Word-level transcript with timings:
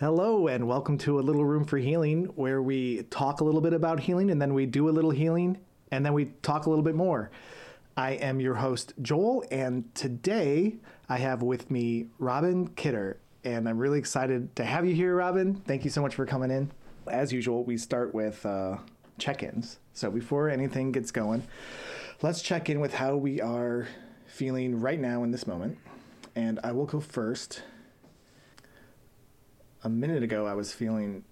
Hello, 0.00 0.46
and 0.46 0.68
welcome 0.68 0.96
to 0.98 1.18
A 1.18 1.22
Little 1.22 1.44
Room 1.44 1.64
for 1.64 1.76
Healing, 1.76 2.26
where 2.36 2.62
we 2.62 3.02
talk 3.10 3.40
a 3.40 3.44
little 3.44 3.60
bit 3.60 3.72
about 3.72 3.98
healing 3.98 4.30
and 4.30 4.40
then 4.40 4.54
we 4.54 4.64
do 4.64 4.88
a 4.88 4.92
little 4.92 5.10
healing 5.10 5.58
and 5.90 6.06
then 6.06 6.12
we 6.12 6.26
talk 6.40 6.66
a 6.66 6.70
little 6.70 6.84
bit 6.84 6.94
more. 6.94 7.32
I 7.96 8.12
am 8.12 8.38
your 8.38 8.54
host, 8.54 8.92
Joel, 9.02 9.42
and 9.50 9.92
today 9.96 10.76
I 11.08 11.16
have 11.16 11.42
with 11.42 11.68
me 11.68 12.06
Robin 12.20 12.68
Kidder, 12.68 13.18
and 13.42 13.68
I'm 13.68 13.76
really 13.76 13.98
excited 13.98 14.54
to 14.54 14.64
have 14.64 14.86
you 14.86 14.94
here, 14.94 15.16
Robin. 15.16 15.56
Thank 15.66 15.82
you 15.82 15.90
so 15.90 16.00
much 16.00 16.14
for 16.14 16.24
coming 16.24 16.52
in. 16.52 16.70
As 17.08 17.32
usual, 17.32 17.64
we 17.64 17.76
start 17.76 18.14
with 18.14 18.46
uh, 18.46 18.76
check 19.18 19.42
ins. 19.42 19.80
So 19.94 20.12
before 20.12 20.48
anything 20.48 20.92
gets 20.92 21.10
going, 21.10 21.42
let's 22.22 22.40
check 22.40 22.70
in 22.70 22.78
with 22.78 22.94
how 22.94 23.16
we 23.16 23.40
are 23.40 23.88
feeling 24.26 24.78
right 24.78 25.00
now 25.00 25.24
in 25.24 25.32
this 25.32 25.48
moment. 25.48 25.76
And 26.36 26.60
I 26.62 26.70
will 26.70 26.86
go 26.86 27.00
first 27.00 27.64
a 29.82 29.88
minute 29.88 30.22
ago 30.22 30.46
I 30.46 30.54
was 30.54 30.72
feeling 30.72 31.24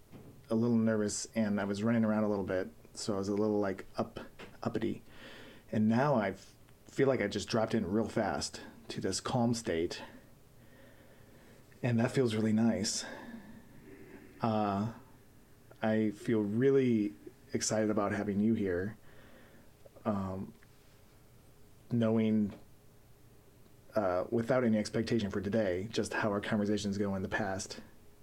a 0.50 0.54
little 0.54 0.76
nervous 0.76 1.26
and 1.34 1.60
I 1.60 1.64
was 1.64 1.82
running 1.82 2.04
around 2.04 2.24
a 2.24 2.28
little 2.28 2.44
bit, 2.44 2.68
so 2.94 3.14
I 3.14 3.18
was 3.18 3.28
a 3.28 3.34
little 3.34 3.60
like 3.60 3.86
up 3.96 4.20
uppity. 4.62 5.02
And 5.72 5.88
now 5.88 6.14
I 6.14 6.34
feel 6.90 7.08
like 7.08 7.20
I 7.20 7.26
just 7.26 7.48
dropped 7.48 7.74
in 7.74 7.90
real 7.90 8.08
fast 8.08 8.60
to 8.88 9.00
this 9.00 9.20
calm 9.20 9.54
state. 9.54 10.00
And 11.82 11.98
that 12.00 12.12
feels 12.12 12.34
really 12.34 12.52
nice. 12.52 13.04
Uh, 14.40 14.86
I 15.82 16.12
feel 16.16 16.40
really 16.40 17.12
excited 17.52 17.90
about 17.90 18.12
having 18.12 18.40
you 18.40 18.54
here. 18.54 18.96
Um, 20.04 20.52
knowing 21.90 22.52
uh, 23.96 24.24
without 24.30 24.62
any 24.62 24.78
expectation 24.78 25.30
for 25.30 25.40
today, 25.40 25.88
just 25.90 26.14
how 26.14 26.30
our 26.30 26.40
conversations 26.40 26.96
go 26.96 27.14
in 27.16 27.22
the 27.22 27.28
past 27.28 27.80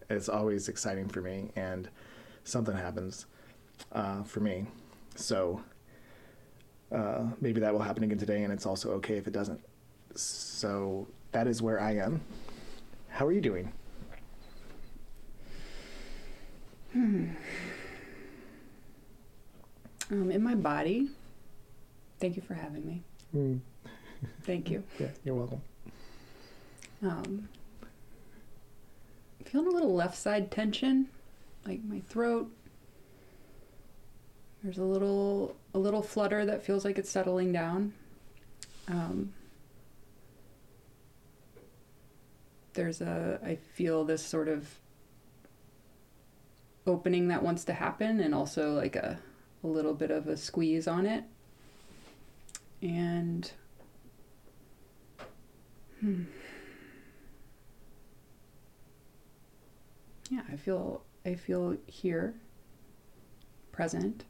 it's 0.09 0.29
always 0.29 0.69
exciting 0.69 1.07
for 1.07 1.21
me, 1.21 1.51
and 1.55 1.89
something 2.43 2.75
happens 2.75 3.25
uh, 3.91 4.23
for 4.23 4.39
me. 4.39 4.67
So 5.15 5.61
uh, 6.91 7.25
maybe 7.41 7.59
that 7.61 7.73
will 7.73 7.81
happen 7.81 8.03
again 8.03 8.17
today, 8.17 8.43
and 8.43 8.53
it's 8.53 8.65
also 8.65 8.91
okay 8.93 9.17
if 9.17 9.27
it 9.27 9.33
doesn't. 9.33 9.59
So 10.15 11.07
that 11.31 11.47
is 11.47 11.61
where 11.61 11.79
I 11.79 11.95
am. 11.95 12.21
How 13.09 13.25
are 13.25 13.31
you 13.31 13.41
doing? 13.41 13.71
Hmm. 16.91 17.29
Um, 20.11 20.31
in 20.31 20.43
my 20.43 20.55
body. 20.55 21.09
Thank 22.19 22.35
you 22.35 22.41
for 22.41 22.53
having 22.53 22.85
me. 22.85 23.03
Mm. 23.35 23.59
Thank 24.43 24.69
you. 24.69 24.83
Yeah, 24.99 25.07
you're 25.23 25.35
welcome. 25.35 25.61
Um, 27.01 27.49
feeling 29.53 29.67
a 29.67 29.71
little 29.71 29.93
left 29.93 30.17
side 30.17 30.49
tension, 30.49 31.07
like 31.67 31.83
my 31.83 31.99
throat. 31.99 32.51
There's 34.63 34.79
a 34.79 34.83
little 34.83 35.55
a 35.75 35.77
little 35.77 36.01
flutter 36.01 36.43
that 36.43 36.65
feels 36.65 36.83
like 36.83 36.97
it's 36.97 37.11
settling 37.11 37.53
down. 37.53 37.93
Um, 38.87 39.33
there's 42.73 42.99
a 42.99 43.39
I 43.45 43.57
feel 43.75 44.03
this 44.03 44.25
sort 44.25 44.47
of 44.47 44.67
opening 46.87 47.27
that 47.27 47.43
wants 47.43 47.63
to 47.65 47.73
happen 47.73 48.19
and 48.19 48.33
also 48.33 48.73
like 48.73 48.95
a 48.95 49.19
a 49.63 49.67
little 49.67 49.93
bit 49.93 50.09
of 50.09 50.27
a 50.27 50.35
squeeze 50.35 50.87
on 50.87 51.05
it. 51.05 51.25
And 52.81 53.51
hmm. 55.99 56.23
Yeah, 60.33 60.41
I 60.51 60.55
feel 60.55 61.03
I 61.25 61.35
feel 61.35 61.77
here, 61.85 62.33
present. 63.71 64.25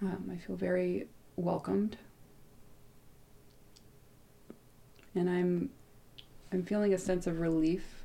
Um, 0.00 0.30
I 0.32 0.36
feel 0.36 0.54
very 0.54 1.08
welcomed, 1.36 1.96
and 5.16 5.28
I'm 5.28 5.70
I'm 6.52 6.62
feeling 6.62 6.94
a 6.94 6.98
sense 6.98 7.26
of 7.26 7.40
relief 7.40 8.04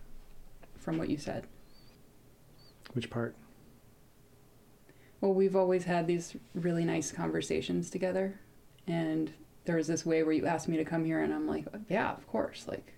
from 0.78 0.98
what 0.98 1.10
you 1.10 1.18
said. 1.18 1.46
Which 2.94 3.10
part? 3.12 3.36
Well, 5.22 5.34
we've 5.34 5.56
always 5.56 5.84
had 5.86 6.08
these 6.08 6.36
really 6.56 6.86
nice 6.86 7.12
conversations 7.12 7.92
together, 7.92 8.40
and 8.88 9.32
there 9.66 9.76
was 9.76 9.88
this 9.88 10.06
way 10.06 10.24
where 10.24 10.34
you 10.34 10.48
asked 10.48 10.68
me 10.68 10.78
to 10.78 10.86
come 10.86 11.06
here, 11.06 11.22
and 11.22 11.32
I'm 11.32 11.48
like, 11.48 11.66
yeah, 11.88 12.12
of 12.12 12.26
course, 12.28 12.66
like 12.68 12.94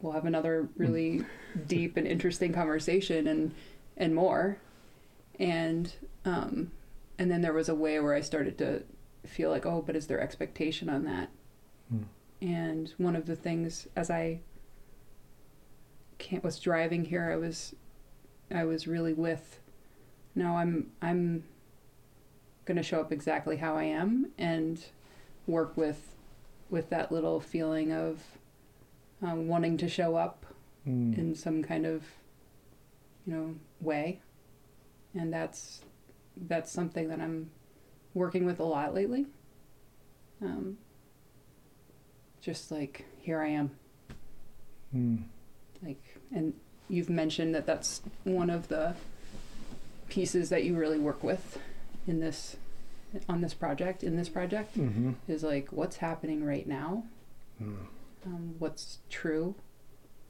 we'll 0.00 0.12
have 0.12 0.26
another 0.26 0.68
really 0.76 1.24
deep 1.66 1.96
and 1.96 2.06
interesting 2.06 2.52
conversation 2.52 3.26
and 3.26 3.54
and 3.96 4.14
more 4.14 4.58
and 5.38 5.94
um 6.24 6.70
and 7.18 7.30
then 7.30 7.42
there 7.42 7.52
was 7.52 7.68
a 7.68 7.74
way 7.74 7.98
where 8.00 8.14
I 8.14 8.20
started 8.20 8.58
to 8.58 8.82
feel 9.26 9.50
like 9.50 9.66
oh 9.66 9.82
but 9.84 9.96
is 9.96 10.06
there 10.06 10.20
expectation 10.20 10.88
on 10.88 11.04
that 11.04 11.28
hmm. 11.90 12.02
and 12.40 12.92
one 12.96 13.16
of 13.16 13.26
the 13.26 13.36
things 13.36 13.88
as 13.96 14.10
I 14.10 14.40
can't 16.18 16.44
was 16.44 16.58
driving 16.58 17.04
here 17.04 17.30
I 17.32 17.36
was 17.36 17.74
I 18.52 18.64
was 18.64 18.86
really 18.86 19.12
with 19.12 19.60
no 20.34 20.56
I'm 20.56 20.90
I'm 21.02 21.44
going 22.64 22.76
to 22.76 22.82
show 22.82 23.00
up 23.00 23.12
exactly 23.12 23.56
how 23.56 23.76
I 23.76 23.84
am 23.84 24.30
and 24.38 24.84
work 25.46 25.76
with 25.76 26.14
with 26.70 26.90
that 26.90 27.10
little 27.10 27.40
feeling 27.40 27.92
of 27.92 28.37
um, 29.22 29.48
wanting 29.48 29.76
to 29.78 29.88
show 29.88 30.16
up 30.16 30.46
mm. 30.86 31.16
in 31.16 31.34
some 31.34 31.62
kind 31.62 31.86
of 31.86 32.04
you 33.26 33.34
know 33.34 33.54
way 33.80 34.20
and 35.14 35.32
that's 35.32 35.82
that's 36.36 36.70
something 36.70 37.08
that 37.08 37.20
i'm 37.20 37.50
working 38.14 38.44
with 38.44 38.60
a 38.60 38.64
lot 38.64 38.94
lately 38.94 39.26
um, 40.42 40.78
just 42.40 42.70
like 42.70 43.04
here 43.20 43.40
i 43.40 43.48
am 43.48 43.70
mm. 44.94 45.22
like 45.82 46.02
and 46.34 46.54
you've 46.88 47.10
mentioned 47.10 47.54
that 47.54 47.66
that's 47.66 48.02
one 48.24 48.50
of 48.50 48.68
the 48.68 48.94
pieces 50.08 50.48
that 50.48 50.64
you 50.64 50.74
really 50.74 50.98
work 50.98 51.22
with 51.22 51.58
in 52.06 52.20
this 52.20 52.56
on 53.28 53.40
this 53.40 53.52
project 53.52 54.02
in 54.02 54.16
this 54.16 54.28
project 54.28 54.78
mm-hmm. 54.78 55.12
is 55.26 55.42
like 55.42 55.70
what's 55.70 55.96
happening 55.96 56.44
right 56.44 56.66
now 56.66 57.02
mm 57.62 57.76
um, 58.26 58.54
what's 58.58 58.98
true 59.08 59.54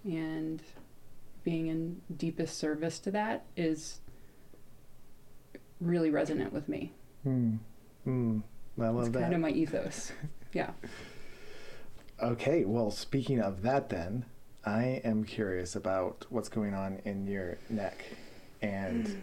and 0.04 0.62
being 1.44 1.69
in 1.69 2.00
deepest 2.16 2.59
service 2.59 2.99
to 3.00 3.10
that 3.10 3.44
is 3.56 4.00
really 5.81 6.10
resonant 6.10 6.53
with 6.53 6.69
me. 6.69 6.93
Mm. 7.27 7.59
Mm. 8.06 8.43
I 8.81 8.88
love 8.88 9.06
it's 9.06 9.15
that. 9.15 9.22
kind 9.22 9.34
of 9.34 9.41
my 9.41 9.50
ethos. 9.50 10.12
yeah. 10.53 10.71
Okay, 12.22 12.65
well, 12.65 12.91
speaking 12.91 13.41
of 13.41 13.62
that, 13.62 13.88
then, 13.88 14.25
I 14.65 15.00
am 15.04 15.25
curious 15.25 15.77
about 15.77 16.27
what's 16.31 16.48
going 16.48 16.75
on 16.75 17.00
in 17.04 17.27
your 17.27 17.59
neck. 17.69 18.04
And 18.60 19.22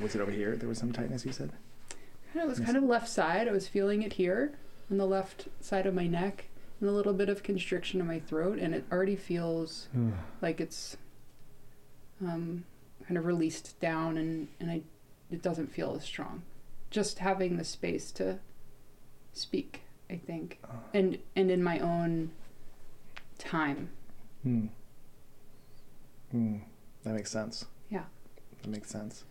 was 0.00 0.14
it 0.14 0.20
over 0.20 0.30
here? 0.30 0.56
There 0.56 0.68
was 0.68 0.78
some 0.78 0.92
tightness, 0.92 1.24
you 1.24 1.32
said? 1.32 1.52
It 2.34 2.46
was 2.46 2.60
kind 2.60 2.76
of 2.76 2.82
left 2.82 3.08
side. 3.08 3.48
I 3.48 3.52
was 3.52 3.68
feeling 3.68 4.02
it 4.02 4.14
here 4.14 4.58
on 4.90 4.96
the 4.96 5.06
left 5.06 5.48
side 5.60 5.86
of 5.86 5.94
my 5.94 6.06
neck 6.06 6.47
and 6.80 6.88
a 6.88 6.92
little 6.92 7.12
bit 7.12 7.28
of 7.28 7.42
constriction 7.42 8.00
in 8.00 8.06
my 8.06 8.20
throat, 8.20 8.58
and 8.58 8.74
it 8.74 8.84
already 8.90 9.16
feels 9.16 9.88
like 10.40 10.60
it's 10.60 10.96
um, 12.20 12.64
kind 13.06 13.18
of 13.18 13.24
released 13.24 13.78
down, 13.80 14.16
and 14.16 14.48
and 14.60 14.70
I 14.70 14.82
it 15.30 15.42
doesn't 15.42 15.72
feel 15.72 15.94
as 15.96 16.04
strong. 16.04 16.42
Just 16.90 17.18
having 17.18 17.56
the 17.56 17.64
space 17.64 18.10
to 18.12 18.38
speak, 19.32 19.82
I 20.08 20.16
think, 20.16 20.58
uh. 20.64 20.76
and 20.94 21.18
and 21.36 21.50
in 21.50 21.62
my 21.62 21.78
own 21.78 22.30
time. 23.38 23.90
Hmm. 24.42 24.66
Hmm. 26.30 26.56
That 27.04 27.14
makes 27.14 27.30
sense. 27.30 27.64
Yeah. 27.90 28.04
That 28.62 28.68
makes 28.68 28.90
sense. 28.90 29.24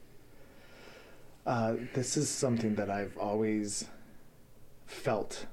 Uh, 1.46 1.76
this 1.94 2.18
is 2.18 2.30
something 2.30 2.76
that 2.76 2.90
I've 2.90 3.18
always 3.18 3.86
felt 4.86 5.46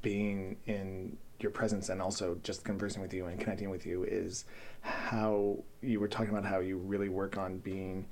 being 0.00 0.56
in 0.66 1.16
your 1.42 1.52
presence 1.52 1.88
and 1.88 2.00
also 2.00 2.38
just 2.42 2.64
conversing 2.64 3.02
with 3.02 3.12
you 3.12 3.26
and 3.26 3.38
connecting 3.40 3.70
with 3.70 3.86
you 3.86 4.04
is 4.04 4.44
how 4.80 5.58
you 5.80 6.00
were 6.00 6.08
talking 6.08 6.30
about 6.30 6.44
how 6.44 6.60
you 6.60 6.78
really 6.78 7.08
work 7.08 7.36
on 7.36 7.58
being 7.58 8.06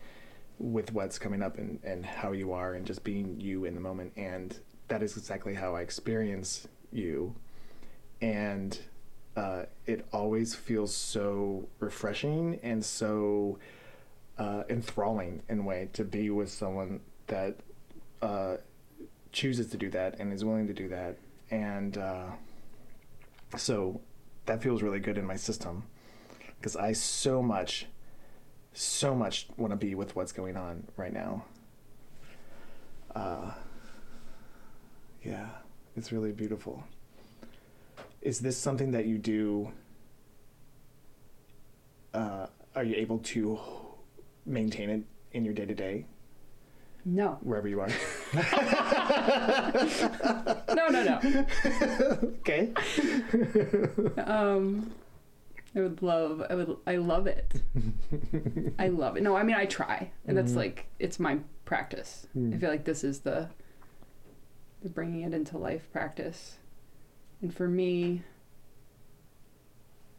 with 0.58 0.92
what's 0.92 1.18
coming 1.18 1.42
up 1.42 1.58
and, 1.58 1.80
and 1.82 2.04
how 2.04 2.32
you 2.32 2.52
are 2.52 2.74
and 2.74 2.86
just 2.86 3.02
being 3.02 3.40
you 3.40 3.64
in 3.64 3.74
the 3.74 3.80
moment. 3.80 4.12
And 4.16 4.56
that 4.88 5.02
is 5.02 5.16
exactly 5.16 5.54
how 5.54 5.74
I 5.74 5.80
experience 5.80 6.68
you. 6.92 7.34
And 8.20 8.78
uh, 9.36 9.64
it 9.86 10.06
always 10.12 10.54
feels 10.54 10.94
so 10.94 11.68
refreshing 11.78 12.60
and 12.62 12.84
so 12.84 13.58
uh, 14.38 14.64
enthralling 14.68 15.42
in 15.48 15.60
a 15.60 15.62
way 15.62 15.88
to 15.94 16.04
be 16.04 16.28
with 16.30 16.50
someone 16.50 17.00
that 17.28 17.56
uh, 18.20 18.56
chooses 19.32 19.68
to 19.68 19.76
do 19.76 19.88
that 19.90 20.18
and 20.18 20.32
is 20.32 20.44
willing 20.44 20.66
to 20.66 20.74
do 20.74 20.88
that. 20.88 21.16
And 21.50 21.96
uh, 21.96 22.26
so 23.56 24.00
that 24.46 24.62
feels 24.62 24.82
really 24.82 25.00
good 25.00 25.18
in 25.18 25.24
my 25.26 25.36
system 25.36 25.84
because 26.58 26.76
I 26.76 26.92
so 26.92 27.42
much 27.42 27.86
so 28.72 29.14
much 29.16 29.48
want 29.56 29.72
to 29.72 29.76
be 29.76 29.94
with 29.96 30.14
what's 30.14 30.30
going 30.32 30.56
on 30.56 30.86
right 30.96 31.12
now. 31.12 31.44
Uh, 33.14 33.50
yeah, 35.24 35.48
it's 35.96 36.12
really 36.12 36.30
beautiful. 36.32 36.84
Is 38.22 38.38
this 38.40 38.56
something 38.56 38.92
that 38.92 39.06
you 39.06 39.18
do? 39.18 39.72
Uh, 42.14 42.46
are 42.76 42.84
you 42.84 42.94
able 42.96 43.18
to 43.18 43.58
maintain 44.46 44.88
it 44.88 45.02
in 45.32 45.44
your 45.44 45.54
day 45.54 45.66
to 45.66 45.74
day, 45.74 46.06
No. 47.04 47.38
wherever 47.42 47.66
you 47.68 47.80
are? 47.80 47.88
No, 50.24 50.88
no, 50.88 51.02
no. 51.04 51.46
okay. 52.40 52.72
Um, 54.16 54.92
I 55.74 55.80
would 55.80 56.02
love. 56.02 56.42
I 56.50 56.54
would. 56.54 56.76
I 56.86 56.96
love 56.96 57.26
it. 57.26 57.52
I 58.78 58.88
love 58.88 59.16
it. 59.16 59.22
No, 59.22 59.36
I 59.36 59.42
mean 59.42 59.56
I 59.56 59.66
try, 59.66 60.10
and 60.26 60.36
that's 60.36 60.52
Mhm. 60.52 60.56
like 60.56 60.86
it's 60.98 61.18
my 61.20 61.38
practice. 61.64 62.26
I 62.36 62.56
feel 62.56 62.70
like 62.70 62.84
this 62.84 63.04
is 63.04 63.20
the 63.20 63.48
the 64.82 64.88
bringing 64.88 65.22
it 65.22 65.34
into 65.34 65.58
life 65.58 65.90
practice, 65.92 66.58
and 67.42 67.54
for 67.54 67.68
me, 67.68 68.22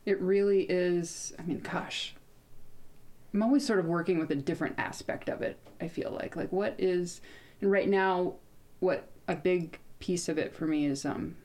it 0.06 0.20
really 0.22 0.62
is. 0.70 1.34
I 1.38 1.44
mean, 1.44 1.60
gosh, 1.60 2.16
I'm 3.34 3.44
always 3.44 3.66
sort 3.66 3.80
of 3.80 3.86
working 3.88 4.20
with 4.20 4.32
a 4.32 4.36
different 4.36 4.76
aspect 4.78 5.30
of 5.30 5.42
it. 5.42 5.58
I 5.82 5.88
feel 5.88 6.12
like 6.12 6.36
like 6.36 6.52
what 6.52 6.76
is, 6.78 7.22
and 7.60 7.70
right 7.72 7.90
now, 7.90 8.36
what 8.80 9.10
a 9.28 9.36
big 9.36 9.80
piece 10.02 10.28
of 10.28 10.38
it 10.38 10.54
for 10.54 10.66
me 10.68 10.86
is 10.86 11.06
um 11.06 11.36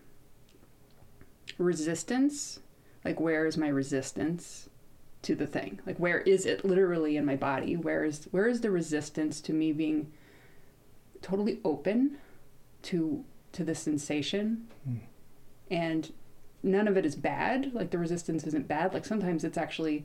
resistance. 1.58 2.58
Like 3.04 3.20
where 3.20 3.46
is 3.46 3.56
my 3.56 3.68
resistance 3.68 4.68
to 5.22 5.34
the 5.34 5.46
thing? 5.46 5.80
Like 5.86 5.98
where 5.98 6.20
is 6.20 6.44
it 6.46 6.64
literally 6.64 7.16
in 7.16 7.24
my 7.24 7.36
body? 7.36 7.76
Where 7.76 8.04
is 8.04 8.26
where 8.32 8.48
is 8.48 8.60
the 8.60 8.70
resistance 8.70 9.40
to 9.42 9.52
me 9.52 9.72
being 9.72 10.12
totally 11.22 11.60
open 11.64 12.18
to 12.82 13.24
to 13.52 13.64
the 13.64 13.74
sensation? 13.74 14.66
Hmm. 14.84 14.96
and 15.70 16.12
none 16.62 16.88
of 16.88 16.96
it 16.96 17.06
is 17.06 17.14
bad. 17.14 17.72
Like 17.74 17.90
the 17.90 17.98
resistance 17.98 18.44
isn't 18.44 18.68
bad. 18.68 18.92
Like 18.92 19.04
sometimes 19.04 19.44
it's 19.44 19.58
actually 19.58 20.04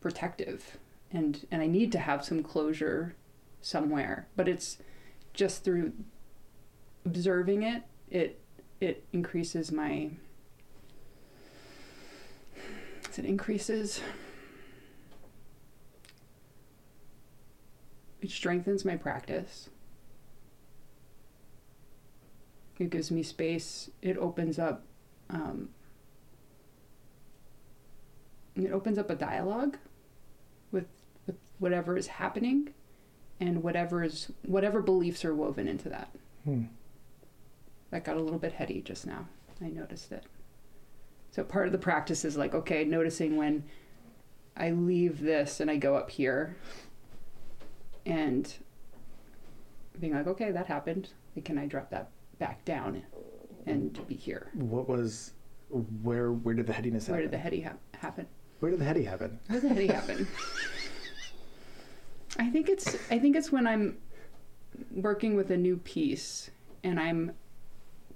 protective. 0.00 0.78
And 1.12 1.46
and 1.50 1.60
I 1.62 1.66
need 1.66 1.92
to 1.92 1.98
have 1.98 2.24
some 2.24 2.42
closure 2.42 3.14
somewhere. 3.60 4.28
But 4.36 4.48
it's 4.48 4.78
just 5.34 5.64
through 5.64 5.92
observing 7.04 7.62
it 7.62 7.82
it 8.10 8.40
it 8.80 9.04
increases 9.12 9.72
my 9.72 10.10
it 13.16 13.24
increases 13.24 14.00
it 18.22 18.30
strengthens 18.30 18.84
my 18.84 18.96
practice 18.96 19.68
it 22.78 22.90
gives 22.90 23.10
me 23.10 23.22
space 23.22 23.90
it 24.02 24.16
opens 24.16 24.58
up 24.58 24.84
um, 25.30 25.68
it 28.56 28.72
opens 28.72 28.98
up 28.98 29.10
a 29.10 29.14
dialogue 29.14 29.76
with 30.72 30.86
with 31.26 31.36
whatever 31.58 31.96
is 31.96 32.06
happening 32.08 32.72
and 33.38 33.62
whatever 33.62 34.02
is 34.02 34.30
whatever 34.42 34.80
beliefs 34.82 35.24
are 35.24 35.34
woven 35.34 35.66
into 35.68 35.88
that 35.88 36.10
Hmm. 36.44 36.64
That 37.90 38.04
got 38.04 38.16
a 38.16 38.20
little 38.20 38.38
bit 38.38 38.52
heady 38.52 38.80
just 38.80 39.06
now. 39.06 39.28
I 39.62 39.68
noticed 39.68 40.12
it. 40.12 40.24
So 41.30 41.44
part 41.44 41.66
of 41.66 41.72
the 41.72 41.78
practice 41.78 42.24
is 42.24 42.36
like, 42.36 42.54
okay, 42.54 42.84
noticing 42.84 43.36
when 43.36 43.64
I 44.56 44.70
leave 44.70 45.20
this 45.20 45.60
and 45.60 45.70
I 45.70 45.76
go 45.76 45.94
up 45.94 46.10
here 46.10 46.56
and 48.06 48.52
being 49.98 50.14
like, 50.14 50.26
okay, 50.26 50.50
that 50.50 50.66
happened. 50.66 51.10
Like, 51.36 51.44
can 51.44 51.58
I 51.58 51.66
drop 51.66 51.90
that 51.90 52.10
back 52.38 52.64
down 52.64 53.02
and 53.66 54.06
be 54.08 54.14
here? 54.14 54.50
What 54.54 54.88
was? 54.88 55.32
Where? 56.02 56.32
Where 56.32 56.54
did 56.54 56.66
the 56.66 56.72
headiness 56.72 57.06
happen? 57.06 57.14
Where 57.14 57.22
did 57.22 57.30
the 57.30 57.38
heady 57.38 57.60
ha- 57.60 57.74
happen? 57.94 58.26
Where 58.58 58.70
did 58.70 58.80
the 58.80 58.84
heady 58.84 59.04
happen? 59.04 59.38
Where 59.46 59.60
did 59.60 59.70
the 59.70 59.74
heady 59.74 59.86
happen? 59.86 60.26
I 62.38 62.50
think 62.50 62.68
it's 62.68 62.96
I 63.10 63.18
think 63.18 63.36
it's 63.36 63.52
when 63.52 63.66
I'm 63.66 63.98
working 64.92 65.34
with 65.34 65.50
a 65.50 65.56
new 65.56 65.76
piece 65.76 66.50
and 66.82 66.98
I'm 66.98 67.32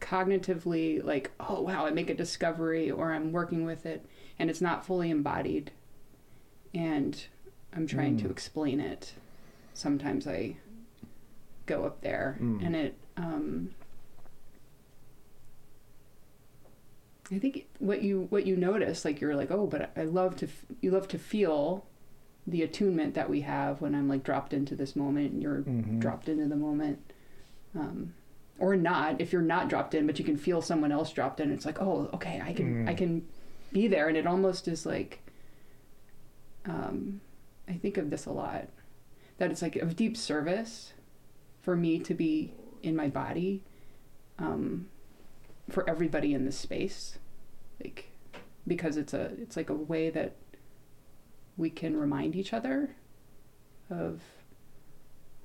cognitively 0.05 1.03
like, 1.03 1.31
oh 1.41 1.63
wow, 1.63 1.87
I 1.87 1.91
make 1.91 2.11
a 2.11 2.15
discovery 2.15 2.91
or 2.91 3.13
I'm 3.13 3.33
working 3.33 3.65
with 3.65 3.87
it 3.87 4.05
and 4.39 4.51
it's 4.51 4.61
not 4.61 4.85
fully 4.85 5.11
embodied 5.11 5.71
and 6.75 7.25
I'm 7.75 7.87
trying 7.87 8.17
to 8.19 8.25
Mm. 8.29 8.31
explain 8.31 8.81
it. 8.81 9.15
Sometimes 9.73 10.27
I 10.27 10.57
go 11.67 11.85
up 11.85 12.03
there 12.03 12.37
Mm. 12.41 12.65
and 12.67 12.77
it 12.77 12.95
um 13.17 13.71
I 17.33 17.39
think 17.39 17.67
what 17.79 18.03
you 18.03 18.27
what 18.29 18.47
you 18.47 18.55
notice, 18.57 19.05
like 19.05 19.21
you're 19.21 19.35
like, 19.35 19.51
oh, 19.51 19.67
but 19.67 19.91
I 19.97 20.03
love 20.05 20.37
to 20.37 20.47
f- 20.47 20.67
you 20.83 20.91
love 20.91 21.09
to 21.09 21.19
feel 21.19 21.87
the 22.47 22.63
attunement 22.63 23.15
that 23.15 23.31
we 23.31 23.41
have 23.41 23.81
when 23.81 23.95
I'm 23.95 24.07
like 24.09 24.23
dropped 24.23 24.53
into 24.53 24.77
this 24.77 24.95
moment 24.95 25.33
and 25.33 25.43
you're 25.43 25.63
Mhm. 25.63 25.99
dropped 26.01 26.29
into 26.29 26.47
the 26.47 26.57
moment, 26.57 26.99
um, 27.75 28.13
or 28.59 28.77
not. 28.77 29.21
If 29.21 29.33
you're 29.33 29.43
not 29.43 29.69
dropped 29.69 29.95
in, 29.95 30.07
but 30.07 30.19
you 30.19 30.25
can 30.25 30.37
feel 30.37 30.63
someone 30.63 30.93
else 30.93 31.13
dropped 31.13 31.41
in, 31.41 31.51
it's 31.53 31.67
like, 31.67 31.81
oh, 31.81 32.09
okay, 32.15 32.41
I 32.45 32.53
can 32.53 32.85
Mm. 32.85 32.89
I 32.89 32.95
can 32.95 33.27
be 33.73 33.89
there, 33.89 34.09
and 34.09 34.17
it 34.17 34.27
almost 34.27 34.69
is 34.69 34.87
like, 34.87 35.21
um, 36.67 37.21
I 37.69 37.73
think 37.75 37.97
of 37.97 38.11
this 38.11 38.27
a 38.27 38.33
lot, 38.33 38.69
that 39.39 39.51
it's 39.51 39.63
like 39.63 39.77
of 39.77 39.97
deep 39.97 40.17
service 40.17 40.93
for 41.63 41.77
me 41.77 41.99
to 42.01 42.15
be 42.15 42.55
in 42.83 42.95
my 42.95 43.09
body, 43.09 43.63
um, 44.39 44.89
for 45.71 45.89
everybody 45.89 46.35
in 46.35 46.45
this 46.45 46.57
space, 46.59 47.19
like 47.83 48.11
because 48.67 48.97
it's 48.97 49.13
a 49.15 49.33
it's 49.41 49.57
like 49.57 49.71
a 49.71 49.75
way 49.75 50.11
that 50.11 50.37
we 51.57 51.71
can 51.71 51.97
remind 51.97 52.35
each 52.35 52.53
other 52.53 52.97
of 53.91 54.23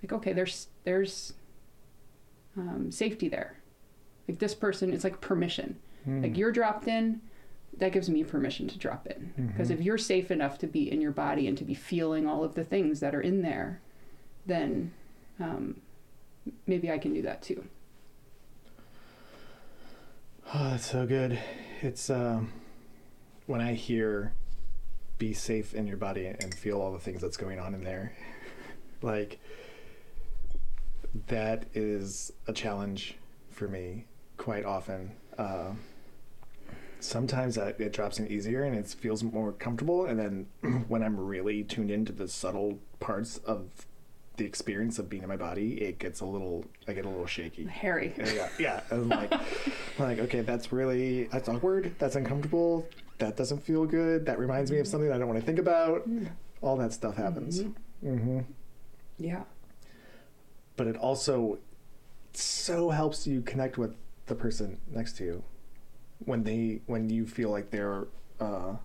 like 0.02 0.14
okay 0.14 0.34
there's 0.34 0.68
there's 0.84 1.34
um, 2.58 2.92
safety 2.92 3.28
there 3.30 3.58
like 4.28 4.40
this 4.40 4.54
person 4.56 4.94
it's 4.94 5.04
like 5.04 5.22
permission 5.22 5.78
Hmm. 6.06 6.22
like 6.24 6.38
you're 6.38 6.52
dropped 6.52 6.88
in 6.88 7.20
that 7.78 7.92
gives 7.92 8.10
me 8.10 8.24
permission 8.24 8.68
to 8.70 8.78
drop 8.78 9.06
in 9.08 9.34
because 9.52 9.70
Mhm. 9.70 9.74
if 9.74 9.82
you're 9.82 9.98
safe 9.98 10.32
enough 10.32 10.58
to 10.60 10.68
be 10.68 10.90
in 10.92 11.02
your 11.02 11.12
body 11.12 11.46
and 11.48 11.58
to 11.58 11.64
be 11.66 11.74
feeling 11.74 12.26
all 12.26 12.44
of 12.44 12.56
the 12.56 12.64
things 12.64 13.00
that 13.02 13.14
are 13.14 13.22
in 13.22 13.42
there 13.42 13.82
then 14.46 14.92
um, 15.40 15.82
maybe 16.68 16.90
i 16.90 16.98
can 16.98 17.14
do 17.14 17.22
that 17.22 17.42
too 17.42 17.64
Oh, 20.54 20.72
that's 20.72 20.90
so 20.90 21.06
good. 21.06 21.38
It's 21.82 22.10
um, 22.10 22.52
when 23.46 23.62
I 23.62 23.74
hear 23.74 24.34
"be 25.20 25.34
safe 25.34 25.74
in 25.76 25.86
your 25.86 25.98
body" 25.98 26.26
and 26.26 26.54
feel 26.56 26.82
all 26.82 26.92
the 26.92 26.98
things 27.00 27.22
that's 27.22 27.38
going 27.38 27.60
on 27.60 27.76
in 27.76 27.84
there, 27.84 28.14
like 29.04 29.40
that 31.28 31.66
is 31.74 32.32
a 32.48 32.54
challenge 32.54 33.16
for 33.50 33.68
me 33.68 34.06
quite 34.38 34.66
often. 34.66 35.12
Uh, 35.38 35.72
sometimes 37.00 37.58
I, 37.58 37.70
it 37.78 37.94
drops 37.94 38.20
in 38.20 38.28
easier 38.28 38.64
and 38.64 38.76
it 38.76 38.88
feels 38.88 39.24
more 39.24 39.52
comfortable, 39.54 40.06
and 40.06 40.20
then 40.20 40.48
when 40.88 41.04
I'm 41.04 41.20
really 41.20 41.64
tuned 41.64 41.92
into 41.92 42.12
the 42.12 42.28
subtle 42.28 42.80
parts 43.00 43.38
of 43.40 43.70
the 44.38 44.46
experience 44.46 45.00
of 45.00 45.10
being 45.10 45.24
in 45.24 45.30
my 45.30 45.36
body, 45.36 45.74
it 45.82 46.00
gets 46.00 46.22
a 46.22 46.26
little. 46.26 46.66
I 46.88 46.94
get 46.94 47.06
a 47.06 47.10
little 47.10 47.26
shaky. 47.26 47.66
harry 47.66 48.14
Yeah, 48.18 48.50
yeah. 48.58 48.82
I'm 48.90 49.10
like, 49.10 49.34
like, 50.00 50.20
okay, 50.20 50.42
that's 50.42 50.72
really 50.72 51.26
that's 51.26 51.50
awkward. 51.50 51.94
That's 52.00 52.16
uncomfortable. 52.16 52.88
That 53.18 53.36
doesn't 53.36 53.60
feel 53.64 53.86
good. 53.86 54.26
That 54.26 54.40
reminds 54.40 54.72
me 54.72 54.80
of 54.80 54.88
something 54.88 55.12
I 55.12 55.18
don't 55.18 55.28
want 55.28 55.40
to 55.42 55.46
think 55.46 55.60
about. 55.60 56.08
All 56.62 56.78
that 56.78 56.94
stuff 56.94 57.16
happens. 57.18 57.64
Mhm. 57.64 57.74
hmm 58.02 58.40
yeah 59.22 59.44
But 60.80 60.88
it 60.88 60.96
also 60.96 61.60
so 62.32 62.90
helps 62.90 63.28
you 63.28 63.42
connect 63.42 63.78
with 63.78 63.98
the 64.28 64.34
person 64.34 64.80
next 64.90 65.18
to 65.18 65.26
you 65.26 65.44
when 66.20 66.44
they 66.46 66.80
when 66.86 67.10
you 67.10 67.28
feel 67.28 67.50
like 67.50 67.70
they're 67.70 68.08
uh, 68.40 68.76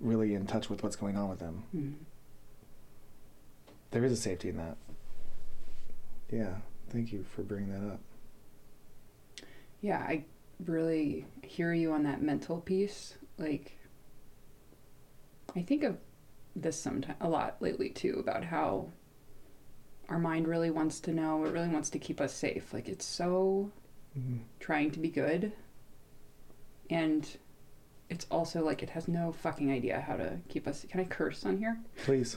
really 0.00 0.34
in 0.34 0.46
touch 0.46 0.68
with 0.68 0.82
what's 0.82 0.96
going 0.96 1.16
on 1.16 1.30
with 1.30 1.38
them. 1.38 1.64
Mhm. 1.74 1.94
There 3.90 4.04
is 4.04 4.12
a 4.12 4.16
safety 4.16 4.50
in 4.50 4.58
that. 4.58 4.76
Yeah. 6.30 6.56
Thank 6.90 7.10
you 7.10 7.24
for 7.34 7.42
bringing 7.42 7.70
that 7.70 7.94
up. 7.94 8.00
Yeah, 9.80 10.00
I 10.00 10.26
really 10.66 11.24
hear 11.42 11.72
you 11.72 11.92
on 11.92 12.02
that 12.02 12.20
mental 12.20 12.60
piece. 12.60 13.14
Like, 13.38 13.78
I 15.56 15.62
think 15.62 15.84
of 15.84 15.96
this 16.54 16.78
sometimes 16.78 17.16
a 17.22 17.30
lot 17.30 17.62
lately 17.62 17.88
too 17.88 18.18
about 18.18 18.44
how 18.44 18.90
our 20.08 20.18
mind 20.18 20.46
really 20.48 20.70
wants 20.70 21.00
to 21.00 21.12
know. 21.12 21.44
It 21.44 21.52
really 21.52 21.68
wants 21.68 21.90
to 21.90 21.98
keep 21.98 22.20
us 22.20 22.32
safe. 22.34 22.72
Like, 22.72 22.88
it's 22.88 23.04
so 23.04 23.70
Mhm. 24.18 24.40
trying 24.60 24.90
to 24.92 24.98
be 25.00 25.08
good, 25.08 25.52
and 26.90 27.36
it's 28.10 28.26
also 28.30 28.64
like 28.64 28.82
it 28.82 28.90
has 28.90 29.08
no 29.08 29.32
fucking 29.32 29.72
idea 29.72 30.00
how 30.00 30.16
to 30.16 30.38
keep 30.48 30.68
us. 30.68 30.84
Can 30.88 31.00
I 31.00 31.04
curse 31.04 31.44
on 31.44 31.56
here? 31.58 31.78
Please. 32.04 32.36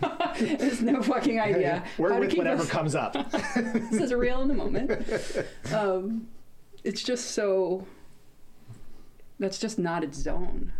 has 0.00 0.80
no 0.82 1.02
fucking 1.02 1.40
idea 1.40 1.82
We're 1.98 2.12
how 2.12 2.20
with 2.20 2.34
whatever 2.34 2.62
us. 2.62 2.68
comes 2.70 2.94
up. 2.94 3.14
this 3.32 4.00
is 4.00 4.12
real 4.14 4.42
in 4.42 4.48
the 4.48 4.54
moment. 4.54 4.92
Um, 5.74 6.28
it's 6.84 7.02
just 7.02 7.32
so. 7.32 7.86
That's 9.40 9.58
just 9.58 9.78
not 9.78 10.04
its 10.04 10.18
zone. 10.18 10.72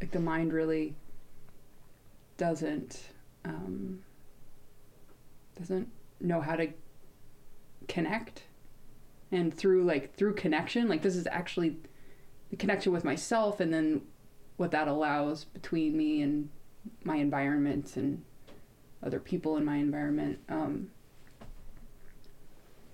Like 0.00 0.10
the 0.12 0.18
mind 0.20 0.52
really 0.52 0.96
doesn't 2.36 3.10
um, 3.44 4.00
doesn't 5.60 5.88
know 6.20 6.40
how 6.40 6.56
to 6.56 6.68
connect, 7.86 8.44
and 9.30 9.54
through 9.54 9.84
like 9.84 10.14
through 10.16 10.34
connection, 10.34 10.88
like 10.88 11.02
this 11.02 11.14
is 11.16 11.28
actually 11.30 11.76
the 12.50 12.56
connection 12.56 12.92
with 12.92 13.04
myself, 13.04 13.60
and 13.60 13.72
then 13.72 14.02
what 14.56 14.70
that 14.72 14.88
allows 14.88 15.44
between 15.44 15.96
me 15.96 16.20
and 16.22 16.48
my 17.04 17.16
environment 17.16 17.96
and 17.96 18.24
other 19.02 19.20
people 19.20 19.56
in 19.56 19.64
my 19.64 19.76
environment. 19.76 20.38
Um, 20.48 20.90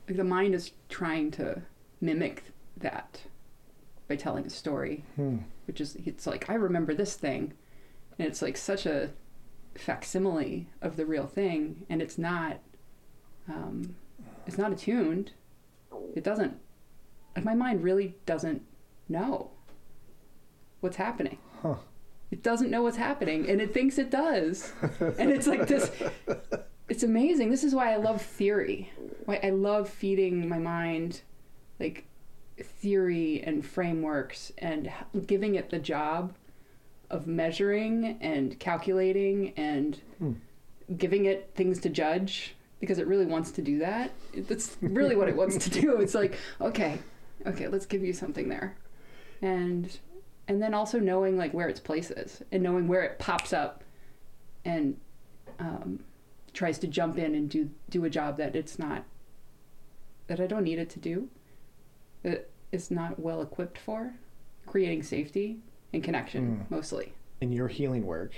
like 0.09 0.17
the 0.17 0.25
mind 0.25 0.55
is 0.55 0.73
trying 0.89 1.31
to 1.33 1.63
mimic 2.01 2.45
that 2.77 3.23
by 4.09 4.17
telling 4.17 4.47
a 4.47 4.51
story 4.51 5.03
Hmm. 5.17 5.39
which 5.67 5.81
is 5.81 5.97
it's 6.05 6.27
like 6.27 6.49
i 6.49 6.55
remember 6.55 6.95
this 6.95 7.15
thing 7.17 7.55
and 8.19 8.29
it's 8.29 8.41
like 8.43 8.57
such 8.57 8.87
a 8.87 9.11
facsimile 9.79 10.69
of 10.83 10.97
the 10.97 11.07
real 11.07 11.27
thing 11.27 11.85
and 11.89 12.01
it's 12.03 12.19
not 12.19 12.59
um, 13.49 13.95
it's 14.47 14.59
not 14.59 14.73
attuned. 14.73 15.33
It 16.15 16.25
doesn't 16.25 16.59
like 17.35 17.45
my 17.45 17.55
mind 17.55 17.83
really 17.83 18.17
doesn't 18.27 18.63
know 19.09 19.51
what's 20.81 20.97
happening. 20.97 21.39
Huh. 21.63 21.77
it 22.31 22.43
doesn't 22.43 22.71
know 22.71 22.83
what's 22.83 22.99
happening 22.99 23.49
and 23.49 23.61
it 23.61 23.73
thinks 23.73 23.99
it 23.99 24.11
does. 24.11 24.73
And 25.01 25.31
it's 25.31 25.47
like 25.47 25.67
this 25.67 25.91
it's 26.89 27.03
amazing. 27.03 27.51
This 27.51 27.65
is 27.65 27.75
why 27.75 27.93
i 27.93 27.97
love 27.97 28.23
theory. 28.23 28.93
Why 29.25 29.41
i 29.43 29.51
love 29.51 29.89
feeding 29.89 30.49
my 30.49 30.59
mind 30.59 31.23
like 31.79 32.07
theory 32.63 33.43
and 33.45 33.65
frameworks 33.65 34.53
and 34.59 34.91
giving 35.27 35.55
it 35.55 35.71
the 35.71 35.79
job 35.79 36.35
of 37.11 37.27
measuring 37.27 38.19
and 38.21 38.59
calculating 38.59 39.53
and 39.57 40.01
Hmm. 40.19 40.33
giving 40.97 41.25
it 41.27 41.51
things 41.55 41.81
to 41.81 41.89
judge 41.89 42.55
because 42.81 42.99
it 42.99 43.07
really 43.07 43.27
wants 43.27 43.51
to 43.53 43.63
do 43.63 43.79
that. 43.79 44.13
That's 44.35 44.77
really 44.81 45.17
what 45.17 45.29
it 45.29 45.37
wants 45.37 45.57
to 45.65 45.71
do. 45.71 46.01
It's 46.01 46.15
like 46.15 46.39
okay 46.61 46.99
okay 47.47 47.69
let's 47.69 47.87
give 47.87 48.03
you 48.03 48.13
something 48.13 48.49
there. 48.49 48.77
And 49.43 49.99
and 50.49 50.63
then 50.63 50.75
also 50.75 50.99
knowing 50.99 51.37
like 51.37 51.53
where 51.53 51.69
its 51.69 51.81
place 51.81 52.11
is 52.11 52.43
and 52.53 52.63
knowing 52.63 52.87
where 52.89 53.03
it 53.03 53.19
pops 53.19 53.53
up 53.53 53.83
and 54.65 54.97
um, 55.59 56.01
tries 56.53 56.79
to 56.79 56.87
jump 56.87 57.19
in 57.19 57.35
and 57.35 57.49
do 57.49 57.71
do 57.91 58.05
a 58.05 58.11
job 58.11 58.37
that 58.39 58.55
it's 58.57 58.79
not 58.79 59.05
that 60.27 60.41
I 60.41 60.47
don't 60.47 60.65
need 60.65 60.79
it 60.79 60.91
to 60.91 60.99
do 60.99 61.29
that 62.23 62.49
it's 62.73 62.91
not 62.91 63.19
well 63.21 63.41
equipped 63.43 63.79
for. 63.79 64.15
Creating 64.67 65.03
safety 65.05 65.59
and 65.97 66.05
connection 66.05 66.59
Mm. 66.67 66.71
mostly 66.71 67.13
In 67.41 67.53
your 67.53 67.69
healing 67.69 68.07
work, 68.07 68.33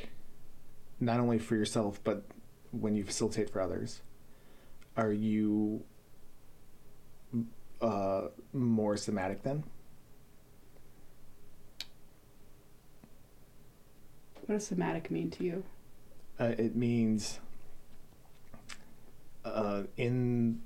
not 0.99 1.21
only 1.21 1.39
for 1.39 1.55
yourself, 1.55 2.01
but 2.03 2.25
when 2.73 2.95
you 2.97 3.05
facilitate 3.05 3.49
for 3.51 3.61
others, 3.61 4.01
are 4.97 5.13
you 5.13 5.85
uh, 7.81 8.29
more 8.53 8.97
somatic 8.97 9.43
then? 9.43 9.63
what 14.47 14.55
does 14.55 14.67
somatic 14.67 15.11
mean 15.11 15.31
to 15.31 15.45
you 15.45 15.63
Uh, 16.41 16.55
it 16.57 16.75
means 16.75 17.39
uh, 19.45 19.83
in 19.99 20.61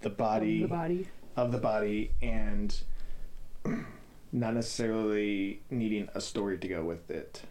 the 0.00 0.08
body 0.10 0.62
the 0.62 0.68
body 0.68 1.06
of 1.36 1.52
the 1.52 1.58
body 1.58 2.12
and 2.22 2.82
not 4.32 4.54
necessarily 4.54 5.62
needing 5.70 6.08
a 6.14 6.20
story 6.20 6.58
to 6.58 6.68
go 6.68 6.84
with 6.84 7.10
it. 7.10 7.42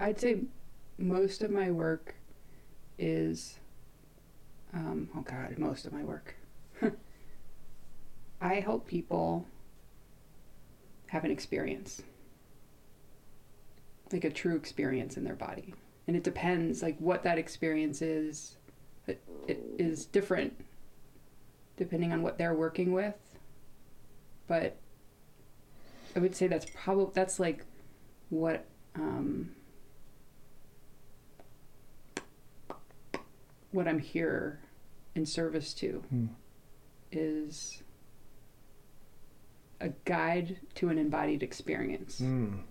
I'd 0.00 0.18
say 0.20 0.40
most 0.98 1.42
of 1.42 1.50
my 1.50 1.70
work 1.70 2.14
is, 2.98 3.58
um, 4.74 5.08
oh 5.16 5.20
God, 5.20 5.56
most 5.58 5.86
of 5.86 5.92
my 5.92 6.02
work. 6.02 6.34
I 8.40 8.54
help 8.54 8.86
people 8.86 9.46
have 11.08 11.24
an 11.24 11.30
experience, 11.30 12.02
like 14.12 14.24
a 14.24 14.30
true 14.30 14.56
experience 14.56 15.16
in 15.16 15.24
their 15.24 15.36
body. 15.36 15.74
And 16.08 16.16
it 16.16 16.24
depends, 16.24 16.82
like, 16.82 16.96
what 16.98 17.22
that 17.24 17.38
experience 17.38 18.02
is. 18.02 18.56
It, 19.06 19.22
it 19.46 19.62
is 19.78 20.04
different 20.06 20.54
depending 21.76 22.12
on 22.12 22.22
what 22.22 22.36
they're 22.36 22.54
working 22.54 22.92
with. 22.92 23.14
But 24.48 24.76
I 26.16 26.18
would 26.18 26.34
say 26.34 26.48
that's 26.48 26.66
probably, 26.74 27.12
that's 27.14 27.38
like 27.38 27.64
what, 28.30 28.64
um, 28.96 29.50
what 33.70 33.86
I'm 33.86 33.98
here 33.98 34.60
in 35.14 35.26
service 35.26 35.74
to 35.74 36.02
Hmm. 36.10 36.26
is 37.12 37.82
a 39.80 39.90
guide 40.04 40.58
to 40.74 40.88
an 40.88 40.98
embodied 40.98 41.42
experience. 41.42 42.20
Mm. 42.20 42.62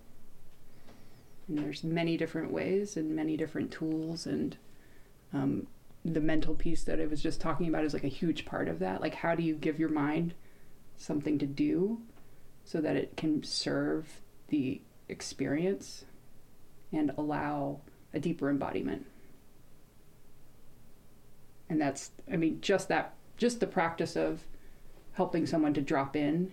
And 1.48 1.58
there's 1.58 1.82
many 1.82 2.18
different 2.18 2.52
ways 2.52 2.96
and 2.96 3.16
many 3.16 3.36
different 3.36 3.70
tools 3.70 4.26
and 4.26 4.56
um, 5.32 5.66
the 6.04 6.20
mental 6.20 6.54
piece 6.54 6.84
that 6.84 7.00
I 7.00 7.06
was 7.06 7.22
just 7.22 7.40
talking 7.40 7.68
about 7.68 7.84
is 7.84 7.94
like 7.94 8.04
a 8.04 8.08
huge 8.08 8.44
part 8.44 8.68
of 8.68 8.78
that. 8.80 9.00
Like 9.00 9.14
how 9.14 9.34
do 9.34 9.42
you 9.42 9.54
give 9.54 9.78
your 9.78 9.88
mind 9.88 10.34
something 10.98 11.38
to 11.38 11.46
do 11.46 12.02
so 12.64 12.80
that 12.80 12.96
it 12.96 13.16
can 13.16 13.42
serve 13.42 14.20
the 14.48 14.82
experience 15.08 16.04
and 16.92 17.12
allow 17.16 17.80
a 18.12 18.20
deeper 18.20 18.50
embodiment. 18.50 19.06
And 21.70 21.80
that's 21.80 22.10
I 22.30 22.36
mean 22.36 22.60
just 22.60 22.88
that 22.88 23.14
just 23.36 23.60
the 23.60 23.66
practice 23.66 24.16
of 24.16 24.44
helping 25.12 25.46
someone 25.46 25.74
to 25.74 25.80
drop 25.80 26.16
in 26.16 26.52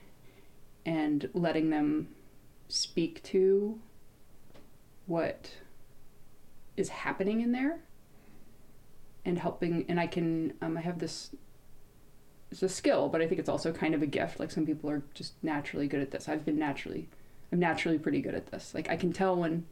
and 0.86 1.30
letting 1.34 1.70
them 1.70 2.10
speak 2.68 3.22
to 3.24 3.80
what 5.06 5.52
is 6.78 6.90
happening 6.90 7.42
in 7.42 7.52
there 7.52 7.80
and 9.24 9.38
helping 9.38 9.86
and 9.88 10.00
i 10.00 10.08
can 10.08 10.54
um, 10.62 10.78
i 10.78 10.82
have 10.82 11.00
this 11.00 11.32
it's 12.56 12.64
a 12.64 12.70
skill 12.76 13.10
but 13.10 13.22
i 13.22 13.28
think 13.28 13.40
it's 13.40 13.50
also 13.50 13.72
kind 13.72 13.94
of 13.94 14.02
a 14.02 14.08
gift 14.08 14.40
like 14.40 14.50
some 14.52 14.66
people 14.66 14.90
are 14.90 15.04
just 15.14 15.34
naturally 15.44 15.88
good 15.88 16.02
at 16.02 16.12
this 16.12 16.28
i've 16.30 16.46
been 16.46 16.58
naturally 16.58 17.08
i'm 17.52 17.60
naturally 17.60 18.00
pretty 18.00 18.22
good 18.22 18.34
at 18.34 18.48
this 18.48 18.74
like 18.74 18.90
i 18.90 18.96
can 18.96 19.12
tell 19.14 19.36
when 19.36 19.66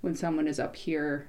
when 0.00 0.14
someone 0.14 0.46
is 0.46 0.58
up 0.60 0.74
here 0.76 1.28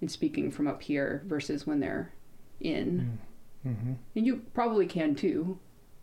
and 0.00 0.10
speaking 0.10 0.50
from 0.50 0.66
up 0.66 0.82
here 0.82 1.22
versus 1.26 1.66
when 1.66 1.80
they're 1.80 2.12
in 2.60 3.18
Mm-hmm. 3.66 3.94
and 4.14 4.26
you 4.26 4.42
probably 4.54 4.86
can 4.86 5.16
too. 5.16 5.58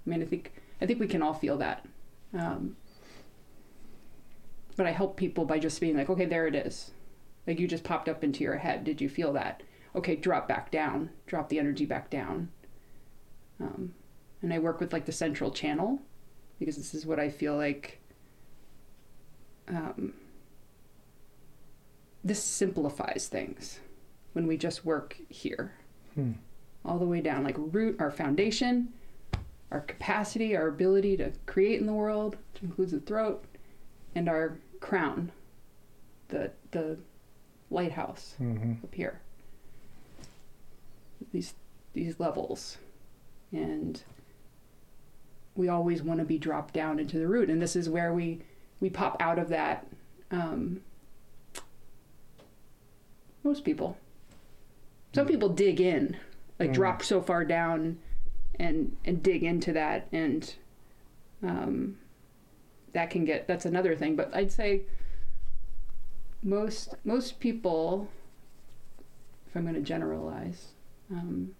I 0.05 0.09
mean, 0.09 0.21
I 0.21 0.25
think 0.25 0.51
I 0.81 0.85
think 0.85 0.99
we 0.99 1.07
can 1.07 1.21
all 1.21 1.33
feel 1.33 1.57
that. 1.59 1.85
Um, 2.37 2.75
but 4.75 4.85
I 4.85 4.91
help 4.91 5.15
people 5.15 5.45
by 5.45 5.59
just 5.59 5.79
being 5.79 5.95
like, 5.95 6.09
okay, 6.09 6.25
there 6.25 6.45
it 6.45 6.55
is. 6.55 6.91
Like 7.47 7.59
you 7.59 7.67
just 7.67 7.85
popped 7.85 8.09
up 8.09 8.21
into 8.21 8.43
your 8.43 8.57
head. 8.57 8.83
Did 8.83 8.99
you 8.99 9.07
feel 9.07 9.31
that? 9.33 9.63
Okay, 9.95 10.15
drop 10.17 10.45
back 10.47 10.71
down. 10.71 11.11
Drop 11.25 11.47
the 11.47 11.59
energy 11.59 11.85
back 11.85 12.09
down. 12.09 12.49
Um, 13.59 13.93
and 14.41 14.53
I 14.53 14.59
work 14.59 14.79
with 14.79 14.91
like 14.93 15.05
the 15.05 15.11
central 15.11 15.51
channel 15.51 16.01
because 16.59 16.75
this 16.77 16.93
is 16.93 17.05
what 17.05 17.19
I 17.19 17.29
feel 17.29 17.55
like. 17.55 17.99
Um, 19.67 20.13
this 22.23 22.41
simplifies 22.43 23.27
things 23.27 23.79
when 24.33 24.47
we 24.47 24.57
just 24.57 24.85
work 24.85 25.17
here 25.29 25.73
Hmm. 26.15 26.33
all 26.85 26.99
the 26.99 27.05
way 27.05 27.21
down 27.21 27.43
like 27.43 27.55
root 27.57 27.95
our 27.99 28.11
foundation 28.11 28.93
our 29.71 29.81
capacity 29.81 30.55
our 30.55 30.67
ability 30.67 31.17
to 31.17 31.31
create 31.47 31.79
in 31.79 31.87
the 31.87 31.93
world 31.93 32.37
which 32.53 32.61
includes 32.63 32.91
the 32.91 32.99
throat 32.99 33.43
and 34.13 34.29
our 34.29 34.57
crown 34.79 35.31
the 36.27 36.51
the 36.71 36.97
lighthouse 37.71 38.35
Mm-hmm. 38.39 38.73
up 38.83 38.93
here 38.93 39.19
these 41.31 41.53
these 41.93 42.19
levels 42.19 42.77
and 43.53 44.03
we 45.55 45.69
always 45.69 46.01
want 46.03 46.19
to 46.19 46.25
be 46.25 46.37
dropped 46.37 46.73
down 46.73 46.99
into 46.99 47.17
the 47.19 47.27
root 47.27 47.49
and 47.49 47.61
this 47.61 47.75
is 47.75 47.87
where 47.89 48.13
we 48.13 48.41
we 48.81 48.89
pop 48.89 49.15
out 49.21 49.39
of 49.39 49.47
that 49.49 49.87
um, 50.31 50.81
most 53.43 53.63
people 53.63 53.97
some 55.13 55.27
people 55.27 55.49
dig 55.49 55.79
in 55.79 56.17
like 56.59 56.71
Mm. 56.71 56.73
drop 56.73 57.03
so 57.03 57.21
far 57.21 57.45
down 57.45 57.99
and 58.59 58.95
and 59.05 59.21
dig 59.23 59.43
into 59.43 59.71
that 59.73 60.07
and 60.11 60.55
um 61.43 61.97
that 62.93 63.09
can 63.09 63.25
get 63.25 63.47
that's 63.47 63.65
another 63.65 63.95
thing. 63.95 64.15
But 64.15 64.33
I'd 64.35 64.51
say 64.51 64.81
most 66.43 66.93
most 67.03 67.39
people, 67.39 68.07
if 69.47 69.55
I'm 69.55 69.63
going 69.63 69.73
to 69.75 69.81
generalize, 69.81 70.73
um, 71.11 71.55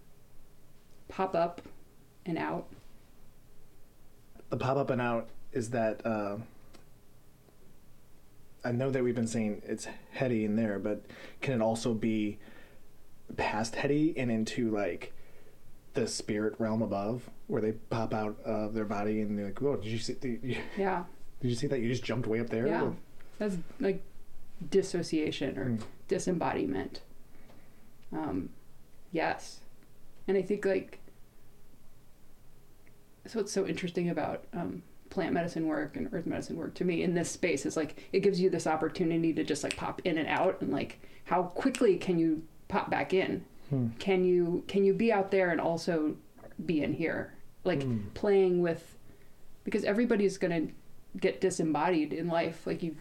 pop 1.08 1.36
up 1.36 1.62
and 2.26 2.38
out. 2.38 2.66
The 4.50 4.58
pop 4.58 4.78
up 4.78 4.90
and 4.90 5.02
out 5.02 5.28
is 5.52 5.70
that 5.72 6.06
uh, 6.06 6.38
I 8.64 8.72
know 8.72 8.90
that 8.92 9.04
we've 9.04 9.16
been 9.16 9.28
saying 9.28 9.62
it's 9.66 9.88
heady 10.12 10.46
in 10.46 10.56
there, 10.56 10.80
but 10.80 11.04
can 11.42 11.54
it 11.54 11.62
also 11.64 11.94
be 11.94 12.38
past 13.36 13.76
heady 13.76 14.14
and 14.18 14.32
into 14.32 14.70
like 14.72 15.12
the 15.94 16.08
spirit 16.08 16.56
realm 16.60 16.82
above, 16.82 17.30
where 17.48 17.62
they 17.62 17.74
pop 17.74 18.14
out 18.14 18.38
of 18.46 18.74
their 18.74 18.86
body 18.86 19.22
and 19.22 19.38
they're 19.38 19.48
like, 19.48 19.60
"Whoa, 19.62 19.76
did 19.76 19.86
you 19.86 19.98
see? 20.00 20.14
Did 20.14 20.40
you, 20.44 20.58
Yeah, 20.78 21.04
did 21.42 21.50
you 21.50 21.56
see 21.56 21.68
that? 21.68 21.80
You 21.80 21.90
just 21.90 22.04
jumped 22.04 22.28
way 22.28 22.40
up 22.40 22.50
there." 22.50 22.68
yeah, 22.68 22.90
that's 23.40 23.58
like 23.80 24.02
dissociation 24.70 25.58
or 25.58 25.66
Mm. 25.66 25.82
disembodiment. 26.08 27.02
Um, 28.12 28.50
yes, 29.12 29.60
and 30.28 30.38
I 30.38 30.42
think 30.42 30.66
like 30.66 31.00
so. 33.26 33.40
What's 33.40 33.52
so 33.52 33.66
interesting 33.66 34.10
about 34.10 34.46
um, 34.54 34.84
plant 35.10 35.34
medicine 35.34 35.68
work 35.68 35.96
and 35.98 36.10
earth 36.12 36.26
medicine 36.26 36.58
work 36.58 36.74
to 36.76 36.86
me 36.86 37.04
in 37.04 37.14
this 37.14 37.30
space 37.32 37.66
is 37.66 37.78
like 37.78 38.04
it 38.12 38.22
gives 38.22 38.40
you 38.42 38.50
this 38.50 38.66
opportunity 38.68 39.32
to 39.34 39.44
just 39.44 39.64
like 39.64 39.76
pop 39.78 40.02
in 40.06 40.18
and 40.18 40.28
out, 40.28 40.62
and 40.62 40.72
like 40.72 41.00
how 41.26 41.44
quickly 41.44 41.98
can 41.98 42.18
you 42.20 42.44
pop 42.68 42.90
back 42.90 43.14
in? 43.14 43.46
Hmm. 43.70 43.90
Can 44.00 44.24
you 44.24 44.64
can 44.68 44.84
you 44.84 44.94
be 44.94 45.12
out 45.12 45.32
there 45.32 45.52
and 45.52 45.62
also 45.62 46.16
be 46.66 46.82
in 46.84 46.94
here? 46.94 47.34
Like 47.64 47.80
Mm. 47.80 48.14
playing 48.14 48.62
with 48.62 48.98
because 49.64 49.84
everybody's 49.86 50.38
gonna 50.38 50.68
get 51.20 51.40
disembodied 51.40 52.12
in 52.12 52.28
life. 52.28 52.68
Like 52.68 52.84
you 52.84 52.98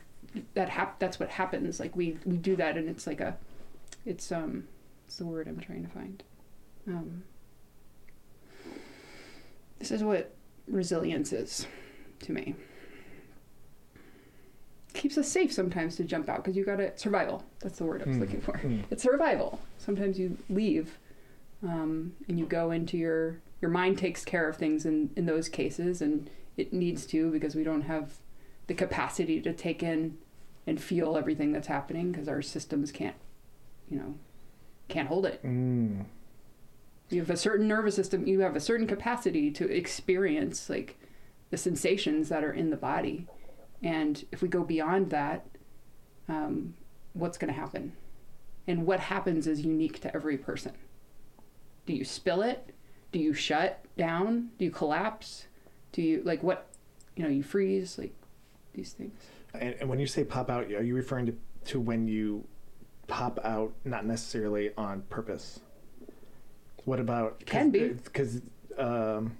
that 0.55 0.69
hap- 0.69 0.99
that's 1.01 1.19
what 1.19 1.31
happens. 1.31 1.81
Like 1.81 1.97
we 1.97 2.17
we 2.25 2.37
do 2.37 2.55
that 2.57 2.77
and 2.77 2.89
it's 2.89 3.07
like 3.07 3.21
a 3.21 3.37
it's 4.07 4.31
um 4.31 4.69
it's 5.07 5.17
the 5.17 5.27
word 5.27 5.49
I'm 5.49 5.59
trying 5.59 5.83
to 5.85 5.91
find? 5.91 6.23
Um 6.87 7.25
this 9.83 9.91
is 9.91 10.05
what 10.05 10.33
resilience 10.69 11.33
is 11.33 11.67
to 12.21 12.33
me. 12.33 12.55
Keeps 14.95 15.19
us 15.19 15.27
safe 15.27 15.53
sometimes 15.53 15.97
to 15.97 16.05
jump 16.05 16.29
out 16.29 16.37
because 16.37 16.57
you 16.57 16.65
gotta 16.65 16.97
survival. 16.97 17.43
That's 17.59 17.79
the 17.79 17.85
word 17.85 18.01
I 18.03 18.09
was 18.09 18.17
Mm. 18.17 18.21
looking 18.21 18.41
for 18.41 18.53
Mm. 18.59 18.85
it's 18.93 19.03
survival. 19.03 19.59
Sometimes 19.79 20.21
you 20.21 20.39
leave 20.49 20.99
um, 21.65 22.15
and 22.29 22.39
you 22.39 22.45
go 22.47 22.71
into 22.71 22.97
your 22.97 23.41
your 23.61 23.71
mind 23.73 23.97
takes 23.99 24.25
care 24.25 24.49
of 24.49 24.57
things 24.57 24.87
in 24.87 25.11
in 25.17 25.27
those 25.27 25.49
cases, 25.49 26.01
and 26.01 26.31
it 26.57 26.73
needs 26.73 27.05
to 27.07 27.31
because 27.33 27.57
we 27.57 27.65
don't 27.65 27.83
have 27.83 28.19
the 28.69 28.75
capacity 28.75 29.41
to 29.41 29.53
take 29.53 29.83
in 29.83 30.17
and 30.67 30.81
feel 30.81 31.17
everything 31.17 31.51
that's 31.51 31.67
happening 31.67 32.13
because 32.13 32.29
our 32.29 32.41
systems 32.43 32.93
can't, 32.93 33.17
you 33.91 33.99
know, 33.99 34.15
can't 34.89 35.09
hold 35.09 35.27
it. 35.27 35.43
Mm. 35.45 36.05
You 37.13 37.21
have 37.21 37.31
a 37.31 37.37
certain 37.37 37.69
nervous 37.69 37.95
system. 37.95 38.27
You 38.27 38.41
have 38.41 38.57
a 38.57 38.61
certain 38.61 38.87
capacity 38.87 39.51
to 39.53 39.71
experience 39.71 40.71
like 40.71 40.99
the 41.51 41.57
sensations 41.59 42.31
that 42.31 42.43
are 42.43 42.53
in 42.53 42.71
the 42.71 42.77
body, 42.77 43.27
and 43.83 44.25
if 44.33 44.41
we 44.41 44.49
go 44.49 44.65
beyond 44.65 45.11
that, 45.11 45.47
um, 46.29 46.75
what's 47.13 47.37
going 47.37 47.53
to 47.53 47.59
happen? 47.59 47.93
And 48.67 48.87
what 48.87 49.01
happens 49.01 49.47
is 49.47 49.61
unique 49.61 50.01
to 50.01 50.15
every 50.15 50.39
person. 50.39 50.73
Do 51.85 51.93
you 51.93 52.05
spill 52.05 52.43
it? 52.43 52.75
Do 53.11 53.19
you 53.19 53.35
shut 53.35 53.85
down? 53.99 54.51
Do 54.59 54.65
you 54.65 54.71
collapse? 54.71 55.47
Do 55.91 56.01
you 56.01 56.23
like 56.25 56.43
what? 56.43 56.69
You 57.17 57.25
know, 57.25 57.29
you 57.29 57.43
freeze 57.43 57.99
like 57.99 58.15
these 58.73 58.93
things. 58.93 59.13
And, 59.53 59.75
and 59.81 59.89
when 59.91 59.99
you 59.99 60.07
say 60.07 60.25
pop 60.25 60.49
out, 60.49 60.65
are 60.73 60.83
you 60.83 60.95
referring 60.95 61.27
to, 61.27 61.35
to 61.67 61.81
when 61.81 62.09
you 62.09 62.47
pop 63.09 63.39
out, 63.45 63.75
not 63.85 64.07
necessarily 64.07 64.71
on 64.79 65.03
purpose? 65.11 65.61
What 66.85 67.01
about? 67.01 67.45
Can 67.47 67.71
be. 67.71 67.89
because 67.91 68.41
um, 68.79 69.37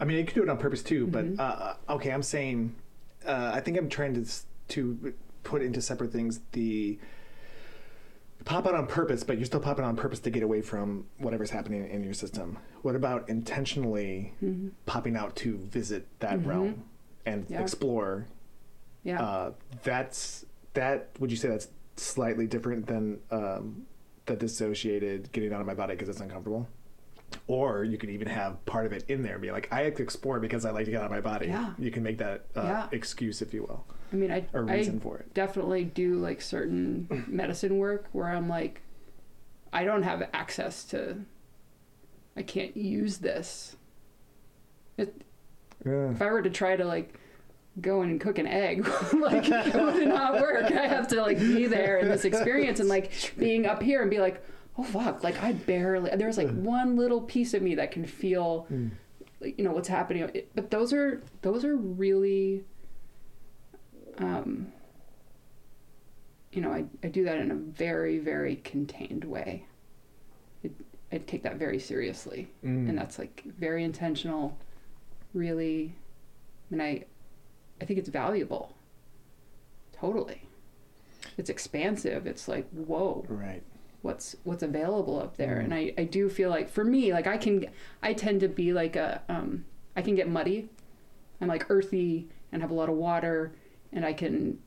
I 0.00 0.04
mean, 0.04 0.18
you 0.18 0.24
could 0.24 0.34
do 0.34 0.42
it 0.42 0.48
on 0.48 0.58
purpose 0.58 0.82
too. 0.82 1.06
Mhm. 1.06 1.36
But 1.36 1.42
uh, 1.42 1.74
okay, 1.90 2.10
I'm 2.10 2.22
saying, 2.22 2.74
uh, 3.26 3.50
I 3.54 3.60
think 3.60 3.76
I'm 3.78 3.88
trying 3.88 4.14
to 4.22 4.30
to 4.68 5.14
put 5.44 5.62
into 5.62 5.80
separate 5.80 6.12
things 6.12 6.40
the 6.52 6.98
pop 8.44 8.66
out 8.66 8.74
on 8.74 8.86
purpose, 8.86 9.24
but 9.24 9.38
you're 9.38 9.46
still 9.46 9.60
popping 9.60 9.84
on 9.84 9.96
purpose 9.96 10.20
to 10.20 10.30
get 10.30 10.42
away 10.42 10.60
from 10.60 11.04
whatever's 11.18 11.50
happening 11.50 11.88
in 11.90 12.04
your 12.04 12.14
system. 12.14 12.58
What 12.82 12.94
about 12.94 13.28
intentionally 13.28 14.34
Mm-hmm. 14.42 14.68
popping 14.86 15.16
out 15.16 15.34
to 15.36 15.56
visit 15.58 16.06
that 16.20 16.38
Mhm. 16.40 16.46
realm 16.46 16.84
and 17.24 17.46
Yeah. 17.48 17.60
explore? 17.60 18.26
Yeah. 19.02 19.20
Uh, 19.22 19.52
that's 19.82 20.44
that. 20.74 21.08
Would 21.18 21.30
you 21.30 21.36
say 21.36 21.48
that's 21.48 21.68
slightly 21.96 22.46
different 22.46 22.86
than 22.86 23.18
um, 23.30 23.86
the 24.26 24.36
dissociated 24.36 25.32
getting 25.32 25.52
out 25.52 25.60
of 25.60 25.66
my 25.66 25.74
body 25.74 25.94
because 25.94 26.08
it's 26.08 26.20
uncomfortable? 26.20 26.68
Or 27.48 27.84
you 27.84 27.98
could 27.98 28.10
even 28.10 28.28
have 28.28 28.64
part 28.66 28.86
of 28.86 28.92
it 28.92 29.04
in 29.08 29.22
there, 29.22 29.38
be 29.38 29.50
like, 29.50 29.72
I 29.72 29.84
like 29.84 29.96
to 29.96 30.02
explore 30.02 30.38
because 30.38 30.64
I 30.64 30.70
like 30.70 30.84
to 30.84 30.90
get 30.90 31.00
out 31.00 31.06
of 31.06 31.10
my 31.10 31.20
body. 31.20 31.46
Yeah. 31.48 31.72
You 31.78 31.90
can 31.90 32.02
make 32.02 32.18
that 32.18 32.44
uh, 32.56 32.62
Yeah. 32.62 32.88
excuse, 32.92 33.42
if 33.42 33.52
you 33.54 33.62
will, 33.62 33.84
I 34.12 34.16
mean, 34.16 34.30
I 34.30 34.46
or 34.52 34.68
I 34.68 34.74
reason 34.76 35.00
for 35.00 35.18
it. 35.18 35.32
definitely 35.34 35.84
do 35.84 36.16
like 36.16 36.40
certain 36.40 37.24
medicine 37.28 37.78
work 37.78 38.06
where 38.12 38.26
I'm 38.26 38.48
like, 38.48 38.82
I 39.72 39.84
don't 39.84 40.02
have 40.04 40.28
access 40.32 40.84
to, 40.86 41.18
I 42.36 42.42
can't 42.42 42.76
use 42.76 43.18
this. 43.18 43.76
It, 44.96 45.22
Yeah. 45.84 46.10
if 46.10 46.22
I 46.22 46.30
were 46.30 46.42
to 46.42 46.50
try 46.50 46.76
to 46.76 46.84
like 46.84 47.18
go 47.80 48.02
in 48.02 48.10
and 48.10 48.20
cook 48.20 48.38
an 48.38 48.46
egg, 48.46 48.86
like 49.20 49.48
it 49.48 49.74
would 49.74 50.08
not 50.08 50.40
work. 50.40 50.64
I 50.72 50.86
have 50.86 51.08
to 51.08 51.20
like 51.20 51.38
be 51.38 51.66
there 51.66 51.98
in 51.98 52.08
this 52.08 52.24
experience 52.24 52.80
and 52.80 52.88
like 52.88 53.10
being 53.36 53.66
up 53.66 53.82
here 53.82 54.00
and 54.02 54.10
be 54.10 54.18
like, 54.18 54.42
oh 54.78 54.82
fuck, 54.84 55.22
like 55.22 55.42
I 55.42 55.52
barely. 55.52 56.10
There's 56.16 56.38
like 56.38 56.50
one 56.50 56.96
little 56.96 57.20
piece 57.20 57.54
of 57.54 57.62
me 57.62 57.74
that 57.76 57.90
can 57.90 58.04
feel, 58.06 58.66
Mm. 58.72 58.90
you 59.40 59.64
know, 59.64 59.72
what's 59.72 59.88
happening. 59.88 60.30
But 60.54 60.70
those 60.70 60.92
are 60.92 61.22
those 61.42 61.64
are 61.64 61.76
really, 61.76 62.64
um, 64.18 64.72
you 66.52 66.62
know, 66.62 66.70
I 66.72 66.84
I 67.04 67.08
do 67.08 67.24
that 67.24 67.38
in 67.38 67.50
a 67.50 67.54
very 67.54 68.18
very 68.18 68.56
contained 68.56 69.24
way. 69.24 69.66
It, 70.62 70.72
I 71.12 71.18
take 71.18 71.42
that 71.42 71.56
very 71.56 71.78
seriously 71.78 72.48
Mm. 72.64 72.88
and 72.88 72.98
that's 72.98 73.18
like 73.18 73.42
very 73.58 73.84
intentional 73.84 74.56
really 75.34 75.94
i 76.70 76.74
mean 76.74 76.80
i 76.80 77.04
i 77.80 77.84
think 77.84 77.98
it's 77.98 78.08
valuable 78.08 78.74
totally 79.92 80.42
it's 81.36 81.50
expansive 81.50 82.26
it's 82.26 82.48
like 82.48 82.68
whoa 82.70 83.24
right. 83.28 83.62
what's 84.02 84.36
what's 84.44 84.62
available 84.62 85.18
up 85.18 85.36
there 85.36 85.56
Mm. 85.56 85.64
and 85.64 85.74
i 85.74 85.92
i 85.98 86.04
do 86.04 86.28
feel 86.28 86.50
like 86.50 86.68
for 86.68 86.84
me 86.84 87.12
like 87.12 87.26
i 87.26 87.36
can 87.36 87.66
i 88.02 88.12
tend 88.12 88.40
to 88.40 88.48
be 88.48 88.72
like 88.72 88.96
a 88.96 89.22
um 89.28 89.64
i 89.96 90.02
can 90.02 90.14
get 90.14 90.28
muddy 90.28 90.68
i'm 91.40 91.48
like 91.48 91.66
earthy 91.70 92.28
and 92.52 92.62
have 92.62 92.70
a 92.70 92.74
lot 92.74 92.88
of 92.88 92.94
water 92.96 93.52
and 93.92 94.04
i 94.04 94.12
can 94.12 94.58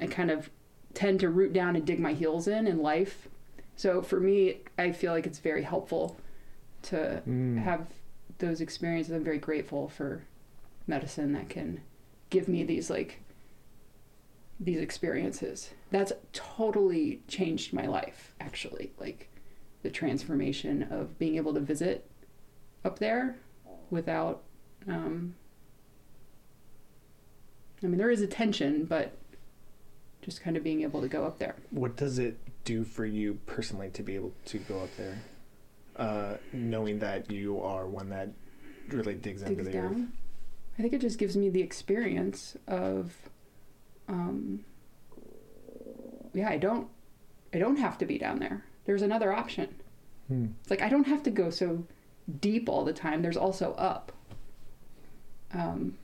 i 0.00 0.06
kind 0.06 0.30
of 0.30 0.50
tend 0.92 1.18
to 1.20 1.28
root 1.28 1.52
down 1.52 1.74
and 1.76 1.84
dig 1.84 1.98
my 1.98 2.12
heels 2.12 2.46
in 2.46 2.66
in 2.66 2.78
life 2.80 3.28
so 3.76 4.00
for 4.02 4.20
me 4.20 4.58
i 4.78 4.92
feel 4.92 5.12
like 5.12 5.26
it's 5.26 5.38
very 5.40 5.62
helpful 5.62 6.16
to 6.82 7.22
Mm. 7.26 7.56
have 7.62 7.86
those 8.38 8.60
experiences. 8.60 9.14
I'm 9.14 9.24
very 9.24 9.38
grateful 9.38 9.88
for 9.88 10.24
medicine 10.86 11.32
that 11.32 11.48
can 11.48 11.80
give 12.34 12.48
me 12.48 12.64
these 12.64 12.90
like 12.90 13.20
these 14.58 14.80
experiences. 14.80 15.70
That's 15.92 16.12
totally 16.32 17.22
changed 17.28 17.72
my 17.72 17.86
life 17.86 18.34
actually. 18.40 18.92
Like 18.98 19.30
the 19.82 19.90
transformation 19.90 20.82
of 20.90 21.16
being 21.16 21.36
able 21.36 21.54
to 21.54 21.60
visit 21.60 22.10
up 22.84 22.98
there 22.98 23.36
without 23.90 24.42
um 24.88 25.36
I 27.82 27.86
mean 27.86 27.98
there 27.98 28.10
is 28.10 28.20
a 28.20 28.26
tension, 28.26 28.84
but 28.84 29.16
just 30.20 30.42
kind 30.42 30.56
of 30.56 30.64
being 30.64 30.82
able 30.82 31.02
to 31.02 31.08
go 31.08 31.24
up 31.24 31.38
there. 31.38 31.54
What 31.70 31.96
does 31.96 32.18
it 32.18 32.36
do 32.64 32.82
for 32.82 33.06
you 33.06 33.38
personally 33.46 33.90
to 33.90 34.02
be 34.02 34.16
able 34.16 34.32
to 34.46 34.58
go 34.58 34.80
up 34.80 34.96
there, 34.96 35.18
uh, 35.96 36.36
knowing 36.52 36.98
that 37.00 37.30
you 37.30 37.60
are 37.60 37.86
one 37.86 38.08
that 38.08 38.30
really 38.88 39.14
digs, 39.14 39.42
into 39.42 39.62
digs 39.62 39.68
the 39.68 39.78
earth? 39.78 39.98
I 40.78 40.82
think 40.82 40.92
it 40.92 41.00
just 41.00 41.18
gives 41.18 41.36
me 41.36 41.48
the 41.50 41.62
experience 41.62 42.56
of, 42.66 43.14
um, 44.08 44.64
yeah, 46.32 46.48
I 46.48 46.56
don't, 46.56 46.88
I 47.52 47.58
don't 47.58 47.76
have 47.76 47.96
to 47.98 48.06
be 48.06 48.18
down 48.18 48.40
there. 48.40 48.64
There's 48.84 49.02
another 49.02 49.32
option. 49.32 49.74
Hmm. 50.28 50.46
It's 50.60 50.70
like 50.70 50.82
I 50.82 50.88
don't 50.88 51.06
have 51.06 51.22
to 51.24 51.30
go 51.30 51.50
so 51.50 51.84
deep 52.40 52.68
all 52.68 52.84
the 52.84 52.92
time. 52.92 53.22
There's 53.22 53.36
also 53.36 53.72
up. 53.74 54.12
Um, 55.52 55.96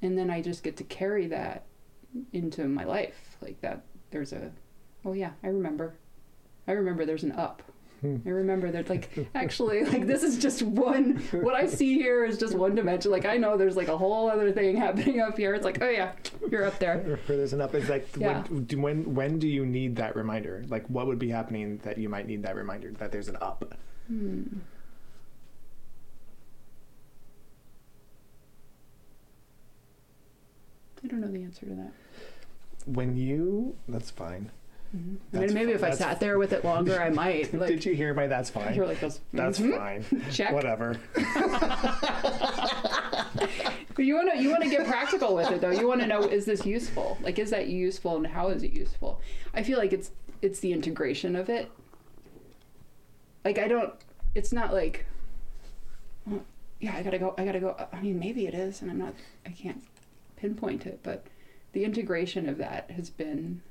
and 0.00 0.16
then 0.16 0.30
I 0.30 0.40
just 0.40 0.62
get 0.62 0.76
to 0.78 0.84
carry 0.84 1.26
that 1.26 1.66
into 2.32 2.66
my 2.66 2.84
life, 2.84 3.36
like 3.42 3.60
that. 3.60 3.82
There's 4.10 4.32
a, 4.32 4.50
oh 5.04 5.12
yeah, 5.12 5.32
I 5.42 5.48
remember. 5.48 5.94
I 6.66 6.72
remember 6.72 7.04
there's 7.04 7.24
an 7.24 7.32
up. 7.32 7.62
I 8.26 8.28
remember 8.28 8.70
that, 8.70 8.88
like, 8.88 9.10
actually, 9.34 9.84
like, 9.84 10.06
this 10.06 10.22
is 10.22 10.38
just 10.38 10.62
one, 10.62 11.16
what 11.32 11.54
I 11.54 11.66
see 11.66 11.94
here 11.94 12.24
is 12.24 12.38
just 12.38 12.54
one 12.54 12.74
dimension. 12.74 13.10
Like, 13.10 13.26
I 13.26 13.36
know 13.36 13.56
there's 13.56 13.76
like 13.76 13.88
a 13.88 13.96
whole 13.98 14.30
other 14.30 14.52
thing 14.52 14.76
happening 14.76 15.20
up 15.20 15.36
here. 15.36 15.54
It's 15.54 15.64
like, 15.64 15.82
oh, 15.82 15.88
yeah, 15.90 16.12
you're 16.50 16.64
up 16.64 16.78
there. 16.78 17.18
There's 17.26 17.52
an 17.52 17.60
up. 17.60 17.74
It's 17.74 17.88
like 17.88 18.08
Yeah. 18.16 18.42
when, 18.42 18.64
do- 18.64 18.80
when 18.80 19.14
when 19.14 19.38
do 19.38 19.46
you 19.48 19.66
need 19.66 19.96
that 19.96 20.16
reminder? 20.16 20.64
Like 20.68 20.86
what 20.88 21.06
would 21.06 21.18
be 21.18 21.28
happening 21.28 21.78
that 21.84 21.98
you 21.98 22.08
might 22.08 22.26
need 22.26 22.42
that 22.44 22.56
reminder 22.56 22.90
that 22.92 23.12
there's 23.12 23.28
an 23.28 23.36
up? 23.40 23.74
Hmm. 24.08 24.42
I 31.02 31.06
don't 31.08 31.20
know 31.20 31.28
the 31.30 31.42
answer 31.42 31.66
to 31.66 31.74
that. 31.74 31.92
When 32.86 33.16
you 33.16 33.76
that's 33.88 34.10
fine. 34.10 34.50
I 34.92 34.96
mean, 35.38 35.54
maybe 35.54 35.66
fi- 35.66 35.70
if 35.76 35.84
I 35.84 35.88
that's 35.90 35.98
sat 35.98 36.18
there 36.20 36.36
with 36.36 36.52
it 36.52 36.64
longer, 36.64 37.00
I 37.00 37.10
might. 37.10 37.54
Like, 37.60 37.68
Did 37.68 37.84
you 37.84 37.94
hear 37.94 38.12
my 38.12 38.26
that's 38.26 38.50
fine? 38.50 38.74
you're 38.74 38.86
like. 38.86 38.98
That's 39.00 39.20
mhm, 39.32 39.76
fine. 39.76 40.04
Check. 40.32 40.52
Whatever. 40.52 40.96
But 41.14 41.22
you 44.04 44.14
want 44.16 44.32
to 44.32 44.42
you 44.42 44.50
want 44.50 44.62
to 44.64 44.70
get 44.70 44.86
practical 44.86 45.34
with 45.34 45.50
it 45.50 45.60
though. 45.60 45.70
You 45.70 45.86
want 45.86 46.00
to 46.00 46.06
know 46.06 46.20
is 46.22 46.44
this 46.44 46.64
useful? 46.66 47.18
Like 47.22 47.38
is 47.38 47.50
that 47.50 47.68
useful 47.68 48.16
and 48.16 48.26
how 48.26 48.48
is 48.48 48.62
it 48.62 48.72
useful? 48.72 49.20
I 49.54 49.62
feel 49.62 49.78
like 49.78 49.92
it's 49.92 50.10
it's 50.42 50.60
the 50.60 50.72
integration 50.72 51.36
of 51.36 51.48
it. 51.48 51.70
Like 53.44 53.58
I 53.58 53.68
don't 53.68 53.92
it's 54.34 54.52
not 54.52 54.72
like 54.72 55.06
well, 56.26 56.42
yeah, 56.80 56.94
I 56.96 57.02
got 57.02 57.10
to 57.10 57.18
go 57.18 57.34
I 57.38 57.44
got 57.44 57.52
to 57.52 57.60
go 57.60 57.88
I 57.92 58.00
mean 58.00 58.18
maybe 58.18 58.46
it 58.46 58.54
is 58.54 58.82
and 58.82 58.90
I'm 58.90 58.98
not 58.98 59.14
I 59.46 59.50
can't 59.50 59.82
pinpoint 60.36 60.86
it, 60.86 61.00
but 61.02 61.26
the 61.72 61.84
integration 61.84 62.48
of 62.48 62.58
that 62.58 62.90
has 62.90 63.10
been 63.10 63.62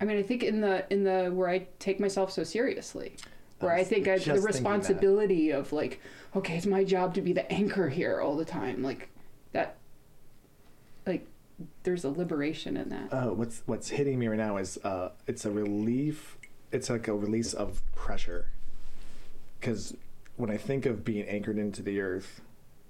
I 0.00 0.04
mean, 0.04 0.16
I 0.16 0.22
think 0.22 0.42
in 0.42 0.60
the 0.60 0.90
in 0.90 1.04
the 1.04 1.30
where 1.32 1.48
I 1.48 1.66
take 1.78 2.00
myself 2.00 2.32
so 2.32 2.42
seriously, 2.42 3.16
where 3.58 3.72
I 3.72 3.80
was 3.80 3.88
think 3.88 4.08
I, 4.08 4.18
the 4.18 4.40
responsibility 4.40 5.50
of 5.50 5.72
like, 5.72 6.00
okay, 6.34 6.56
it's 6.56 6.66
my 6.66 6.84
job 6.84 7.14
to 7.14 7.20
be 7.20 7.32
the 7.32 7.50
anchor 7.52 7.88
here 7.88 8.20
all 8.20 8.36
the 8.36 8.44
time, 8.44 8.82
like 8.82 9.10
that, 9.52 9.76
like 11.06 11.26
there's 11.82 12.04
a 12.04 12.08
liberation 12.08 12.76
in 12.76 12.88
that. 12.88 13.12
Uh, 13.12 13.26
what's 13.34 13.62
what's 13.66 13.90
hitting 13.90 14.18
me 14.18 14.28
right 14.28 14.38
now 14.38 14.56
is 14.56 14.78
uh, 14.84 15.10
it's 15.26 15.44
a 15.44 15.50
relief. 15.50 16.38
It's 16.72 16.88
like 16.88 17.08
a 17.08 17.14
release 17.14 17.52
of 17.52 17.82
pressure. 17.94 18.46
Because 19.58 19.94
when 20.36 20.50
I 20.50 20.56
think 20.56 20.86
of 20.86 21.04
being 21.04 21.26
anchored 21.26 21.58
into 21.58 21.82
the 21.82 22.00
earth, 22.00 22.40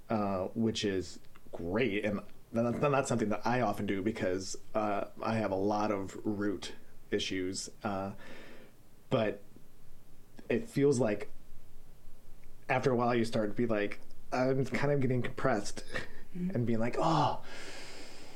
uh, 0.09 0.49
which 0.55 0.85
is 0.85 1.19
great, 1.51 2.05
and 2.05 2.21
that's 2.53 2.81
not 2.81 3.09
something 3.09 3.31
that 3.31 3.41
I 3.45 3.63
often 3.63 3.87
do 3.87 4.03
because 4.03 4.57
uh, 4.77 5.05
I 5.21 5.35
have 5.35 5.51
a 5.51 5.57
lot 5.57 5.91
of 5.91 6.17
root 6.25 6.73
issues, 7.13 7.71
uh, 7.85 8.11
but 9.11 9.43
it 10.49 10.69
feels 10.69 10.99
like 10.99 11.29
after 12.69 12.91
a 12.93 12.97
while 12.97 13.15
you 13.15 13.25
start 13.25 13.51
to 13.51 13.55
be 13.57 13.67
like, 13.67 14.01
I'm 14.33 14.65
kind 14.65 14.93
of 14.93 15.01
getting 15.01 15.23
compressed 15.23 15.83
and 16.35 16.65
being 16.67 16.79
like, 16.79 16.97
oh, 16.99 17.41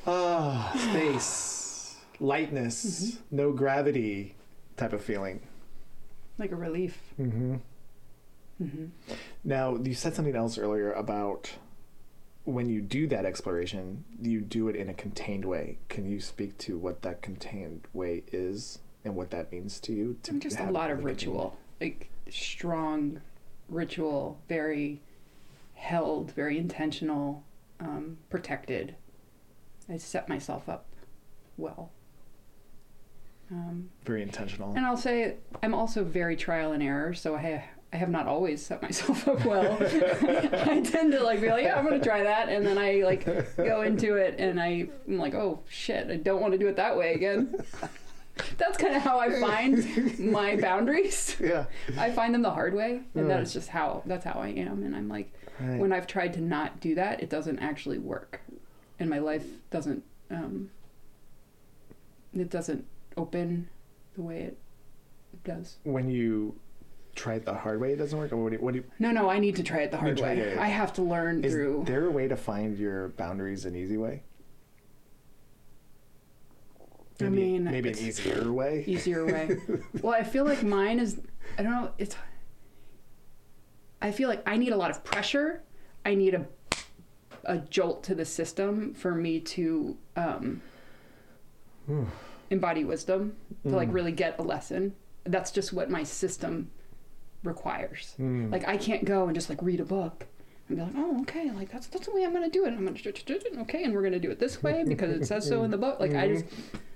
Ah, 0.06 0.72
space, 0.76 1.96
lightness, 2.20 3.18
no 3.30 3.52
gravity 3.52 4.34
type 4.76 4.92
of 4.92 5.02
feeling. 5.02 5.40
like 6.36 6.50
a 6.52 6.56
relief. 6.56 6.98
Mm-hmm. 7.18 7.54
hmm 8.58 8.84
Now, 9.44 9.76
you 9.82 9.94
said 9.94 10.14
something 10.14 10.34
else 10.36 10.58
earlier 10.58 10.92
about 10.92 11.52
when 12.44 12.68
you 12.68 12.80
do 12.80 13.06
that 13.08 13.24
exploration, 13.24 14.04
you 14.20 14.40
do 14.40 14.68
it 14.68 14.76
in 14.76 14.88
a 14.88 14.94
contained 14.94 15.44
way. 15.44 15.78
Can 15.88 16.06
you 16.06 16.20
speak 16.20 16.58
to 16.58 16.78
what 16.78 17.02
that 17.02 17.22
contained 17.22 17.86
way 17.92 18.22
is 18.32 18.80
and 19.04 19.16
what 19.16 19.30
that 19.30 19.50
means 19.50 19.80
to 19.80 19.92
you? 19.92 20.18
To 20.24 20.38
Just 20.38 20.60
a 20.60 20.70
lot 20.70 20.90
of 20.90 21.04
ritual, 21.04 21.56
like 21.80 22.10
strong 22.28 23.20
ritual, 23.68 24.40
very 24.48 25.00
held, 25.74 26.32
very 26.32 26.58
intentional, 26.58 27.44
um, 27.80 28.18
protected. 28.28 28.94
I 29.88 29.96
set 29.96 30.28
myself 30.28 30.68
up 30.68 30.86
well. 31.56 31.90
Um, 33.50 33.90
Very 34.04 34.22
intentional. 34.22 34.72
And 34.74 34.86
I'll 34.86 34.96
say 34.96 35.36
I'm 35.62 35.74
also 35.74 36.02
very 36.02 36.36
trial 36.36 36.72
and 36.72 36.82
error, 36.82 37.14
so 37.14 37.34
I 37.36 37.64
I 37.94 37.96
have 37.96 38.10
not 38.10 38.26
always 38.26 38.60
set 38.66 38.82
myself 38.82 39.26
up 39.28 39.44
well. 39.44 39.78
I 39.80 40.80
tend 40.84 41.12
to 41.12 41.22
like 41.22 41.40
be 41.40 41.48
like, 41.48 41.62
yeah, 41.62 41.78
I'm 41.78 41.84
gonna 41.84 42.00
try 42.02 42.24
that, 42.24 42.48
and 42.48 42.66
then 42.66 42.76
I 42.76 43.02
like 43.04 43.24
go 43.56 43.82
into 43.82 44.16
it, 44.16 44.34
and 44.38 44.60
I, 44.60 44.88
I'm 45.06 45.16
like, 45.16 45.34
oh 45.34 45.60
shit, 45.68 46.10
I 46.10 46.16
don't 46.16 46.40
want 46.42 46.52
to 46.54 46.58
do 46.58 46.66
it 46.66 46.74
that 46.76 46.96
way 46.96 47.14
again. 47.14 47.54
That's 48.58 48.76
kind 48.76 48.96
of 48.96 49.02
how 49.02 49.20
I 49.20 49.40
find 49.40 50.18
my 50.18 50.56
boundaries. 50.60 51.36
Yeah. 51.40 51.66
I 51.96 52.10
find 52.10 52.34
them 52.34 52.42
the 52.42 52.50
hard 52.50 52.74
way, 52.74 53.02
and 53.14 53.30
that 53.30 53.40
is 53.40 53.52
just 53.52 53.68
how 53.68 54.02
that's 54.06 54.24
how 54.24 54.40
I 54.40 54.48
am. 54.48 54.82
And 54.82 54.94
I'm 54.96 55.08
like, 55.08 55.32
Right. 55.60 55.78
when 55.78 55.92
I've 55.92 56.08
tried 56.08 56.32
to 56.32 56.40
not 56.40 56.80
do 56.80 56.96
that, 56.96 57.22
it 57.22 57.30
doesn't 57.30 57.60
actually 57.60 57.98
work, 57.98 58.40
and 58.98 59.08
my 59.08 59.20
life 59.20 59.46
doesn't. 59.70 60.02
Um, 60.32 60.70
it 62.36 62.50
doesn't 62.50 62.86
open 63.16 63.68
the 64.16 64.22
way 64.22 64.40
it 64.40 64.58
does. 65.44 65.76
when 65.84 66.10
you 66.10 66.56
try 67.14 67.34
it 67.34 67.44
the 67.44 67.54
hard 67.54 67.80
way, 67.80 67.92
it 67.92 67.96
doesn't 67.96 68.18
work. 68.18 68.32
Or 68.32 68.36
what 68.36 68.50
do 68.50 68.56
you, 68.56 68.62
what 68.62 68.72
do 68.72 68.78
you, 68.80 68.84
No, 68.98 69.10
no, 69.10 69.28
I 69.30 69.38
need 69.38 69.56
to 69.56 69.62
try 69.62 69.80
it 69.82 69.90
the 69.90 69.96
hard 69.98 70.20
way. 70.20 70.54
yeah. 70.54 70.62
I 70.62 70.68
have 70.68 70.92
to 70.94 71.02
learn 71.02 71.44
is 71.44 71.52
through. 71.52 71.84
there 71.86 72.06
a 72.06 72.10
way 72.10 72.28
to 72.28 72.36
find 72.36 72.76
your 72.78 73.08
boundaries 73.10 73.64
an 73.64 73.74
easy 73.76 73.96
way? 73.96 74.22
I 77.20 77.28
mean, 77.28 77.64
maybe 77.64 77.90
an 77.90 77.98
easier 77.98 78.52
way. 78.52 78.84
easier 78.86 79.24
way. 79.24 79.56
well, 80.02 80.12
I 80.14 80.24
feel 80.24 80.44
like 80.44 80.62
mine 80.64 80.98
is. 80.98 81.20
I 81.58 81.62
don't 81.62 81.70
know. 81.72 81.90
It's. 81.96 82.16
I 84.02 84.10
feel 84.10 84.28
like 84.28 84.42
I 84.46 84.56
need 84.56 84.72
a 84.72 84.76
lot 84.76 84.90
of 84.90 85.04
pressure. 85.04 85.62
I 86.04 86.14
need 86.14 86.34
a 86.34 86.46
a 87.44 87.58
jolt 87.58 88.02
to 88.04 88.14
the 88.14 88.24
system 88.24 88.94
for 88.94 89.14
me 89.14 89.38
to 89.38 89.96
um, 90.16 90.60
embody 92.50 92.82
wisdom 92.84 93.36
to 93.62 93.76
like 93.76 93.90
Mm. 93.90 93.94
really 93.94 94.12
get 94.12 94.38
a 94.38 94.42
lesson. 94.42 94.94
That's 95.24 95.50
just 95.52 95.72
what 95.72 95.90
my 95.90 96.02
system 96.02 96.70
requires. 97.44 98.14
Mm. 98.18 98.50
Like 98.50 98.66
I 98.66 98.76
can't 98.76 99.04
go 99.04 99.26
and 99.26 99.34
just 99.34 99.48
like 99.48 99.62
read 99.62 99.80
a 99.80 99.84
book 99.84 100.26
and 100.68 100.78
be 100.78 100.82
like, 100.82 100.94
oh, 100.96 101.20
okay, 101.22 101.50
like 101.50 101.70
that's 101.70 101.86
that's 101.88 102.06
the 102.06 102.12
way 102.14 102.24
I'm 102.24 102.32
gonna 102.32 102.48
do 102.48 102.64
it. 102.64 102.68
I'm 102.68 102.84
gonna 102.84 102.98
do 102.98 103.10
it, 103.10 103.58
okay, 103.58 103.84
and 103.84 103.92
we're 103.94 104.02
gonna 104.02 104.18
do 104.18 104.30
it 104.30 104.38
this 104.38 104.62
way 104.62 104.82
because 104.86 105.10
it 105.10 105.26
says 105.26 105.46
so 105.46 105.62
in 105.62 105.70
the 105.70 105.76
book. 105.78 106.00
Like 106.00 106.14
I 106.14 106.28
just, 106.28 106.44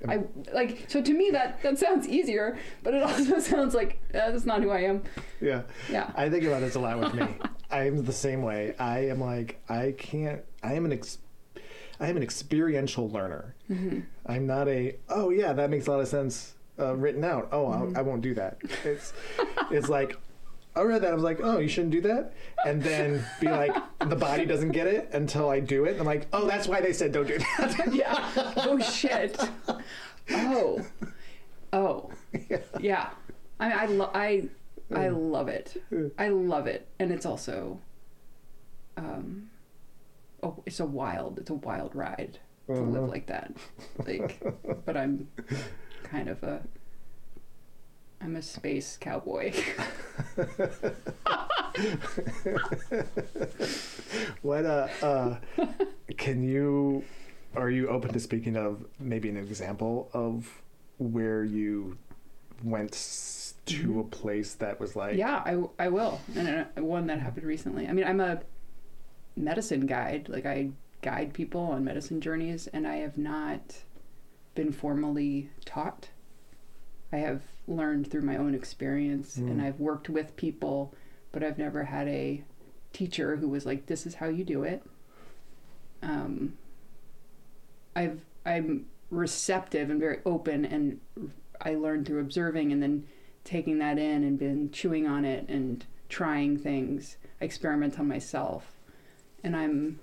I 0.08 0.20
like 0.54 0.86
so 0.88 1.02
to 1.02 1.12
me 1.12 1.30
that 1.32 1.62
that 1.62 1.78
sounds 1.78 2.08
easier, 2.08 2.58
but 2.82 2.94
it 2.94 3.02
also 3.08 3.38
sounds 3.40 3.74
like 3.74 4.00
uh, 4.14 4.30
that's 4.30 4.46
not 4.46 4.62
who 4.62 4.70
I 4.70 4.80
am. 4.80 5.02
yeah. 5.40 5.62
Yeah. 5.90 6.10
I 6.16 6.30
think 6.30 6.44
about 6.44 6.60
this 6.60 6.74
a 6.76 6.80
lot 6.80 6.98
with 6.98 7.14
me. 7.14 7.26
I'm 7.70 8.04
the 8.04 8.12
same 8.12 8.40
way. 8.42 8.74
I 8.78 9.00
am 9.08 9.20
like 9.20 9.60
I 9.68 9.94
can't. 9.98 10.40
I 10.62 10.72
am 10.74 10.86
an 10.86 10.92
ex. 10.92 11.18
I 12.00 12.08
am 12.08 12.16
an 12.16 12.22
experiential 12.22 13.10
learner. 13.10 13.54
Mm-hmm. 13.70 14.00
I'm 14.24 14.46
not 14.46 14.68
a. 14.68 14.96
Oh 15.10 15.28
yeah, 15.28 15.52
that 15.52 15.68
makes 15.68 15.86
a 15.88 15.90
lot 15.90 16.00
of 16.00 16.08
sense. 16.08 16.54
Uh, 16.78 16.94
written 16.96 17.24
out. 17.24 17.48
Oh, 17.52 17.66
Mm-hmm. 17.66 17.96
I 17.98 18.02
won't 18.02 18.22
do 18.22 18.32
that. 18.34 18.56
It's. 18.84 19.12
it's 19.70 19.88
like. 19.90 20.16
I 20.78 20.82
read 20.82 21.02
that. 21.02 21.10
I 21.10 21.14
was 21.14 21.22
like, 21.24 21.40
oh, 21.42 21.58
you 21.58 21.68
shouldn't 21.68 21.92
do 21.92 22.00
that. 22.02 22.32
And 22.64 22.82
then 22.82 23.24
be 23.40 23.48
like, 23.48 23.74
the 24.06 24.16
body 24.16 24.46
doesn't 24.46 24.70
get 24.72 24.86
it 24.86 25.10
until 25.12 25.48
I 25.50 25.60
do 25.60 25.84
it. 25.84 25.98
I'm 25.98 26.06
like, 26.06 26.28
oh, 26.32 26.46
that's 26.46 26.68
why 26.68 26.80
they 26.80 26.92
said 26.92 27.12
don't 27.12 27.26
do 27.26 27.38
that. 27.38 27.88
yeah. 27.92 28.30
Oh 28.56 28.78
shit. 28.78 29.36
Oh. 30.30 30.80
Oh. 31.72 32.10
Yeah. 32.80 33.10
I 33.60 33.68
mean, 33.68 33.78
I 33.78 33.86
lo- 33.86 34.10
I 34.14 34.48
I 34.94 35.08
love 35.08 35.48
it. 35.48 35.82
I 36.18 36.28
love 36.28 36.66
it, 36.66 36.86
and 36.98 37.10
it's 37.10 37.26
also. 37.26 37.80
Um, 38.96 39.50
oh, 40.42 40.62
it's 40.66 40.80
a 40.80 40.86
wild. 40.86 41.38
It's 41.38 41.50
a 41.50 41.54
wild 41.54 41.94
ride 41.94 42.38
to 42.68 42.72
live 42.74 42.96
Uh-huh. 43.02 43.06
like 43.06 43.26
that. 43.26 43.52
Like, 44.06 44.40
but 44.86 44.96
I'm 44.96 45.28
kind 46.04 46.28
of 46.28 46.42
a. 46.42 46.62
I'm 48.20 48.36
a 48.36 48.42
space 48.42 48.96
cowboy. 49.00 49.52
What 54.42 54.64
uh, 54.64 54.88
uh 55.02 55.36
can 56.16 56.42
you 56.42 57.04
are 57.54 57.70
you 57.70 57.88
open 57.88 58.12
to 58.12 58.20
speaking 58.20 58.56
of 58.56 58.84
maybe 58.98 59.28
an 59.28 59.36
example 59.36 60.10
of 60.12 60.62
where 60.98 61.44
you 61.44 61.98
went 62.64 63.54
to 63.66 64.00
a 64.00 64.04
place 64.04 64.54
that 64.54 64.80
was 64.80 64.96
like 64.96 65.10
Mm-hmm. 65.10 65.18
yeah, 65.18 65.42
I, 65.78 65.84
I 65.84 65.88
will. 65.88 66.20
And 66.34 66.66
uh, 66.76 66.82
one 66.82 67.06
that 67.08 67.20
happened 67.20 67.46
recently. 67.46 67.86
I 67.86 67.92
mean, 67.92 68.06
I'm 68.06 68.20
a 68.20 68.40
medicine 69.36 69.86
guide. 69.86 70.28
Like, 70.28 70.46
I 70.46 70.70
guide 71.02 71.32
people 71.34 71.60
on 71.60 71.84
medicine 71.84 72.20
journeys, 72.20 72.66
and 72.68 72.86
I 72.86 72.96
have 72.96 73.16
not 73.18 73.76
been 74.54 74.72
formally 74.72 75.50
taught. 75.64 76.08
I 77.12 77.18
have 77.18 77.42
learned 77.66 78.10
through 78.10 78.22
my 78.22 78.36
own 78.36 78.54
experience, 78.54 79.36
and 79.36 79.60
Mm. 79.60 79.64
I've 79.64 79.80
worked 79.80 80.08
with 80.08 80.36
people, 80.36 80.94
but 81.32 81.42
I've 81.42 81.58
never 81.58 81.84
had 81.84 82.08
a 82.08 82.44
teacher 82.92 83.36
who 83.36 83.48
was 83.48 83.66
like, 83.66 83.86
"This 83.86 84.06
is 84.06 84.16
how 84.16 84.28
you 84.28 84.44
do 84.44 84.62
it." 84.62 84.82
Um, 86.02 86.56
I've 87.96 88.20
I'm 88.44 88.86
receptive 89.10 89.90
and 89.90 90.00
very 90.00 90.20
open, 90.24 90.64
and 90.64 91.00
I 91.60 91.74
learned 91.74 92.06
through 92.06 92.20
observing 92.20 92.72
and 92.72 92.82
then 92.82 93.06
taking 93.44 93.78
that 93.78 93.98
in 93.98 94.22
and 94.24 94.38
been 94.38 94.70
chewing 94.70 95.06
on 95.06 95.24
it 95.24 95.48
and 95.48 95.84
trying 96.08 96.56
things, 96.58 97.16
I 97.40 97.44
experiment 97.44 97.98
on 97.98 98.08
myself, 98.08 98.76
and 99.42 99.56
I'm 99.56 100.00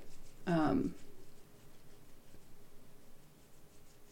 um, 0.48 0.96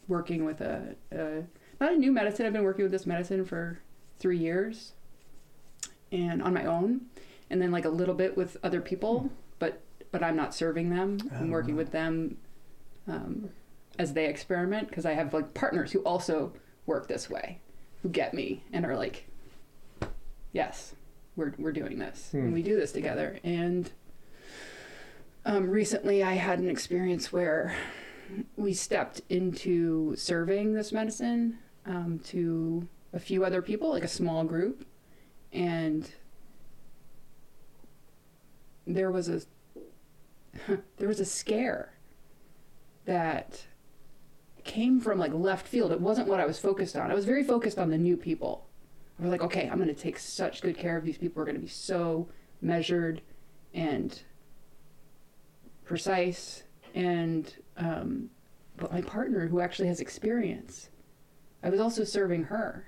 working 0.08 0.46
with 0.46 0.62
a, 0.62 0.96
a 1.12 1.44
not 1.84 1.94
a 1.94 1.98
new 1.98 2.12
medicine. 2.12 2.46
I've 2.46 2.54
been 2.54 2.64
working 2.64 2.84
with 2.84 2.92
this 2.94 3.06
medicine 3.06 3.44
for 3.44 3.80
three 4.18 4.38
years, 4.38 4.94
and 6.12 6.42
on 6.42 6.54
my 6.54 6.66
own, 6.66 7.02
and 7.50 7.62
then 7.62 7.72
like 7.72 7.84
a 7.86 7.90
little 7.90 8.16
bit 8.16 8.38
with 8.38 8.56
other 8.64 8.80
people, 8.80 9.30
but 9.60 9.82
but 10.12 10.24
I'm 10.24 10.36
not 10.36 10.56
serving 10.56 10.90
them. 10.90 11.20
I'm 11.36 11.50
working 11.50 11.76
with 11.76 11.92
them 11.92 12.38
um, 13.08 13.50
as 14.00 14.14
they 14.14 14.28
experiment 14.28 14.88
because 14.88 15.06
I 15.06 15.14
have 15.14 15.34
like 15.34 15.54
partners 15.54 15.92
who 15.92 16.00
also 16.00 16.54
work 16.86 17.08
this 17.08 17.30
way, 17.30 17.60
who 18.02 18.10
get 18.10 18.34
me 18.34 18.64
and 18.72 18.86
are 18.86 18.96
like, 18.96 19.28
yes, 20.54 20.96
we're 21.36 21.54
we're 21.58 21.74
doing 21.74 22.00
this 22.00 22.30
Hmm. 22.32 22.38
and 22.38 22.54
we 22.54 22.64
do 22.64 22.78
this 22.78 22.94
together. 22.94 23.40
And 23.44 23.92
um, 25.46 25.70
recently, 25.70 26.24
I 26.24 26.36
had 26.36 26.60
an 26.60 26.70
experience 26.70 27.34
where 27.34 27.76
we 28.56 28.74
stepped 28.74 29.22
into 29.30 30.16
serving 30.16 30.74
this 30.74 30.94
medicine 30.94 31.60
um, 31.86 32.20
to 32.26 32.88
a 33.14 33.20
few 33.20 33.46
other 33.46 33.62
people, 33.62 33.92
like 33.92 34.04
a 34.04 34.08
small 34.08 34.44
group, 34.44 34.86
and 35.52 36.12
there 38.86 39.12
was 39.12 39.30
a 39.30 39.42
there 40.98 41.08
was 41.08 41.20
a 41.20 41.26
scare 41.26 41.94
that 43.06 43.66
came 44.64 45.00
from 45.00 45.20
like 45.20 45.34
left 45.34 45.68
field. 45.68 45.92
It 45.92 46.02
wasn't 46.02 46.28
what 46.28 46.40
I 46.40 46.46
was 46.46 46.60
focused 46.60 46.96
on. 46.96 47.12
I 47.12 47.16
was 47.16 47.26
very 47.26 47.44
focused 47.44 47.78
on 47.78 47.90
the 47.90 47.98
new 47.98 48.18
people. 48.18 48.68
I 49.20 49.24
was 49.24 49.32
like, 49.32 49.42
okay, 49.42 49.70
I'm 49.70 49.78
going 49.78 49.94
to 49.94 49.94
take 49.94 50.18
such 50.18 50.62
good 50.62 50.78
care 50.78 50.98
of 50.98 51.06
these 51.06 51.18
people. 51.18 51.42
We're 51.42 51.46
going 51.46 51.56
to 51.56 51.62
be 51.62 51.68
so 51.68 52.28
measured 52.62 53.22
and 53.74 54.22
precise. 55.86 56.64
And 56.96 57.54
um, 57.78 58.30
but 58.78 58.92
my 58.92 59.02
partner, 59.02 59.48
who 59.48 59.60
actually 59.60 59.88
has 59.88 60.00
experience, 60.00 60.90
I 61.64 61.70
was 61.70 61.80
also 61.80 62.04
serving 62.04 62.46
her. 62.46 62.86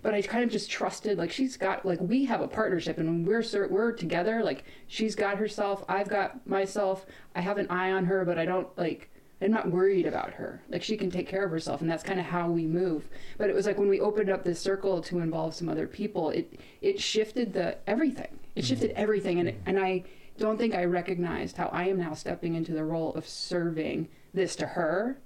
But 0.00 0.14
I 0.14 0.22
kind 0.22 0.44
of 0.44 0.50
just 0.50 0.70
trusted, 0.70 1.18
like 1.18 1.32
she's 1.32 1.56
got, 1.56 1.84
like 1.84 2.00
we 2.00 2.24
have 2.26 2.40
a 2.40 2.48
partnership, 2.48 2.98
and 2.98 3.08
when 3.08 3.24
we're 3.24 3.42
ser- 3.42 3.68
we're 3.68 3.92
together, 3.92 4.44
like 4.44 4.64
she's 4.86 5.14
got 5.14 5.38
herself, 5.38 5.84
I've 5.88 6.08
got 6.08 6.46
myself. 6.46 7.04
I 7.34 7.40
have 7.40 7.58
an 7.58 7.68
eye 7.68 7.90
on 7.90 8.04
her, 8.04 8.24
but 8.24 8.38
I 8.38 8.44
don't 8.44 8.68
like. 8.78 9.10
I'm 9.40 9.52
not 9.52 9.70
worried 9.70 10.06
about 10.06 10.34
her. 10.34 10.62
Like 10.68 10.82
she 10.82 10.96
can 10.96 11.10
take 11.10 11.28
care 11.28 11.44
of 11.44 11.50
herself, 11.50 11.80
and 11.80 11.90
that's 11.90 12.02
kind 12.02 12.20
of 12.20 12.26
how 12.26 12.48
we 12.48 12.64
move. 12.64 13.08
But 13.38 13.50
it 13.50 13.56
was 13.56 13.66
like 13.66 13.78
when 13.78 13.88
we 13.88 14.00
opened 14.00 14.30
up 14.30 14.44
this 14.44 14.60
circle 14.60 15.00
to 15.02 15.18
involve 15.20 15.54
some 15.54 15.68
other 15.68 15.86
people, 15.88 16.30
it 16.30 16.60
it 16.80 17.00
shifted 17.00 17.52
the 17.52 17.78
everything. 17.88 18.38
It 18.54 18.60
mm-hmm. 18.60 18.68
shifted 18.68 18.92
everything, 18.92 19.40
and 19.40 19.48
mm-hmm. 19.48 19.68
and 19.68 19.80
I 19.80 20.04
don't 20.38 20.58
think 20.58 20.76
I 20.76 20.84
recognized 20.84 21.56
how 21.56 21.70
I 21.72 21.88
am 21.88 21.98
now 21.98 22.14
stepping 22.14 22.54
into 22.54 22.72
the 22.72 22.84
role 22.84 23.12
of 23.14 23.26
serving 23.26 24.08
this 24.32 24.54
to 24.56 24.66
her 24.66 25.18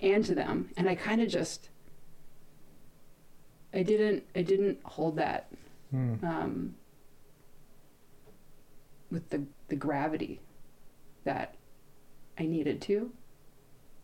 and 0.00 0.22
to 0.26 0.34
them, 0.34 0.70
and 0.76 0.86
I 0.86 0.94
kind 0.94 1.22
of 1.22 1.28
just 1.28 1.70
I 3.72 3.82
didn't 3.82 4.24
I 4.34 4.42
didn't 4.42 4.78
hold 4.84 5.16
that 5.16 5.50
Hmm. 5.90 6.14
um, 6.22 6.74
with 9.10 9.30
the 9.30 9.44
the 9.68 9.76
gravity 9.76 10.40
that 11.24 11.54
I 12.38 12.44
needed 12.46 12.80
to. 12.82 13.10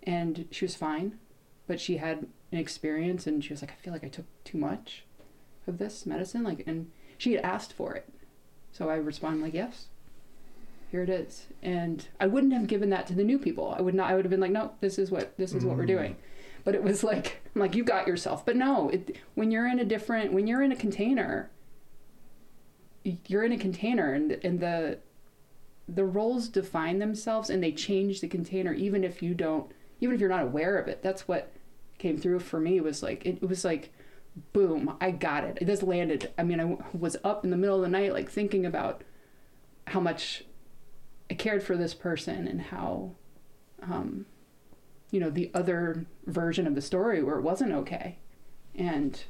And 0.03 0.47
she 0.51 0.65
was 0.65 0.75
fine, 0.75 1.19
but 1.67 1.81
she 1.81 1.97
had 1.99 2.27
an 2.53 2.59
experience 2.59 3.27
and 3.27 3.43
she 3.43 3.53
was 3.53 3.63
like, 3.63 3.71
I 3.73 3.75
feel 3.83 3.93
like 3.93 4.05
I 4.05 4.09
took 4.09 4.27
too 4.45 4.59
much 4.59 5.05
of 5.67 5.79
this 5.79 6.05
medicine. 6.05 6.43
Like, 6.43 6.65
and 6.67 6.91
she 7.17 7.33
had 7.33 7.43
asked 7.45 7.73
for 7.73 7.95
it. 7.95 8.07
So 8.73 8.91
I 8.91 8.97
responded 8.97 9.43
like, 9.43 9.55
yes, 9.55 9.87
here 10.91 11.03
it 11.03 11.09
is. 11.09 11.47
And 11.63 12.07
I 12.21 12.27
wouldn't 12.27 12.53
have 12.53 12.67
given 12.67 12.91
that 12.91 13.07
to 13.07 13.15
the 13.15 13.25
new 13.25 13.39
people. 13.39 13.75
I 13.79 13.81
would 13.81 13.95
not, 13.95 14.11
I 14.11 14.15
would 14.15 14.25
have 14.27 14.31
been 14.31 14.41
like, 14.41 14.51
no, 14.51 14.73
this 14.81 14.99
is 14.99 15.11
what, 15.11 15.35
this 15.39 15.55
is 15.55 15.65
what 15.65 15.77
we're 15.79 15.85
Mm. 15.85 15.89
doing. 15.89 16.17
But 16.65 16.75
it 16.75 16.83
was 16.83 17.05
like, 17.05 17.43
I'm 17.55 17.61
like, 17.61 17.75
you 17.75 17.85
got 17.85 18.07
yourself. 18.07 18.45
But 18.45 18.57
no, 18.57 18.89
it, 18.89 19.17
when 19.35 19.51
you're 19.51 19.69
in 19.69 19.79
a 19.79 19.85
different, 19.85 20.33
when 20.33 20.47
you're 20.47 20.63
in 20.63 20.73
a 20.73 20.77
container, 20.77 21.51
you're 23.27 23.45
in 23.45 23.53
a 23.53 23.59
container 23.59 24.15
and, 24.15 24.33
and 24.43 24.61
the, 24.61 24.99
the 25.89 26.05
roles 26.05 26.49
define 26.49 26.99
themselves 26.99 27.51
and 27.51 27.63
they 27.63 27.73
change 27.73 28.21
the 28.21 28.29
container 28.29 28.73
even 28.73 29.05
if 29.05 29.23
you 29.23 29.35
don't 29.35 29.71
even 30.01 30.15
if 30.15 30.21
you're 30.21 30.31
not 30.31 30.43
aware 30.43 30.79
of 30.79 30.89
it. 30.89 31.03
That's 31.03 31.29
what 31.29 31.53
came 31.99 32.17
through 32.19 32.41
for 32.41 32.61
me 32.61 32.81
was 32.81 33.03
like 33.03 33.25
it, 33.25 33.43
was 33.43 33.65
like 33.65 33.93
boom 34.53 34.97
i 35.01 35.11
got 35.11 35.45
it. 35.45 35.59
This 35.65 35.83
landed. 35.83 36.33
I 36.37 36.43
mean 36.43 36.61
i 36.61 36.97
was 36.97 37.17
up 37.23 37.45
in 37.45 37.51
the 37.51 37.57
middle 37.57 37.77
of 37.77 37.83
the 37.83 37.89
night 37.89 38.13
like 38.13 38.31
thinking 38.31 38.67
about 38.67 39.03
how 39.87 40.01
much 40.01 40.45
i 41.31 41.35
cared 41.35 41.63
for 41.63 41.77
this 41.77 41.95
person 41.95 42.49
and 42.49 42.61
how 42.61 43.13
um 43.83 44.27
you 45.15 45.21
know 45.21 45.31
the 45.31 45.49
other 45.55 46.05
version 46.27 46.67
of 46.67 46.75
the 46.75 46.83
story 46.83 47.23
where 47.23 47.39
it 47.39 47.43
wasn't 47.43 47.71
okay 47.73 48.19
and 48.75 49.23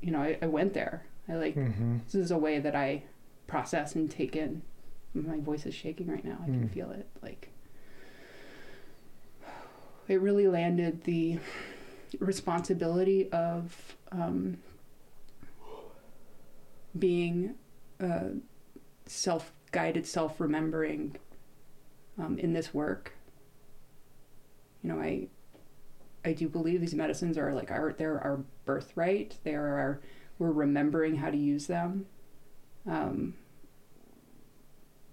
you 0.00 0.10
know 0.12 0.20
i, 0.22 0.38
I 0.40 0.46
went 0.46 0.72
there 0.72 1.04
i 1.28 1.34
like 1.34 1.56
Mm-hmm. 1.56 1.98
this 2.04 2.14
is 2.14 2.30
a 2.30 2.38
way 2.38 2.58
that 2.60 2.76
I 2.76 3.02
process 3.48 3.94
and 3.96 4.10
take 4.10 4.34
in. 4.36 4.62
My 5.12 5.38
voice 5.38 5.66
is 5.66 5.74
shaking 5.74 6.06
right 6.06 6.24
now. 6.24 6.38
I 6.42 6.46
can 6.46 6.68
Mm. 6.68 6.72
feel 6.72 6.90
it. 6.92 7.06
Like 7.20 7.50
it 10.08 10.20
really 10.20 10.48
landed 10.48 11.04
the 11.04 11.38
responsibility 12.18 13.30
of 13.30 13.96
um, 14.10 14.56
being 16.98 17.54
uh, 18.00 18.30
self-guided, 19.06 20.06
self-remembering 20.06 21.16
um, 22.18 22.38
in 22.38 22.52
this 22.54 22.72
work. 22.72 23.12
You 24.82 24.92
know, 24.92 25.00
I 25.00 25.28
I 26.24 26.32
do 26.32 26.48
believe 26.48 26.80
these 26.80 26.94
medicines 26.94 27.36
are 27.38 27.52
like 27.52 27.70
our 27.70 27.92
they're 27.92 28.20
our 28.20 28.40
birthright. 28.64 29.36
They 29.44 29.54
are 29.54 29.78
our 29.78 30.00
we're 30.38 30.50
remembering 30.50 31.16
how 31.16 31.30
to 31.30 31.36
use 31.36 31.66
them. 31.66 32.06
Um, 32.86 33.34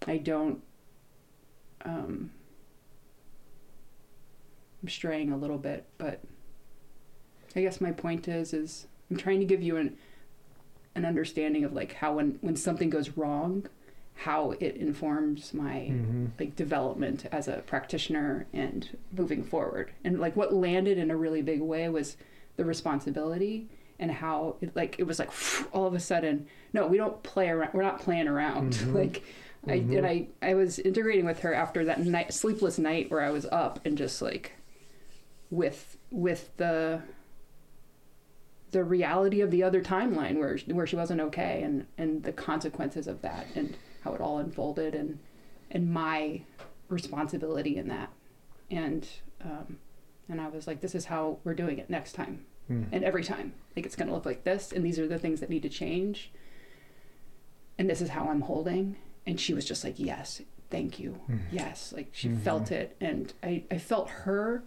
I 0.07 0.17
don't. 0.17 0.61
Um, 1.85 2.31
I'm 4.81 4.89
straying 4.89 5.31
a 5.31 5.37
little 5.37 5.57
bit, 5.57 5.85
but 5.97 6.21
I 7.55 7.61
guess 7.61 7.81
my 7.81 7.91
point 7.91 8.27
is 8.27 8.53
is 8.53 8.87
I'm 9.09 9.17
trying 9.17 9.39
to 9.39 9.45
give 9.45 9.61
you 9.61 9.77
an 9.77 9.97
an 10.95 11.05
understanding 11.05 11.63
of 11.63 11.73
like 11.73 11.93
how 11.93 12.13
when 12.13 12.37
when 12.41 12.55
something 12.55 12.89
goes 12.89 13.11
wrong, 13.11 13.67
how 14.23 14.51
it 14.59 14.75
informs 14.75 15.53
my 15.53 15.87
Mm-hmm. 15.89 16.25
like 16.39 16.55
development 16.55 17.25
as 17.31 17.47
a 17.47 17.63
practitioner 17.65 18.45
and 18.53 18.97
moving 19.17 19.43
forward. 19.43 19.91
And 20.03 20.19
like 20.19 20.35
what 20.35 20.53
landed 20.53 20.97
in 20.97 21.09
a 21.09 21.15
really 21.15 21.41
big 21.41 21.61
way 21.61 21.87
was 21.87 22.17
the 22.57 22.65
responsibility 22.65 23.69
and 23.97 24.11
how 24.11 24.57
it 24.59 24.75
like 24.75 24.97
it 24.99 25.03
was 25.03 25.19
like 25.19 25.31
all 25.73 25.85
of 25.85 25.93
a 25.93 25.99
sudden 26.01 26.47
no 26.73 26.85
we 26.87 26.97
don't 26.97 27.21
play 27.23 27.47
around 27.49 27.73
we're 27.73 27.81
not 27.83 27.99
playing 28.01 28.27
around 28.27 28.73
Mhm. 28.73 28.93
like 29.01 29.23
I 29.67 29.79
Mhm. 29.79 29.97
and 29.99 30.05
I 30.05 30.27
I 30.41 30.53
was 30.53 30.79
integrating 30.79 31.25
with 31.25 31.39
her 31.39 31.53
after 31.53 31.85
that 31.85 31.99
night 32.05 32.33
sleepless 32.33 32.77
night 32.77 33.09
where 33.09 33.21
I 33.21 33.29
was 33.29 33.45
up 33.45 33.79
and 33.85 33.97
just 33.97 34.21
like 34.21 34.51
with 35.49 35.97
with 36.11 36.49
the 36.57 37.01
the 38.71 38.83
reality 38.83 39.39
of 39.41 39.49
the 39.51 39.63
other 39.63 39.81
timeline 39.81 40.37
where 40.37 40.57
where 40.67 40.85
she 40.87 40.95
wasn't 40.97 41.21
okay 41.21 41.61
and 41.63 41.85
and 41.97 42.23
the 42.23 42.31
consequences 42.33 43.07
of 43.07 43.21
that 43.21 43.47
and 43.55 43.75
how 44.01 44.13
it 44.13 44.21
all 44.21 44.37
unfolded 44.39 44.95
and 44.95 45.19
and 45.71 45.91
my 45.91 46.41
responsibility 46.87 47.77
in 47.77 47.87
that. 47.89 48.09
And 48.71 49.07
um 49.43 49.77
and 50.27 50.39
I 50.41 50.47
was 50.47 50.67
like 50.67 50.81
this 50.81 50.95
is 50.95 51.05
how 51.05 51.37
we're 51.43 51.53
doing 51.55 51.77
it 51.79 51.89
next 51.89 52.13
time 52.13 52.45
Mm-hmm. 52.69 52.93
and 52.93 53.03
every 53.03 53.23
time. 53.23 53.53
Like 53.75 53.87
it's 53.87 53.95
going 53.95 54.09
to 54.09 54.13
look 54.13 54.27
like 54.27 54.43
this 54.43 54.71
and 54.71 54.85
these 54.85 54.99
are 54.99 55.07
the 55.07 55.17
things 55.17 55.39
that 55.39 55.49
need 55.49 55.63
to 55.63 55.69
change. 55.69 56.31
And 57.79 57.89
this 57.89 57.99
is 57.99 58.09
how 58.09 58.25
i'm 58.29 58.41
holding. 58.41 58.95
And 59.25 59.39
she 59.39 59.55
was 59.55 59.65
just 59.65 59.83
like 59.83 59.95
yes 59.97 60.41
thank 60.69 60.99
you. 60.99 61.19
Mhm. 61.27 61.39
yes. 61.51 61.91
Like 61.95 62.09
she 62.11 62.29
Mhm. 62.29 62.41
felt 62.41 62.71
it. 62.71 62.95
And 63.01 63.33
i 63.41 63.63
i 63.71 63.77
felt 63.79 64.09
her 64.09 64.63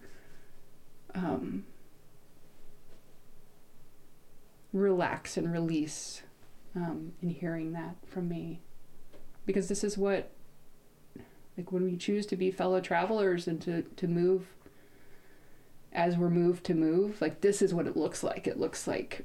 um 1.14 1.64
relax 4.72 5.36
and 5.36 5.52
release 5.52 6.22
um 6.74 7.12
in 7.22 7.28
hearing 7.30 7.72
that 7.72 7.94
from 8.06 8.28
me 8.28 8.60
because 9.46 9.68
this 9.68 9.82
is 9.84 9.96
what 9.98 10.30
like 11.56 11.70
when 11.72 11.84
we 11.84 11.96
choose 11.96 12.26
to 12.26 12.36
be 12.36 12.50
fellow 12.50 12.80
travelers 12.80 13.46
and 13.46 13.60
to 13.62 13.82
to 13.96 14.06
move 14.08 14.46
as 15.92 16.16
we're 16.16 16.30
moved 16.30 16.64
to 16.64 16.74
move 16.74 17.20
like 17.20 17.40
this 17.42 17.60
is 17.60 17.74
what 17.74 17.86
it 17.86 17.96
looks 17.96 18.22
like 18.22 18.46
it 18.46 18.58
looks 18.58 18.86
like 18.86 19.24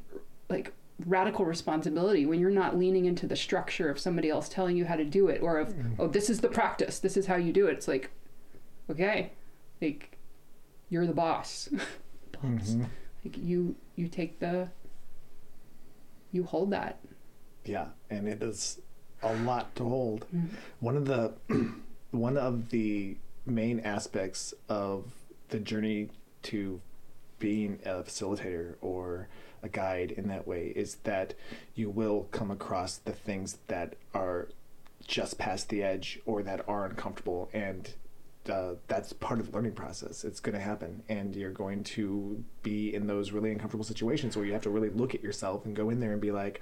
like 0.50 0.74
radical 1.06 1.46
responsibility 1.46 2.26
when 2.26 2.40
you're 2.40 2.50
not 2.50 2.78
leaning 2.78 3.06
into 3.06 3.28
the 3.28 3.36
structure 3.36 3.90
of 3.90 4.00
somebody 4.00 4.30
else 4.30 4.50
telling 4.50 4.76
you 4.76 4.86
how 4.86 4.96
to 4.96 5.06
do 5.06 5.28
it 5.28 5.42
or 5.42 5.60
of 5.60 5.74
oh 6.00 6.08
this 6.08 6.30
is 6.30 6.42
the 6.42 6.48
practice 6.50 7.00
this 7.00 7.16
is 7.16 7.28
how 7.28 7.36
you 7.36 7.54
do 7.54 7.68
it 7.68 7.74
it's 7.74 7.88
like 7.88 8.10
okay 8.90 9.32
like 9.82 10.18
you're 10.90 11.06
the 11.06 11.14
boss 11.14 11.70
boss 11.70 11.80
Mm-hmm. 12.44 12.84
like 13.26 13.38
you 13.38 13.76
you 13.96 14.08
take 14.08 14.40
the 14.40 14.70
you 16.32 16.44
hold 16.44 16.72
that. 16.72 17.00
Yeah, 17.66 17.88
and 18.10 18.28
it 18.28 18.44
is 18.44 18.80
a 19.24 19.34
lot 19.34 19.76
to 19.76 19.84
hold. 19.84 20.26
Mm. 20.34 20.50
One 20.80 20.98
of 20.98 21.06
the 21.06 21.34
one 22.12 22.38
of 22.38 22.70
the 22.70 23.18
main 23.46 23.80
aspects 23.82 24.54
of 24.70 25.06
the 25.50 25.60
journey 25.60 26.10
to 26.44 26.82
being 27.40 27.80
a 27.86 28.04
facilitator 28.04 28.76
or 28.82 29.28
a 29.64 29.70
guide 29.70 30.12
in 30.12 30.28
that 30.28 30.48
way 30.48 30.74
is 30.76 30.96
that 31.04 31.34
you 31.76 31.90
will 31.90 32.28
come 32.32 32.52
across 32.52 32.98
the 32.98 33.12
things 33.12 33.58
that 33.68 33.96
are 34.14 34.50
just 35.06 35.38
past 35.38 35.70
the 35.70 35.84
edge 35.84 36.20
or 36.26 36.44
that 36.44 36.68
are 36.68 36.86
uncomfortable 36.86 37.50
and 37.54 37.94
uh, 38.50 38.76
that's 38.88 39.14
part 39.14 39.40
of 39.40 39.48
the 39.48 39.52
learning 39.52 39.74
process. 39.74 40.24
It's 40.24 40.40
going 40.40 40.56
to 40.56 40.62
happen, 40.62 41.04
and 41.10 41.36
you're 41.36 41.52
going 41.52 41.84
to 41.84 42.44
be 42.64 42.94
in 42.94 43.08
those 43.08 43.32
really 43.32 43.52
uncomfortable 43.52 43.84
situations 43.84 44.38
where 44.38 44.46
you 44.46 44.54
have 44.54 44.62
to 44.64 44.70
really 44.70 44.90
look 44.90 45.14
at 45.14 45.22
yourself 45.22 45.66
and 45.66 45.76
go 45.76 45.90
in 45.90 46.00
there 46.00 46.14
and 46.14 46.22
be 46.22 46.32
like, 46.32 46.62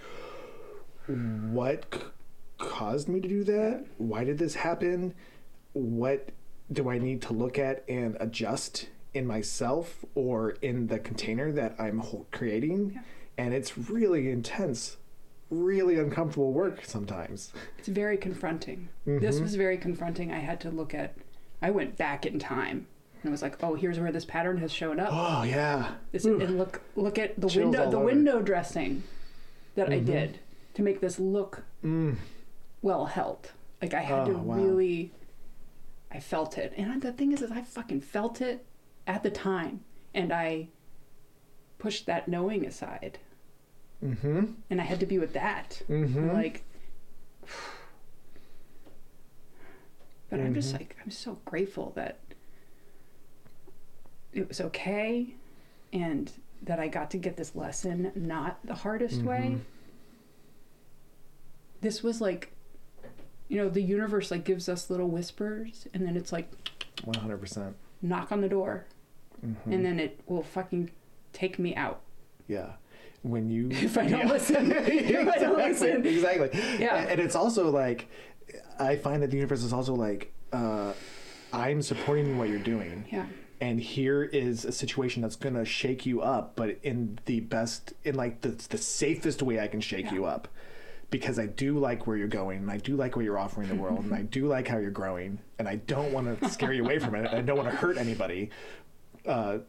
"What 1.06 2.06
caused 2.58 3.08
me 3.08 3.20
to 3.20 3.28
do 3.28 3.44
that? 3.46 3.86
Why 3.98 4.24
did 4.24 4.38
this 4.38 4.56
happen? 4.56 5.14
What 5.74 6.30
do 6.72 6.90
I 6.90 6.98
need 6.98 7.22
to 7.24 7.34
look 7.34 7.60
at 7.60 7.84
and 7.88 8.18
adjust 8.20 8.90
in 9.14 9.26
myself 9.28 10.04
or 10.16 10.52
in 10.62 10.88
the 10.88 11.00
container 11.00 11.52
that 11.52 11.76
I'm 11.80 12.02
creating?" 12.32 12.92
Yeah. 12.96 13.02
And 13.38 13.54
it's 13.54 13.78
really 13.78 14.30
intense, 14.32 14.98
really 15.50 16.00
uncomfortable 16.00 16.54
work 16.54 16.86
sometimes. 16.86 17.52
It's 17.78 17.88
very 17.90 18.18
confronting. 18.18 18.88
This 19.06 19.40
Mhm. 19.40 19.44
was 19.44 19.56
very 19.56 19.78
confronting. 19.78 20.32
I 20.32 20.40
had 20.40 20.60
to 20.62 20.70
look 20.72 20.94
at, 20.94 21.14
I 21.62 21.70
went 21.72 21.98
back 21.98 22.26
in 22.26 22.40
time 22.40 22.88
and 23.22 23.32
was 23.32 23.42
like, 23.42 23.62
oh, 23.62 23.74
here's 23.76 24.00
where 24.00 24.12
this 24.12 24.24
pattern 24.26 24.58
has 24.60 24.72
shown 24.72 25.00
up. 25.00 25.10
Oh 25.12 25.44
yeah. 25.44 25.96
This, 26.12 26.24
and 26.26 26.58
look, 26.58 26.82
look 26.96 27.18
at 27.20 27.36
the 27.40 27.48
Chills 27.50 27.66
window, 27.66 27.90
the 27.92 27.98
over. 27.98 28.06
window 28.06 28.42
dressing 28.42 29.04
that 29.76 29.90
I 29.92 30.00
Mhm. 30.00 30.06
did 30.06 30.40
to 30.76 30.82
make 30.84 31.02
this 31.02 31.20
look 31.20 31.64
Mm. 31.84 32.16
Well 32.86 33.06
held. 33.06 33.52
Like 33.82 33.94
I 33.96 34.02
had 34.02 34.20
Oh, 34.22 34.26
to 34.34 34.38
wow. 34.38 34.56
really, 34.56 35.12
I 36.12 36.20
felt 36.20 36.58
it. 36.58 36.72
And 36.78 37.02
the 37.02 37.12
thing 37.12 37.32
is, 37.34 37.42
is 37.42 37.52
I 37.52 37.64
fucking 37.64 38.02
felt 38.02 38.40
it 38.42 38.64
at 39.08 39.24
the 39.24 39.32
time, 39.32 39.82
and 40.14 40.32
I 40.32 40.68
pushed 41.80 42.06
that 42.06 42.28
knowing 42.28 42.66
aside, 42.66 43.18
Mm-hmm. 44.04 44.46
and 44.70 44.80
I 44.82 44.84
had 44.84 45.00
to 45.00 45.06
be 45.08 45.18
with 45.18 45.34
that. 45.34 45.82
Mm-hmm. 45.90 46.32
Like, 46.32 46.64
but 50.30 50.40
I'm 50.40 50.54
just 50.54 50.74
Mhm. 50.74 50.80
like, 50.80 50.96
I'm 51.04 51.12
so 51.12 51.40
grateful 51.46 51.92
that 51.96 52.20
it 54.34 54.48
was 54.48 54.62
okay, 54.62 55.34
and 55.92 56.32
that 56.62 56.80
I 56.80 56.88
got 56.88 57.10
to 57.12 57.18
get 57.18 57.36
this 57.38 57.56
lesson 57.56 58.12
not 58.16 58.60
the 58.66 58.76
hardest 58.76 59.22
way. 59.24 59.56
Mhm. 59.58 59.62
This 61.82 62.04
was 62.04 62.20
like, 62.22 62.52
you 63.48 63.58
know, 63.58 63.70
the 63.70 63.82
universe 63.82 64.32
like 64.32 64.44
gives 64.44 64.68
us 64.70 64.90
little 64.90 65.08
whispers, 65.08 65.88
and 65.94 66.06
then 66.06 66.16
it's 66.18 66.32
like 66.32 66.52
One 67.04 67.18
hundred 67.20 67.38
percent. 67.40 67.76
knock 68.02 68.32
on 68.32 68.42
the 68.42 68.50
door, 68.50 68.86
Mm-hmm. 69.46 69.72
and 69.74 69.86
then 69.86 70.00
it 70.00 70.20
will 70.28 70.42
fucking 70.44 70.90
take 71.34 71.60
me 71.60 71.76
out 71.76 72.02
Yeah. 72.48 72.74
When 73.22 73.50
you 73.50 73.68
if 73.72 73.98
I 73.98 74.08
don't 74.08 74.28
listen. 74.28 74.72
if 74.76 75.28
I 75.28 75.38
don't 75.38 75.60
exactly. 75.60 75.92
listen. 76.02 76.06
Exactly. 76.06 76.50
Yeah. 76.80 76.96
And 77.10 77.20
it's 77.20 77.36
also 77.36 77.70
like 77.70 78.08
I 78.80 78.96
find 78.96 79.22
that 79.22 79.30
the 79.32 79.36
universe 79.38 79.62
is 79.64 79.74
also 79.74 79.94
like 79.94 80.32
uh 80.54 80.94
I'm 81.52 81.82
supporting 81.82 82.38
what 82.38 82.50
you're 82.50 82.60
doing. 82.60 83.06
Yeah. 83.12 83.26
And 83.62 83.80
here 83.80 84.24
is 84.24 84.64
a 84.66 84.72
situation 84.72 85.22
that's 85.22 85.36
gonna 85.36 85.66
shake 85.66 86.06
you 86.06 86.22
up, 86.22 86.56
but 86.56 86.78
in 86.84 87.20
the 87.26 87.42
best 87.42 87.94
in 88.04 88.16
like 88.16 88.42
the 88.42 88.50
the 88.70 88.78
safest 88.78 89.42
way 89.42 89.60
I 89.60 89.68
can 89.68 89.82
shake 89.82 90.06
Yeah. 90.06 90.14
you 90.14 90.26
up. 90.26 90.48
Because 91.20 91.40
I 91.40 91.46
do 91.46 91.80
like 91.80 92.08
where 92.08 92.18
you're 92.18 92.28
going, 92.28 92.58
and 92.58 92.70
I 92.70 92.76
do 92.76 92.98
like 92.98 93.16
what 93.16 93.24
you're 93.24 93.40
offering 93.40 93.70
the 93.70 93.76
world, 93.76 94.04
and 94.04 94.14
I 94.14 94.24
do 94.24 94.48
like 94.48 94.68
how 94.68 94.80
you're 94.80 94.92
growing, 94.92 95.40
and 95.58 95.66
I 95.66 95.78
don't 95.78 96.12
want 96.12 96.42
to 96.42 96.50
scare 96.50 96.74
you 96.74 96.84
away 96.84 97.00
from 97.00 97.16
it. 97.16 97.20
and 97.20 97.30
I 97.30 97.42
don't 97.42 97.56
want 97.56 97.70
to 97.70 97.76
hurt 97.78 97.98
anybody. 97.98 98.50
Uh, 99.26 99.60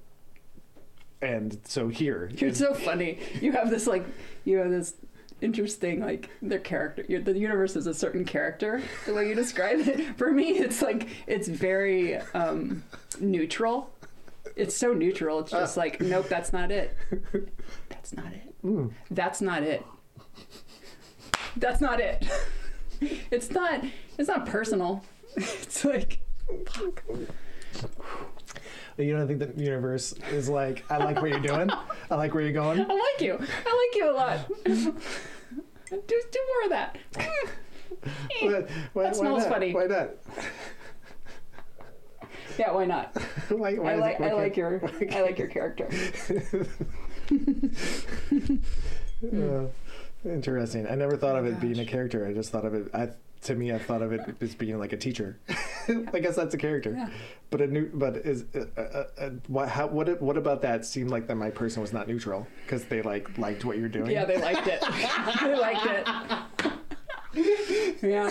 and 1.23 1.57
so 1.65 1.87
here, 1.87 2.33
You're 2.37 2.53
so 2.53 2.75
funny. 2.75 3.21
You 3.41 3.53
have 3.53 3.71
this 3.71 3.87
like, 3.87 4.05
you 4.45 4.59
have 4.59 4.71
this 4.71 4.95
interesting 5.41 6.01
like 6.01 6.31
their 6.43 6.59
character. 6.59 7.05
the 7.09 7.39
universe 7.39 7.77
is 7.77 7.87
a 7.87 7.95
certain 7.95 8.25
character. 8.25 8.83
The 9.07 9.15
way 9.15 9.29
you 9.29 9.37
describe 9.37 9.79
it, 9.79 10.17
for 10.19 10.33
me, 10.33 10.59
it's 10.59 10.83
like 10.83 11.07
it's 11.29 11.47
very 11.47 12.17
um, 12.35 12.83
neutral. 13.21 13.95
It's 14.57 14.75
so 14.75 14.93
neutral. 14.93 15.39
It's 15.39 15.53
just 15.53 15.77
like, 15.77 16.01
nope, 16.01 16.29
that's 16.29 16.53
not 16.53 16.73
it. 16.73 16.97
That's 17.89 18.13
not 18.15 18.33
it. 18.33 18.53
Mm. 18.65 18.91
That's 19.13 19.41
not 19.41 19.63
it. 19.63 19.85
That's 21.61 21.81
not 21.81 22.01
it. 22.01 22.27
It's 23.31 23.51
not. 23.51 23.85
It's 24.17 24.29
not 24.29 24.47
personal. 24.47 25.05
It's 25.37 25.85
like, 25.85 26.21
fuck. 26.67 27.03
You 28.97 29.15
don't 29.15 29.27
think 29.29 29.39
the 29.39 29.53
universe 29.63 30.15
is 30.33 30.49
like, 30.49 30.83
I 30.91 30.97
like 30.97 31.21
what 31.21 31.29
you're 31.29 31.41
doing. 31.41 31.69
I 32.11 32.15
like 32.15 32.33
where 32.33 32.43
you're 32.43 32.53
going. 32.55 32.81
I 32.81 32.85
like 32.85 33.21
you. 33.21 33.35
I 33.35 33.89
like 33.91 33.97
you 33.97 34.11
a 34.11 34.15
lot. 34.15 34.49
do 34.65 34.95
do 35.91 36.41
more 36.49 36.65
of 36.65 36.71
that. 36.71 36.97
What- 38.41 38.71
why, 38.95 39.03
That 39.03 39.17
smells 39.17 39.43
not? 39.43 39.53
funny. 39.53 39.75
Why 39.75 39.85
not? 39.87 40.11
Yeah, 42.59 42.71
why 42.73 42.87
not? 42.87 43.15
why, 43.51 43.75
why 43.75 43.91
I 43.91 43.95
is 43.97 44.01
like 44.01 44.15
it- 44.15 44.21
why 44.21 44.29
I 44.29 44.33
like 44.33 44.57
your 44.57 44.81
I 45.13 45.21
like 45.21 45.39
your 45.39 45.49
character. 45.49 45.89
Uh, 49.23 49.67
interesting. 50.25 50.87
I 50.87 50.95
never 50.95 51.17
thought 51.17 51.37
Oh, 51.37 51.41
of 51.41 51.47
it 51.47 51.61
being 51.61 51.79
a 51.79 51.85
character. 51.85 52.27
I 52.27 52.33
just 52.33 52.51
thought 52.51 52.65
of 52.65 52.75
it. 52.75 52.89
I 52.95 53.11
to 53.43 53.55
me, 53.55 53.73
I 53.73 53.79
thought 53.79 54.03
of 54.03 54.13
it 54.13 54.21
as 54.41 54.55
being 54.55 54.79
like 54.79 54.93
a 54.93 54.97
teacher. 54.97 55.39
I 56.13 56.19
guess 56.19 56.35
that's 56.37 56.55
a 56.55 56.59
character. 56.59 56.93
Yeah. 56.97 57.09
But 57.51 57.61
a 57.61 57.67
new, 57.69 57.91
but 57.95 58.17
is 58.17 58.45
uh, 58.55 58.81
uh, 58.81 59.05
uh, 59.19 59.31
what? 59.47 59.69
How? 59.69 59.87
What? 59.87 60.21
What 60.21 60.37
about 60.37 60.63
that? 60.63 60.85
Seemed 60.85 61.11
like 61.11 61.29
that 61.29 61.37
my 61.37 61.51
person 61.51 61.81
was 61.81 61.93
not 61.93 62.09
neutral 62.09 62.47
because 62.65 62.85
they 62.87 63.03
like 63.03 63.39
liked 63.39 63.65
what 63.65 63.79
you're 63.79 63.89
doing. 63.89 64.11
Yeah, 64.11 64.25
they 64.25 64.39
liked 64.39 64.67
it. 64.67 64.81
they 65.41 65.55
liked 65.55 65.87
it. 67.37 68.03
yeah. 68.03 68.31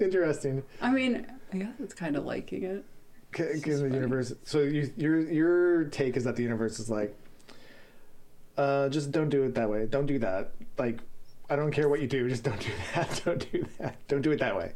Interesting. 0.00 0.62
I 0.80 0.90
mean, 0.90 1.26
I 1.52 1.58
guess 1.58 1.74
it's 1.78 1.94
kind 1.94 2.16
of 2.16 2.24
liking 2.24 2.64
it. 2.64 2.84
Because 3.30 3.62
the 3.62 3.70
funny. 3.82 3.94
universe. 3.94 4.32
So 4.44 4.60
you, 4.60 4.90
your 4.96 5.20
your 5.20 5.84
take 5.84 6.16
is 6.16 6.24
that 6.24 6.36
the 6.36 6.42
universe 6.42 6.80
is 6.80 6.90
like, 6.90 7.16
uh, 8.56 8.88
just 8.88 9.10
don't 9.12 9.28
do 9.28 9.42
it 9.44 9.54
that 9.54 9.68
way. 9.70 9.86
Don't 9.86 10.06
do 10.06 10.18
that. 10.20 10.52
Like, 10.78 11.00
I 11.48 11.56
don't 11.56 11.70
care 11.70 11.88
what 11.88 12.00
you 12.00 12.06
do. 12.06 12.28
Just 12.28 12.44
don't 12.44 12.60
do 12.60 12.70
that. 12.94 13.22
Don't 13.24 13.52
do 13.52 13.66
that. 13.78 13.96
Don't 14.08 14.22
do 14.22 14.32
it 14.32 14.40
that 14.40 14.56
way. 14.56 14.72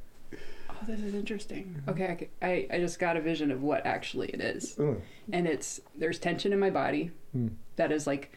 Oh, 0.71 0.77
this 0.87 1.01
is 1.01 1.15
interesting. 1.15 1.83
Okay, 1.89 2.29
I, 2.41 2.67
I, 2.73 2.79
just 2.79 2.99
got 2.99 3.17
a 3.17 3.21
vision 3.21 3.51
of 3.51 3.63
what 3.63 3.85
actually 3.85 4.29
it 4.29 4.41
is. 4.41 4.77
Mm. 4.77 5.01
And 5.33 5.47
it's, 5.47 5.81
there's 5.95 6.19
tension 6.19 6.53
in 6.53 6.59
my 6.61 6.71
body 6.71 7.11
Mm. 7.37 7.51
that 7.77 7.93
is 7.93 8.09
like, 8.09 8.33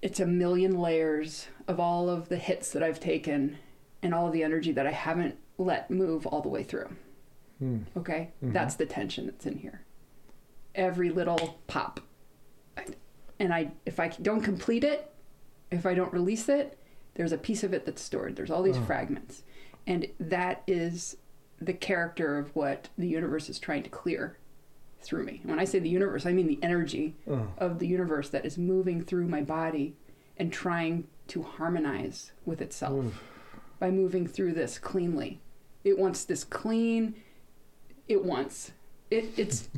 it's 0.00 0.20
a 0.20 0.26
million 0.26 0.78
layers 0.78 1.48
of 1.68 1.78
all 1.80 2.08
of 2.08 2.28
the 2.30 2.36
hits 2.38 2.70
that 2.72 2.82
I've 2.82 2.98
taken 3.00 3.58
and 4.02 4.14
all 4.14 4.26
of 4.26 4.32
the 4.32 4.42
energy 4.42 4.72
that 4.72 4.86
I 4.86 4.90
haven't 4.90 5.36
let 5.58 5.90
move 5.90 6.26
all 6.26 6.40
the 6.40 6.48
way 6.48 6.62
through. 6.62 6.88
Mm. 7.62 7.84
Okay? 7.96 8.30
Mhm. 8.42 8.52
That's 8.54 8.74
the 8.76 8.86
tension 8.86 9.26
that's 9.26 9.44
in 9.46 9.58
here. 9.58 9.82
Every 10.74 11.10
little 11.10 11.58
pop. 11.66 12.00
I- 12.76 12.86
And 13.44 13.52
I 13.52 13.72
if 13.84 14.00
I 14.00 14.08
don't 14.08 14.40
complete 14.40 14.84
it, 14.84 15.10
if 15.70 15.84
I 15.84 15.92
don't 15.94 16.12
release 16.14 16.48
it, 16.48 16.78
there's 17.14 17.30
a 17.32 17.36
piece 17.36 17.62
of 17.62 17.74
it 17.74 17.84
that's 17.84 18.00
stored. 18.00 18.36
There's 18.36 18.50
all 18.50 18.62
these 18.62 18.78
Oh. 18.78 18.82
fragments. 18.84 19.42
And 19.86 20.06
that 20.18 20.62
is 20.66 21.18
the 21.60 21.74
character 21.74 22.38
of 22.38 22.56
what 22.56 22.88
the 22.96 23.06
universe 23.06 23.50
is 23.50 23.58
trying 23.58 23.82
to 23.82 23.90
clear 23.90 24.38
through 25.02 25.24
me. 25.24 25.40
And 25.42 25.50
when 25.50 25.58
I 25.58 25.64
say 25.66 25.78
the 25.78 25.90
universe, 25.90 26.24
I 26.24 26.32
mean 26.32 26.46
the 26.46 26.58
energy 26.62 27.16
Oh. 27.28 27.48
of 27.58 27.80
the 27.80 27.86
universe 27.86 28.30
that 28.30 28.46
is 28.46 28.56
moving 28.56 29.02
through 29.04 29.28
my 29.28 29.42
body 29.42 29.94
and 30.38 30.50
trying 30.50 31.06
to 31.28 31.42
harmonize 31.42 32.32
with 32.46 32.62
itself 32.62 33.04
Oof. 33.04 33.22
by 33.78 33.90
moving 33.90 34.26
through 34.26 34.54
this 34.54 34.78
cleanly. 34.78 35.38
It 35.84 35.98
wants 35.98 36.24
this 36.24 36.44
clean. 36.44 37.14
It 38.08 38.24
wants 38.24 38.72
it. 39.10 39.26
It's 39.36 39.68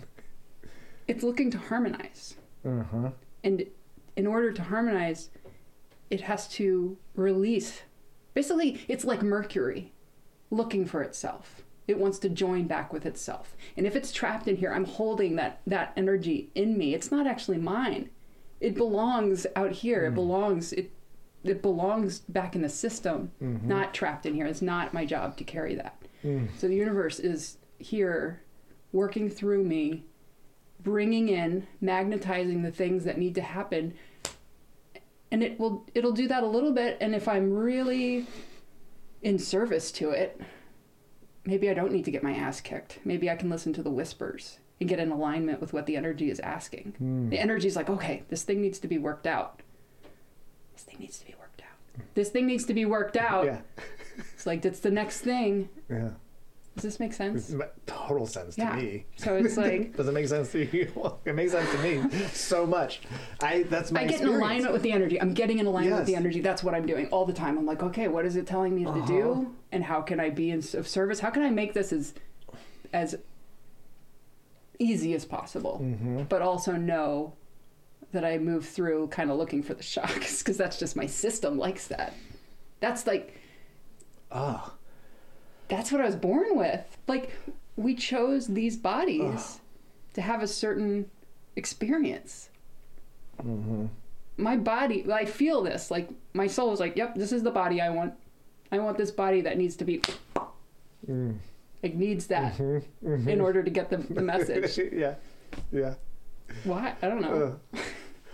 it's 1.08 1.24
looking 1.24 1.50
to 1.50 1.58
harmonize, 1.58 2.36
Uh-huh. 2.64 3.10
And 3.46 3.64
in 4.16 4.26
order 4.26 4.52
to 4.52 4.62
harmonize, 4.62 5.30
it 6.10 6.22
has 6.22 6.48
to 6.48 6.98
release. 7.14 7.82
Basically, 8.34 8.84
it's 8.88 9.04
like 9.04 9.22
Mercury 9.22 9.92
looking 10.50 10.84
for 10.84 11.00
itself. 11.02 11.62
It 11.86 11.98
wants 11.98 12.18
to 12.20 12.28
join 12.28 12.66
back 12.66 12.92
with 12.92 13.06
itself. 13.06 13.56
And 13.76 13.86
if 13.86 13.94
it's 13.94 14.10
trapped 14.12 14.48
in 14.48 14.56
here, 14.56 14.72
I'm 14.72 14.84
holding 14.84 15.36
that 15.36 15.60
that 15.66 15.92
energy 15.96 16.50
in 16.56 16.76
me. 16.76 16.92
It's 16.94 17.12
not 17.12 17.26
actually 17.26 17.58
mine. 17.58 18.10
It 18.60 18.74
belongs 18.74 19.46
out 19.54 19.70
here. 19.72 20.06
It 20.06 20.14
belongs 20.14 20.72
it 20.72 20.90
it 21.44 21.62
belongs 21.62 22.20
back 22.20 22.56
in 22.56 22.62
the 22.62 22.68
system, 22.68 23.30
Mm-hmm. 23.40 23.68
not 23.68 23.94
trapped 23.94 24.26
in 24.26 24.34
here. 24.34 24.46
It's 24.46 24.62
not 24.62 24.92
my 24.92 25.04
job 25.06 25.36
to 25.36 25.44
carry 25.44 25.76
that. 25.76 25.96
Mm. 26.24 26.48
So 26.58 26.66
the 26.66 26.74
universe 26.74 27.20
is 27.20 27.58
here 27.78 28.42
working 28.92 29.30
through 29.30 29.62
me, 29.62 30.06
bringing 30.82 31.28
in, 31.28 31.66
magnetizing 31.80 32.62
the 32.62 32.70
things 32.70 33.04
that 33.04 33.18
need 33.18 33.34
to 33.34 33.42
happen. 33.42 33.94
and 35.30 35.42
it 35.42 35.58
will 35.58 35.84
it'll 35.94 36.12
do 36.12 36.28
that 36.28 36.42
a 36.42 36.46
little 36.46 36.70
bit 36.72 36.96
and 37.00 37.12
if 37.14 37.26
i'm 37.26 37.52
really 37.52 38.26
in 39.22 39.38
service 39.40 39.90
to 39.90 40.10
it 40.10 40.40
maybe 41.44 41.68
i 41.68 41.74
don't 41.74 41.90
need 41.92 42.04
to 42.04 42.12
get 42.12 42.22
my 42.22 42.32
ass 42.32 42.60
kicked 42.60 43.00
maybe 43.04 43.28
i 43.28 43.34
can 43.34 43.50
listen 43.50 43.72
to 43.72 43.82
the 43.82 43.90
whispers 43.90 44.58
and 44.80 44.88
get 44.88 45.00
in 45.00 45.10
alignment 45.10 45.60
with 45.60 45.72
what 45.72 45.84
the 45.86 45.96
energy 45.96 46.30
is 46.30 46.38
asking 46.40 46.94
Hmm. 46.98 47.28
the 47.28 47.38
energy 47.40 47.66
is 47.66 47.74
like 47.74 47.90
okay 47.90 48.22
this 48.28 48.44
thing 48.44 48.60
needs 48.62 48.78
to 48.78 48.86
be 48.88 48.98
worked 48.98 49.26
out 49.26 49.62
this 50.74 50.84
thing 50.84 50.98
needs 51.00 51.18
to 51.18 51.26
be 51.26 51.34
worked 51.40 51.60
out 51.62 52.04
this 52.14 52.28
thing 52.28 52.46
needs 52.46 52.64
to 52.66 52.74
be 52.74 52.84
worked 52.84 53.16
out 53.16 53.44
Yeah. 53.46 53.60
it's 54.34 54.46
like 54.46 54.62
that's 54.62 54.80
the 54.80 54.92
next 54.92 55.22
thing 55.22 55.68
Yeah. 55.90 56.10
Does 56.76 56.82
this 56.84 57.00
make 57.00 57.12
sense 57.12 57.52
Total 57.86 58.26
sense 58.26 58.56
Yeah. 58.56 58.70
to 58.70 58.76
me. 58.76 59.06
so 59.16 59.34
it's 59.36 59.56
like 59.66 59.96
Does 59.96 60.06
it 60.08 60.12
make 60.12 60.28
sense 60.28 60.52
to 60.52 60.64
you? 60.76 60.92
It 61.24 61.34
makes 61.34 61.52
sense 61.52 61.70
to 61.72 61.78
me 61.78 62.02
so 62.32 62.66
much. 62.66 63.00
I 63.42 63.62
that's 63.64 63.90
my 63.90 64.02
I 64.02 64.06
get 64.06 64.20
in 64.20 64.28
alignment 64.28 64.72
with 64.72 64.82
the 64.82 64.92
energy. 64.92 65.20
I'm 65.20 65.32
getting 65.34 65.58
in 65.58 65.66
alignment 65.66 65.96
with 65.96 66.06
the 66.06 66.14
energy. 66.16 66.40
That's 66.40 66.62
what 66.62 66.74
I'm 66.74 66.86
doing 66.86 67.06
all 67.08 67.24
the 67.24 67.32
time. 67.32 67.56
I'm 67.58 67.66
like, 67.66 67.82
okay, 67.82 68.08
what 68.08 68.24
is 68.26 68.36
it 68.36 68.46
telling 68.46 68.74
me 68.76 68.84
to 68.84 68.90
Uh-huh. 68.90 69.06
do, 69.06 69.54
and 69.72 69.82
how 69.84 70.00
can 70.02 70.20
I 70.20 70.30
be 70.30 70.50
in, 70.50 70.58
of 70.74 70.86
service? 70.86 71.18
How 71.20 71.30
can 71.30 71.42
I 71.42 71.50
make 71.50 71.72
this 71.74 71.92
as 71.92 72.14
as 72.92 73.16
easy 74.78 75.14
as 75.14 75.24
possible, 75.24 75.80
Mm-hmm. 75.82 76.24
but 76.24 76.42
also 76.42 76.72
know 76.72 77.32
that 78.12 78.24
I 78.24 78.38
move 78.38 78.66
through 78.66 79.08
kind 79.08 79.30
of 79.30 79.38
looking 79.38 79.62
for 79.62 79.74
the 79.74 79.82
shocks 79.94 80.38
because 80.42 80.56
that's 80.56 80.78
just 80.78 80.94
my 80.96 81.06
system 81.06 81.58
likes 81.58 81.88
that. 81.88 82.12
That's 82.80 83.06
like 83.06 83.34
Ah. 84.30 84.72
That's 85.68 85.90
what 85.92 86.00
I 86.00 86.04
was 86.06 86.16
born 86.16 86.56
with. 86.56 86.96
Like 87.06 87.32
we 87.76 87.94
chose 87.94 88.46
these 88.46 88.76
bodies 88.76 89.60
to 90.14 90.20
have 90.22 90.42
a 90.42 90.48
certain 90.48 91.10
experience. 91.56 92.48
Mm-hmm. 93.42 93.86
My 94.38 94.56
body, 94.56 95.10
I 95.12 95.24
feel 95.24 95.62
this. 95.62 95.90
Like 95.90 96.08
my 96.34 96.46
soul 96.46 96.72
is 96.72 96.80
like, 96.80 96.96
"Yep, 96.96 97.14
this 97.16 97.32
is 97.32 97.42
the 97.42 97.50
body 97.50 97.80
I 97.80 97.90
want. 97.90 98.14
I 98.72 98.78
want 98.78 98.98
this 98.98 99.10
body 99.10 99.40
that 99.42 99.56
needs 99.58 99.76
to 99.76 99.84
be 99.84 100.02
Mm. 101.08 101.36
like 101.82 101.94
needs 101.94 102.26
that 102.28 102.56
Mm-hmm. 102.58 103.28
in 103.28 103.40
order 103.40 103.62
to 103.62 103.70
get 103.70 103.90
the, 103.90 103.98
the 103.98 104.22
message." 104.22 104.78
yeah. 104.92 105.14
Yeah. 105.72 105.94
Why? 106.64 106.94
I 107.02 107.08
don't 107.08 107.20
know. 107.22 107.58
Uh, 107.74 107.78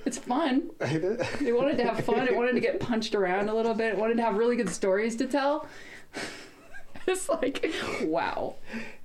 It's 0.04 0.18
fun. 0.18 0.70
They 0.80 1.52
wanted 1.52 1.76
to 1.78 1.84
have 1.84 2.04
fun. 2.04 2.26
It 2.26 2.34
wanted 2.34 2.54
to 2.54 2.60
get 2.60 2.80
punched 2.88 3.14
around 3.14 3.48
a 3.48 3.54
little 3.54 3.72
bit. 3.72 3.92
It 3.92 3.96
wanted 3.98 4.16
to 4.16 4.22
have 4.24 4.34
really 4.36 4.56
good 4.56 4.68
stories 4.68 5.14
to 5.16 5.26
tell. 5.28 5.68
it's 7.06 7.28
like, 7.28 7.72
wow. 8.02 8.56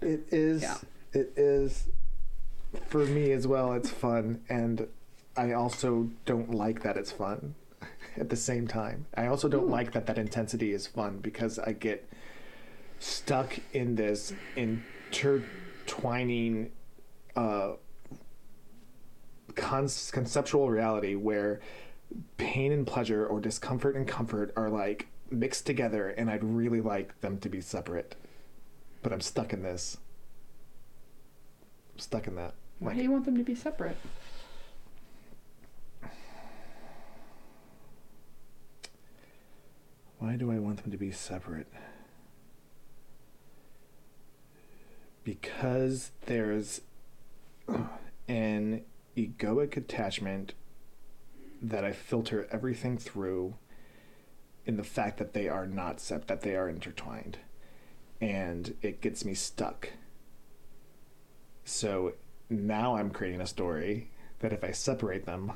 is. 0.02 0.62
Yeah. 0.62 0.78
It 1.14 1.34
is. 1.36 1.88
For 2.88 3.06
me 3.06 3.32
as 3.32 3.48
well, 3.48 3.74
it's 3.74 3.90
fun, 3.90 4.42
and 4.50 4.88
I 5.36 5.54
also 5.54 6.10
don't 6.26 6.54
like 6.54 6.84
that 6.84 6.98
it's 6.98 7.12
fun. 7.12 7.56
At 8.18 8.30
the 8.30 8.36
same 8.36 8.68
time, 8.68 9.06
I 9.16 9.28
also 9.28 9.48
don't 9.48 9.66
Ooh. 9.66 9.70
like 9.70 9.94
that 9.94 10.06
that 10.08 10.18
intensity 10.18 10.74
is 10.74 10.88
fun 10.88 11.20
because 11.20 11.60
I 11.60 11.74
get 11.74 12.08
stuck 13.00 13.60
in 13.74 13.96
this 13.96 14.34
intertwining 14.56 16.72
uh, 17.36 17.74
con- 19.56 19.90
conceptual 20.12 20.70
reality 20.70 21.16
where 21.16 21.60
pain 22.38 22.72
and 22.72 22.88
pleasure 22.88 23.26
or 23.26 23.40
discomfort 23.40 23.96
and 23.96 24.08
comfort 24.08 24.54
are 24.56 24.70
like 24.70 25.08
mixed 25.32 25.66
together 25.66 26.10
and 26.10 26.30
I'd 26.30 26.44
really 26.44 26.82
like 26.82 27.20
them 27.22 27.40
to 27.40 27.50
be 27.50 27.62
separate. 27.62 28.16
But 29.02 29.14
I'm 29.14 29.22
stuck 29.22 29.54
in 29.54 29.64
this. 29.64 29.98
I'm 31.94 32.00
stuck 32.00 32.28
in 32.28 32.36
that. 32.36 32.54
Why 32.80 32.90
Like, 32.90 32.98
do 32.98 33.04
you 33.04 33.12
want 33.12 33.26
them 33.26 33.38
to 33.38 33.44
be 33.44 33.56
separate? 33.56 33.98
why 40.20 40.36
do 40.36 40.52
I 40.52 40.60
want 40.60 40.82
them 40.82 40.92
to 40.92 40.98
be 40.98 41.12
separate? 41.12 41.68
Because 45.24 46.12
there's 46.26 46.82
an 48.28 48.82
egoic 49.16 49.78
attachment 49.78 50.54
that 51.62 51.84
I 51.84 51.92
filter 51.92 52.48
everything 52.52 52.98
through 52.98 53.56
in 54.68 54.78
the 54.78 54.84
fact 54.84 55.18
that 55.18 55.34
they 55.34 55.50
are 55.50 55.66
not 55.66 56.00
sep- 56.00 56.28
that 56.28 56.42
they 56.42 56.56
are 56.56 56.70
intertwined 56.70 57.40
and 58.22 58.76
it 58.82 59.02
gets 59.02 59.26
me 59.26 59.34
stuck 59.34 59.90
so 61.64 62.14
now 62.50 62.96
i'm 62.96 63.10
creating 63.10 63.42
a 63.42 63.48
story 63.48 64.10
that 64.40 64.54
if 64.54 64.64
i 64.64 64.72
separate 64.72 65.26
them 65.26 65.52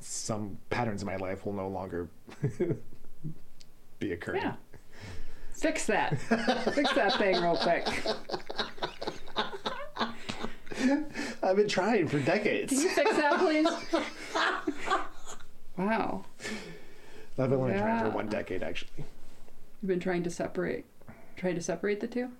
some 0.00 0.56
patterns 0.70 1.02
in 1.02 1.06
my 1.06 1.16
life 1.16 1.44
will 1.44 1.52
no 1.52 1.68
longer 1.68 2.08
be 3.98 4.12
occurring 4.12 4.42
Yeah. 4.42 4.54
Fix 5.54 5.86
that. 5.86 6.16
Fix 6.72 6.92
that 6.92 7.18
thing 7.18 7.34
real 7.42 7.56
quick. 7.56 7.84
i've 11.42 11.56
been 11.56 11.66
trying 11.66 12.06
for 12.06 12.18
Can 12.18 12.26
decades 12.26 12.72
you 12.72 12.88
fix 12.90 13.10
that, 13.16 13.38
please? 13.40 13.66
Wow. 15.76 16.24
I've 17.38 17.50
been 17.50 17.58
trying 17.58 17.98
for 18.00 18.06
Yeah. 18.06 18.14
one 18.14 18.28
decade 18.28 18.62
actually 18.62 19.04
You've 19.80 19.88
been 19.88 20.00
trying 20.00 20.24
to 20.24 20.30
separate, 20.30 20.86
trying 21.36 21.54
to 21.54 21.60
separate 21.62 22.00
the 22.00 22.08
two 22.08 22.30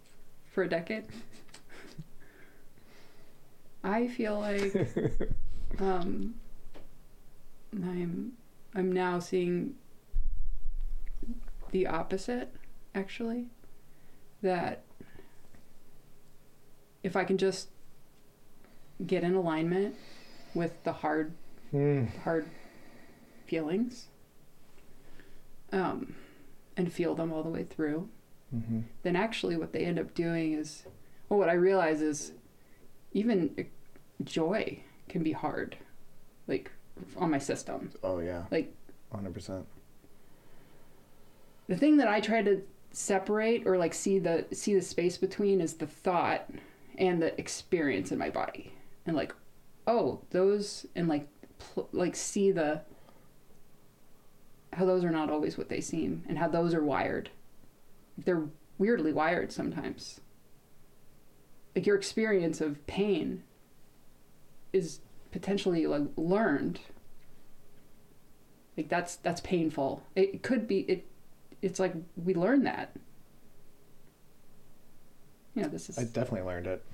for 0.51 0.64
a 0.64 0.68
decade. 0.68 1.05
I 3.84 4.09
feel 4.09 4.40
like 4.40 4.74
um, 5.78 6.34
I'm 7.72 8.32
I'm 8.74 8.90
now 8.92 9.20
seeing 9.20 9.74
the 11.70 11.86
opposite, 11.86 12.53
actually. 12.94 13.46
That 14.42 14.82
if 17.05 17.14
I 17.16 17.22
can 17.24 17.38
just 17.38 17.68
get 19.07 19.22
in 19.22 19.34
alignment 19.34 19.94
with 20.55 20.82
the 20.82 20.92
hard 20.92 21.32
Mm. 21.72 22.09
hard 22.24 22.46
feelings 23.46 24.09
um, 25.72 26.14
and 26.76 26.92
feel 26.92 27.14
them 27.14 27.32
all 27.32 27.42
the 27.42 27.48
way 27.50 27.64
through, 27.64 28.08
hmm 28.50 28.80
then 29.02 29.14
actually 29.16 29.56
what 29.56 29.72
they 29.72 29.84
end 29.84 29.98
up 29.98 30.14
doing 30.14 30.54
is, 30.54 30.84
well, 31.28 31.38
what 31.38 31.48
I 31.48 31.54
realize 31.54 32.00
is 32.00 32.32
even 33.12 33.54
uh, 33.58 33.62
joy 34.24 34.80
can 35.08 35.22
be 35.22 35.32
hard, 35.32 35.76
like 36.46 36.70
on 37.16 37.30
my 37.30 37.38
system. 37.38 37.92
oh 38.02 38.18
yeah. 38.20 38.44
Like 38.50 38.74
100% 39.14 39.64
the 41.68 41.76
thing 41.76 41.98
that 41.98 42.08
I 42.08 42.20
try 42.20 42.42
to 42.42 42.62
separate 42.92 43.66
or 43.66 43.76
like 43.76 43.92
see 43.94 44.18
the 44.18 44.46
see 44.52 44.74
the 44.74 44.82
space 44.82 45.18
between 45.18 45.60
is 45.60 45.74
the 45.74 45.86
thought 45.86 46.48
and 46.96 47.22
the 47.22 47.38
experience 47.38 48.10
in 48.10 48.18
my 48.18 48.30
body, 48.30 48.72
and 49.06 49.14
like, 49.14 49.34
oh, 49.86 50.20
those 50.30 50.86
and 50.96 51.08
like 51.08 51.28
pl- 51.58 51.88
like 51.92 52.16
see 52.16 52.50
the 52.50 52.80
how 54.78 54.84
those 54.84 55.04
are 55.04 55.10
not 55.10 55.28
always 55.28 55.58
what 55.58 55.68
they 55.68 55.80
seem 55.80 56.22
and 56.28 56.38
how 56.38 56.46
those 56.46 56.72
are 56.72 56.82
wired. 56.84 57.30
They're 58.16 58.44
weirdly 58.78 59.12
wired 59.12 59.50
sometimes. 59.50 60.20
Like 61.74 61.84
your 61.84 61.96
experience 61.96 62.60
of 62.60 62.86
pain 62.86 63.42
is 64.72 65.00
potentially 65.32 65.86
like 65.86 66.02
learned. 66.16 66.78
Like 68.76 68.88
that's 68.88 69.16
that's 69.16 69.40
painful. 69.40 70.04
It 70.14 70.44
could 70.44 70.68
be 70.68 70.80
it 70.82 71.06
it's 71.60 71.80
like 71.80 71.94
we 72.16 72.34
learn 72.34 72.62
that. 72.62 72.94
You 75.54 75.62
know, 75.62 75.68
this 75.68 75.90
is 75.90 75.98
I 75.98 76.04
definitely 76.04 76.42
learned 76.42 76.68
it. 76.68 76.84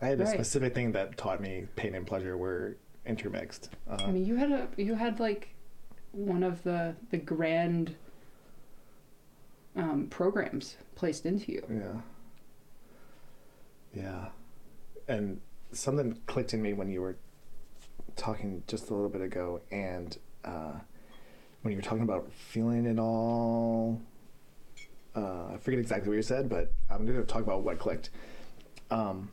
I 0.00 0.06
had 0.06 0.20
a 0.20 0.24
Right. 0.24 0.32
specific 0.32 0.74
thing 0.74 0.92
that 0.92 1.18
taught 1.18 1.42
me 1.42 1.66
pain 1.76 1.94
and 1.94 2.06
pleasure 2.06 2.38
were 2.38 2.76
intermixed. 3.04 3.68
Uh, 3.86 3.98
I 4.00 4.10
mean, 4.10 4.24
you 4.24 4.36
had 4.36 4.50
a 4.50 4.68
you 4.78 4.94
had 4.94 5.20
like 5.20 5.54
one 6.12 6.42
of 6.42 6.62
the 6.62 6.94
the 7.10 7.18
grand 7.18 7.94
um, 9.76 10.06
programs 10.10 10.76
placed 10.94 11.26
into 11.26 11.52
you. 11.52 11.62
yeah. 11.70 12.00
Yeah. 13.94 14.28
And 15.08 15.40
something 15.72 16.20
clicked 16.26 16.52
in 16.52 16.62
me 16.62 16.72
when 16.72 16.90
you 16.90 17.00
were 17.00 17.16
talking 18.16 18.62
just 18.66 18.90
a 18.90 18.94
little 18.94 19.08
bit 19.08 19.22
ago, 19.22 19.60
and 19.70 20.16
uh, 20.44 20.72
when 21.62 21.72
you 21.72 21.78
were 21.78 21.82
talking 21.82 22.02
about 22.02 22.30
feeling 22.32 22.86
it 22.86 22.98
all. 22.98 24.00
Uh, 25.16 25.54
I 25.54 25.56
forget 25.58 25.80
exactly 25.80 26.08
what 26.08 26.16
you 26.16 26.22
said, 26.22 26.48
but 26.48 26.72
I'm 26.90 27.04
going 27.04 27.18
to 27.18 27.24
talk 27.24 27.42
about 27.42 27.62
what 27.62 27.78
clicked. 27.78 28.10
Um, 28.90 29.30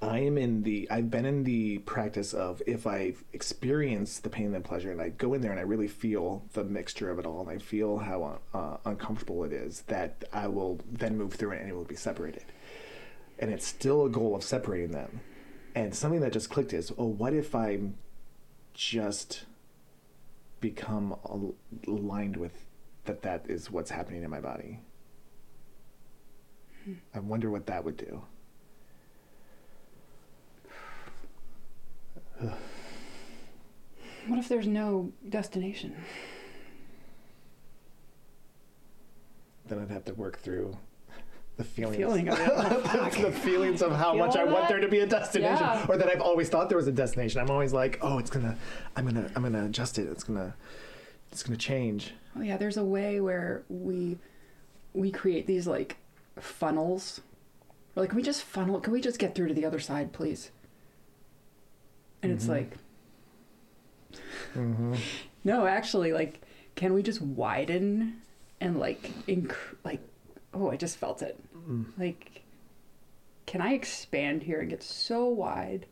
I 0.00 0.18
am 0.20 0.38
in 0.38 0.62
the. 0.62 0.88
I've 0.90 1.10
been 1.10 1.24
in 1.24 1.44
the 1.44 1.78
practice 1.78 2.32
of 2.32 2.62
if 2.66 2.86
I 2.86 3.14
experience 3.32 4.18
the 4.18 4.28
pain 4.28 4.54
and 4.54 4.64
pleasure, 4.64 4.90
and 4.90 5.00
I 5.00 5.10
go 5.10 5.34
in 5.34 5.40
there 5.40 5.50
and 5.50 5.60
I 5.60 5.64
really 5.64 5.88
feel 5.88 6.44
the 6.52 6.64
mixture 6.64 7.10
of 7.10 7.18
it 7.18 7.26
all, 7.26 7.40
and 7.40 7.50
I 7.50 7.58
feel 7.58 7.98
how 7.98 8.40
uh, 8.54 8.76
uncomfortable 8.84 9.44
it 9.44 9.52
is, 9.52 9.82
that 9.88 10.24
I 10.32 10.48
will 10.48 10.80
then 10.90 11.16
move 11.16 11.34
through 11.34 11.52
it 11.52 11.60
and 11.60 11.70
it 11.70 11.74
will 11.74 11.84
be 11.84 11.96
separated. 11.96 12.44
And 13.38 13.50
it's 13.50 13.66
still 13.66 14.04
a 14.04 14.10
goal 14.10 14.34
of 14.34 14.42
separating 14.42 14.92
them. 14.92 15.20
And 15.74 15.94
something 15.94 16.20
that 16.20 16.32
just 16.32 16.48
clicked 16.48 16.72
is, 16.72 16.90
oh, 16.96 17.04
what 17.06 17.34
if 17.34 17.54
I'm 17.54 17.96
just 18.72 19.44
become 20.60 21.16
al- 21.24 21.54
aligned 21.86 22.36
with 22.36 22.66
that 23.04 23.22
that 23.22 23.46
is 23.48 23.70
what's 23.70 23.90
happening 23.90 24.22
in 24.22 24.30
my 24.30 24.40
body. 24.40 24.80
I 27.14 27.18
wonder 27.18 27.50
what 27.50 27.66
that 27.66 27.84
would 27.84 27.96
do. 27.96 28.22
If 34.46 34.50
there's 34.50 34.68
no 34.68 35.12
destination? 35.28 35.92
Then 39.66 39.80
I'd 39.80 39.90
have 39.90 40.04
to 40.04 40.14
work 40.14 40.38
through 40.38 40.76
the 41.56 41.64
feelings. 41.64 41.96
Feeling 41.96 42.28
of 42.28 42.38
it. 42.38 42.46
Oh, 42.56 43.08
the 43.22 43.32
feelings 43.32 43.82
of 43.82 43.90
how 43.92 44.12
Feel 44.12 44.26
much 44.26 44.36
I 44.36 44.42
all 44.46 44.52
want 44.52 44.68
there 44.68 44.78
to 44.78 44.86
be 44.88 45.00
a 45.00 45.06
destination, 45.06 45.64
Yeah. 45.66 45.86
or 45.88 45.96
that 45.96 46.08
I've 46.08 46.20
always 46.20 46.48
thought 46.48 46.68
there 46.68 46.78
was 46.78 46.86
a 46.86 46.92
destination. 46.92 47.40
I'm 47.40 47.50
always 47.50 47.72
like, 47.72 47.98
oh, 48.02 48.18
it's 48.18 48.30
gonna, 48.30 48.56
I'm 48.94 49.04
gonna, 49.04 49.28
I'm 49.34 49.42
gonna 49.42 49.64
adjust 49.64 49.98
it. 49.98 50.06
It's 50.08 50.22
gonna, 50.22 50.54
it's 51.32 51.42
gonna 51.42 51.56
change. 51.56 52.14
Oh 52.38 52.42
yeah, 52.42 52.56
there's 52.56 52.76
a 52.76 52.84
way 52.84 53.20
where 53.20 53.64
we 53.68 54.18
we 54.94 55.10
create 55.10 55.46
these 55.48 55.66
like 55.66 55.96
funnels. 56.38 57.20
We're 57.94 58.02
like, 58.02 58.10
can 58.10 58.16
we 58.16 58.22
just 58.22 58.42
funnel? 58.42 58.78
Can 58.80 58.92
we 58.92 59.00
just 59.00 59.18
get 59.18 59.34
through 59.34 59.48
to 59.48 59.54
the 59.54 59.64
other 59.64 59.80
side, 59.80 60.12
please? 60.12 60.50
And 62.22 62.30
it's 62.30 62.44
Mhm. 62.46 62.50
like, 62.50 62.76
Mm-hmm. 64.56 64.94
no, 65.44 65.66
actually, 65.66 66.12
like, 66.12 66.40
can 66.74 66.92
we 66.94 67.02
just 67.02 67.20
widen 67.22 68.20
and 68.60 68.78
like, 68.78 69.02
inc- 69.26 69.54
like, 69.84 70.00
oh, 70.54 70.70
I 70.70 70.76
just 70.76 70.96
felt 70.98 71.22
it. 71.22 71.38
Mm. 71.68 71.86
Like, 71.98 72.42
can 73.46 73.60
I 73.60 73.72
expand 73.74 74.42
here 74.42 74.60
and 74.60 74.68
get 74.70 74.82
so 74.82 75.26
wide 75.26 75.86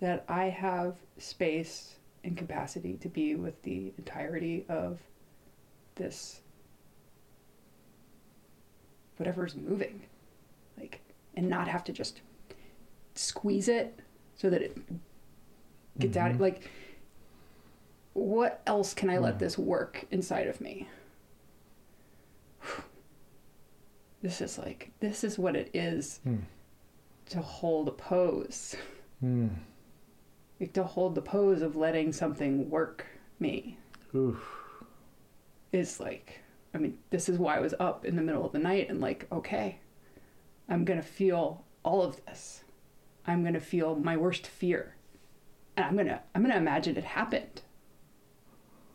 that 0.00 0.24
I 0.28 0.46
have 0.46 0.96
space 1.18 1.96
and 2.24 2.36
capacity 2.36 2.94
to 2.98 3.08
be 3.08 3.34
with 3.34 3.60
the 3.62 3.92
entirety 3.98 4.64
of 4.68 4.98
this 5.94 6.40
whatever's 9.16 9.54
moving? 9.54 10.02
Like, 10.78 11.00
and 11.36 11.48
not 11.48 11.68
have 11.68 11.84
to 11.84 11.92
just 11.92 12.20
squeeze 13.14 13.68
it 13.68 13.98
so 14.36 14.50
that 14.50 14.62
it 14.62 14.76
gets 15.98 16.16
out. 16.16 16.32
Mhm. 16.32 16.40
Like, 16.40 16.70
what 18.14 18.62
else 18.66 18.94
can 18.94 19.08
I 19.10 19.18
let 19.18 19.36
Mm. 19.36 19.38
this 19.40 19.56
work 19.58 20.04
inside 20.10 20.46
of 20.46 20.60
me? 20.60 20.88
This 24.22 24.40
is 24.40 24.58
like, 24.58 24.92
this 25.00 25.24
is 25.24 25.38
what 25.38 25.56
it 25.56 25.70
is 25.74 26.20
Mm. 26.26 26.42
to 27.26 27.40
hold 27.40 27.88
a 27.88 27.92
pose. 27.92 28.76
Mm. 29.22 29.50
Like 30.60 30.72
to 30.74 30.84
hold 30.84 31.14
the 31.14 31.22
pose 31.22 31.60
of 31.62 31.74
letting 31.74 32.12
something 32.12 32.70
work 32.70 33.06
me 33.40 33.78
Oof. 34.14 34.40
is 35.72 35.98
like, 35.98 36.40
I 36.72 36.78
mean, 36.78 36.98
this 37.10 37.28
is 37.28 37.38
why 37.38 37.56
I 37.56 37.60
was 37.60 37.74
up 37.80 38.04
in 38.04 38.14
the 38.14 38.22
middle 38.22 38.46
of 38.46 38.52
the 38.52 38.58
night 38.60 38.88
and 38.88 39.00
like, 39.00 39.26
okay, 39.32 39.78
I'm 40.68 40.84
gonna 40.84 41.02
feel 41.02 41.64
all 41.82 42.02
of 42.02 42.24
this. 42.26 42.62
I'm 43.26 43.42
gonna 43.42 43.60
feel 43.60 43.96
my 43.96 44.16
worst 44.16 44.46
fear. 44.46 44.94
And 45.76 45.84
I'm 45.86 45.96
gonna 45.96 46.22
I'm 46.34 46.42
gonna 46.42 46.56
imagine 46.56 46.96
it 46.96 47.04
happened. 47.04 47.62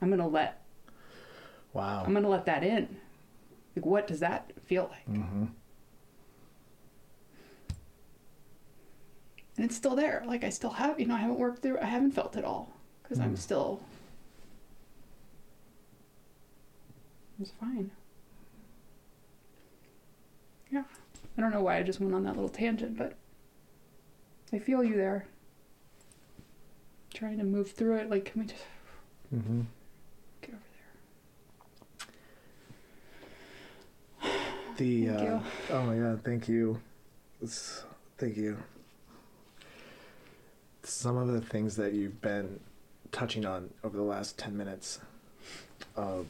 I'm 0.01 0.09
gonna 0.09 0.27
let 0.27 0.61
Wow. 1.73 2.03
I'm 2.05 2.13
gonna 2.13 2.29
let 2.29 2.45
that 2.45 2.63
in. 2.63 2.97
Like 3.75 3.85
what 3.85 4.07
does 4.07 4.19
that 4.21 4.51
feel 4.65 4.89
like? 4.91 5.07
mm-hmm. 5.17 5.45
and 9.55 9.65
it's 9.65 9.75
still 9.75 9.95
there. 9.95 10.23
Like 10.27 10.43
I 10.43 10.49
still 10.49 10.69
have, 10.71 10.99
you 10.99 11.05
know, 11.07 11.15
I 11.15 11.19
haven't 11.19 11.39
worked 11.39 11.61
through, 11.63 11.79
I 11.79 11.85
haven't 11.85 12.11
felt 12.11 12.35
it 12.35 12.43
all 12.45 12.71
because 13.03 13.19
I'm 13.19 13.33
Mm. 13.33 13.37
still. 13.39 13.79
It's 17.39 17.51
fine. 17.59 17.91
Yeah, 20.71 20.83
I 21.37 21.41
don't 21.41 21.51
know 21.51 21.61
why 21.61 21.77
I 21.77 21.83
just 21.83 21.99
went 21.99 22.13
on 22.13 22.23
that 22.23 22.33
little 22.35 22.49
tangent, 22.49 22.97
but 22.97 23.15
I 24.51 24.59
feel 24.59 24.83
you 24.83 24.95
there. 24.95 25.25
Trying 27.13 27.37
to 27.37 27.43
move 27.43 27.71
through 27.71 27.95
it, 27.97 28.09
like, 28.09 28.25
can 28.25 28.41
we 28.41 28.47
just 28.47 28.63
Mm-hmm. 29.33 29.61
get 30.41 30.51
over 30.51 30.63
there? 34.23 34.31
The 34.77 35.07
Thank 35.07 35.19
uh, 35.19 35.23
you. 35.23 35.41
oh 35.71 35.81
my 35.83 35.97
god, 35.97 36.21
thank 36.23 36.47
you. 36.47 36.79
It's- 37.41 37.83
thank 38.19 38.37
you. 38.37 38.57
Some 40.83 41.17
of 41.17 41.27
the 41.29 41.41
things 41.41 41.75
that 41.77 41.93
you've 41.93 42.21
been 42.21 42.59
touching 43.11 43.43
on 43.45 43.71
over 43.83 43.97
the 43.97 44.03
last 44.03 44.37
10 44.37 44.55
minutes 44.55 44.99
of 45.95 46.27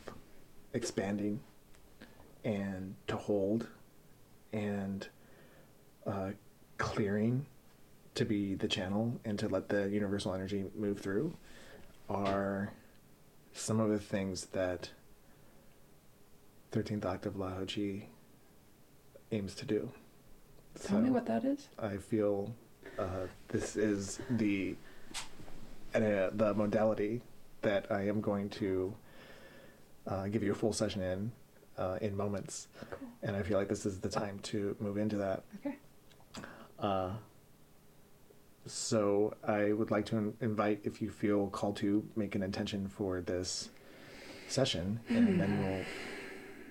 expanding 0.74 1.41
and 2.45 2.95
to 3.08 3.18
hold 3.18 3.68
and 4.54 5.08
uh, 6.06 6.32
clearing 6.78 7.45
to 8.16 8.24
be 8.24 8.56
the 8.56 8.68
channel 8.68 9.20
and 9.26 9.38
to 9.39 9.50
let 9.50 9.68
the 9.70 9.89
universal 9.89 10.34
energy 10.34 10.66
move 10.76 11.00
through 11.00 11.34
are 12.10 12.72
some 13.54 13.80
of 13.82 13.89
the 13.89 14.00
things 14.00 14.45
that 14.54 14.89
13th 16.72 17.06
octave 17.06 17.34
Lahochi 17.34 18.04
aims 19.32 19.55
to 19.55 19.65
do. 19.65 19.89
Tell 20.84 20.99
me 20.99 21.09
what 21.09 21.25
that 21.25 21.43
is. 21.43 21.69
I 21.80 21.97
feel 21.97 22.53
uh, 22.99 23.25
this 23.47 23.75
is 23.75 24.19
the 24.30 24.75
uh, 25.95 26.30
the 26.34 26.53
modality 26.55 27.21
that 27.61 27.91
I 27.91 28.07
am 28.07 28.21
going 28.21 28.49
to 28.49 28.93
uh, 30.05 30.28
give 30.28 30.43
you 30.43 30.51
a 30.51 30.55
full 30.55 30.73
session 30.73 31.01
in 31.01 31.32
uh, 31.78 31.97
in 32.01 32.15
moments, 32.15 32.67
Cool. 32.89 33.07
and 33.23 33.36
I 33.36 33.41
feel 33.43 33.57
like 33.57 33.67
this 33.69 33.86
is 33.86 33.99
the 33.99 34.09
time 34.09 34.39
to 34.43 34.75
move 34.80 34.97
into 34.97 35.17
that. 35.17 35.43
Okay. 35.65 35.75
Uh, 36.80 37.11
so 38.67 39.34
I 39.43 39.71
would 39.71 39.91
like 39.91 40.05
to 40.07 40.34
invite, 40.41 40.82
if 40.84 41.01
you 41.01 41.09
feel 41.09 41.47
called 41.47 41.78
to, 41.78 42.03
make 42.15 42.36
an 42.36 42.43
intention 42.43 42.88
for 42.88 43.21
this 43.21 43.69
session, 44.49 44.99
and 45.09 45.39
then 45.39 45.86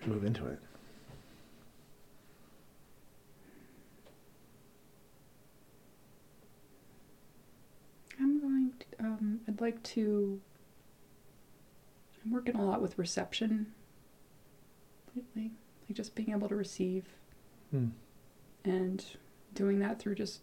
we'll 0.04 0.14
move 0.14 0.24
into 0.24 0.46
it. 0.46 0.58
I'm 8.20 8.40
going 8.40 8.72
to, 8.78 9.04
um, 9.04 9.40
I'd 9.56 9.60
like 9.62 9.82
to, 9.84 10.38
I'm 12.22 12.30
working 12.30 12.56
a 12.56 12.62
lot 12.64 12.82
with 12.82 12.98
reception 12.98 13.72
lately, 15.14 15.52
like 15.88 15.96
just 15.96 16.14
being 16.14 16.30
able 16.32 16.46
to 16.50 16.54
receive 16.54 17.06
Hmm. 17.70 17.88
and 18.66 19.02
doing 19.54 19.78
that 19.78 19.98
through 19.98 20.16
just, 20.16 20.40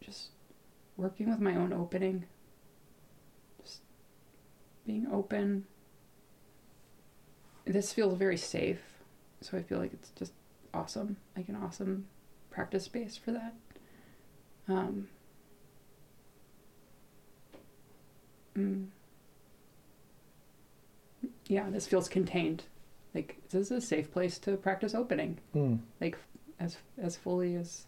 just 0.00 0.28
working 0.96 1.28
with 1.28 1.38
my 1.38 1.54
own 1.54 1.74
opening, 1.74 2.24
just 3.62 3.82
being 4.86 5.06
open. 5.12 5.66
This 7.66 7.92
feels 7.92 8.14
very 8.14 8.38
safe, 8.38 8.80
so 9.42 9.58
I 9.58 9.62
feel 9.62 9.78
like 9.78 9.92
it's 9.92 10.12
just 10.16 10.32
awesome, 10.72 11.18
like 11.36 11.50
an 11.50 11.56
awesome 11.56 12.06
practice 12.48 12.84
space 12.84 13.18
for 13.18 13.32
that. 13.32 13.52
Um, 14.66 15.08
Mm. 18.58 18.86
Yeah, 21.46 21.70
this 21.70 21.86
feels 21.86 22.08
contained. 22.08 22.64
Like 23.14 23.38
this 23.50 23.70
is 23.70 23.70
a 23.70 23.80
safe 23.80 24.10
place 24.12 24.38
to 24.40 24.56
practice 24.56 24.94
opening, 24.94 25.38
Hmm. 25.52 25.76
like 26.00 26.18
as 26.60 26.76
as 26.98 27.16
fully 27.16 27.54
as 27.54 27.86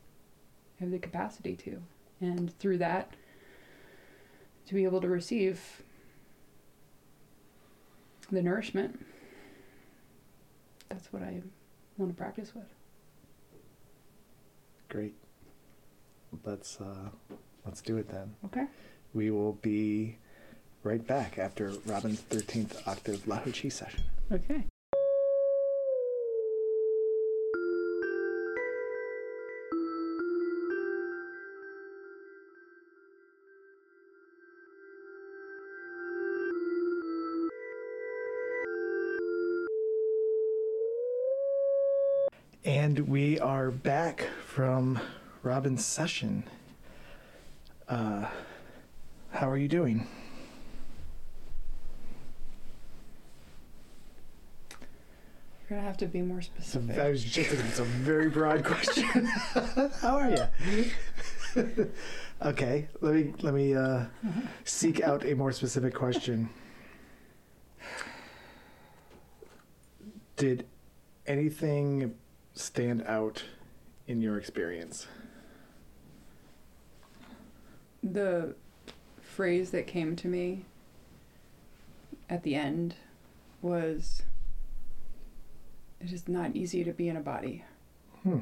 I 0.81 0.85
have 0.85 0.91
the 0.93 0.99
capacity 0.99 1.57
to, 1.57 1.83
and 2.21 2.57
through 2.59 2.79
that, 2.79 3.15
to 4.67 4.75
be 4.75 4.85
able 4.85 5.01
to 5.03 5.09
receive 5.09 5.83
the 8.31 8.43
nourishment. 8.43 9.05
That's 10.89 11.13
what 11.13 11.23
I 11.23 11.43
want 11.99 12.11
to 12.13 12.17
practice 12.17 12.55
with. 12.55 12.65
Great. 14.89 15.15
Let's 16.45 16.81
uh, 16.81 17.11
let's 17.67 17.83
do 17.83 17.99
it 17.99 18.09
then. 18.09 18.35
Okay. 18.47 18.65
We 19.13 19.31
will 19.31 19.53
be 19.55 20.17
right 20.83 21.07
back 21.07 21.39
after 21.39 21.73
Robin's 21.87 22.21
13th 22.23 22.87
octave 22.87 23.25
Lahochi 23.27 23.71
session. 23.71 24.03
Okay. 24.33 24.65
And 42.65 43.09
we 43.09 43.39
are 43.39 43.71
back 43.71 44.29
from 44.47 45.01
Robin's 45.43 45.85
session. 45.85 46.45
Uh, 47.89 48.27
how 49.33 49.51
are 49.51 49.57
you 49.57 49.69
doing? 49.69 50.07
Gonna 55.71 55.83
have 55.83 55.97
to 55.97 56.07
be 56.07 56.21
more 56.21 56.43
specific. 56.43 56.99
I 56.99 57.11
was 57.11 57.25
just 57.25 57.53
it's 57.53 57.79
a 57.79 57.85
very 57.85 58.29
broad 58.29 58.65
question. 58.65 59.05
How 60.01 60.17
are 60.17 60.31
you? 60.31 61.91
okay, 62.43 62.89
let 63.01 63.15
me 63.15 63.33
let 63.41 63.55
me 63.55 63.75
uh, 63.75 64.05
seek 64.65 65.01
out 65.01 65.25
a 65.25 65.35
more 65.35 65.53
specific 65.53 65.95
question. 65.95 66.51
Did 70.37 70.67
anything 71.27 72.15
stand 72.53 73.05
out 73.07 73.45
in 74.09 74.21
your 74.21 74.37
experience? 74.37 75.07
the 78.03 78.55
phrase 79.21 79.71
that 79.71 79.87
came 79.87 80.17
to 80.17 80.29
me 80.29 80.65
at 82.29 82.43
the 82.43 82.55
end 82.55 82.95
was 83.63 84.23
it 86.01 86.13
is 86.13 86.29
not 86.29 86.57
easy 86.57 86.85
to 86.85 86.93
be 86.93 87.09
in 87.09 87.17
a 87.17 87.21
body. 87.21 87.65
Hmm. 88.23 88.41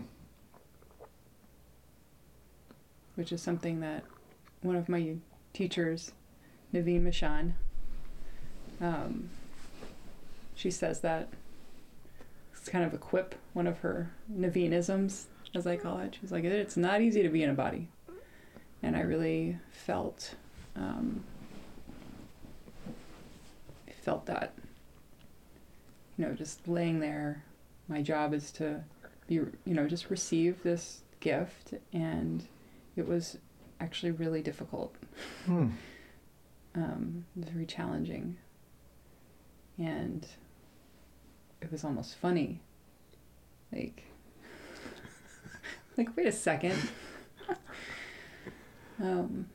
which 3.15 3.31
is 3.31 3.41
something 3.41 3.79
that 3.79 4.03
one 4.63 4.75
of 4.75 4.89
my 4.89 5.15
teachers 5.53 6.11
naveen 6.75 7.05
mishan 7.05 7.53
um, 8.81 9.31
she 10.57 10.69
says 10.69 11.01
that 11.01 11.29
it's 12.53 12.69
kind 12.69 12.85
of 12.85 12.93
a 12.93 12.99
quip 12.99 13.37
one 13.53 13.69
of 13.69 13.79
her 13.79 14.11
naveenisms 14.33 15.27
as 15.55 15.67
i 15.67 15.77
call 15.77 15.99
it. 15.99 16.17
She's 16.21 16.33
like 16.33 16.45
it's 16.45 16.77
not 16.77 17.01
easy 17.01 17.23
to 17.23 17.29
be 17.29 17.43
in 17.43 17.51
a 17.51 17.55
body. 17.55 17.89
And 18.83 18.97
I 18.97 19.01
really 19.01 19.59
felt 19.71 20.35
um, 20.77 21.25
felt 24.03 24.27
that 24.27 24.55
you 26.17 26.27
know 26.27 26.35
just 26.35 26.67
laying 26.69 27.01
there 27.01 27.45
my 27.89 28.03
job 28.03 28.35
is 28.35 28.51
to 28.53 28.85
be 29.27 29.35
you 29.35 29.53
know 29.67 29.89
just 29.89 30.11
receive 30.11 30.63
this 30.63 31.03
gift 31.21 31.75
and 31.93 32.47
it 32.97 33.07
was 33.07 33.39
actually 33.81 34.13
really 34.13 34.43
difficult. 34.43 34.95
Hmm. 35.47 35.69
um, 36.75 37.25
very 37.37 37.67
challenging. 37.67 38.37
And 39.79 40.27
it 41.61 41.71
was 41.71 41.85
almost 41.85 42.17
funny. 42.17 42.61
Like 43.73 44.05
like 45.97 46.17
wait 46.17 46.27
a 46.27 46.33
second. 46.33 46.77
Um, 49.01 49.47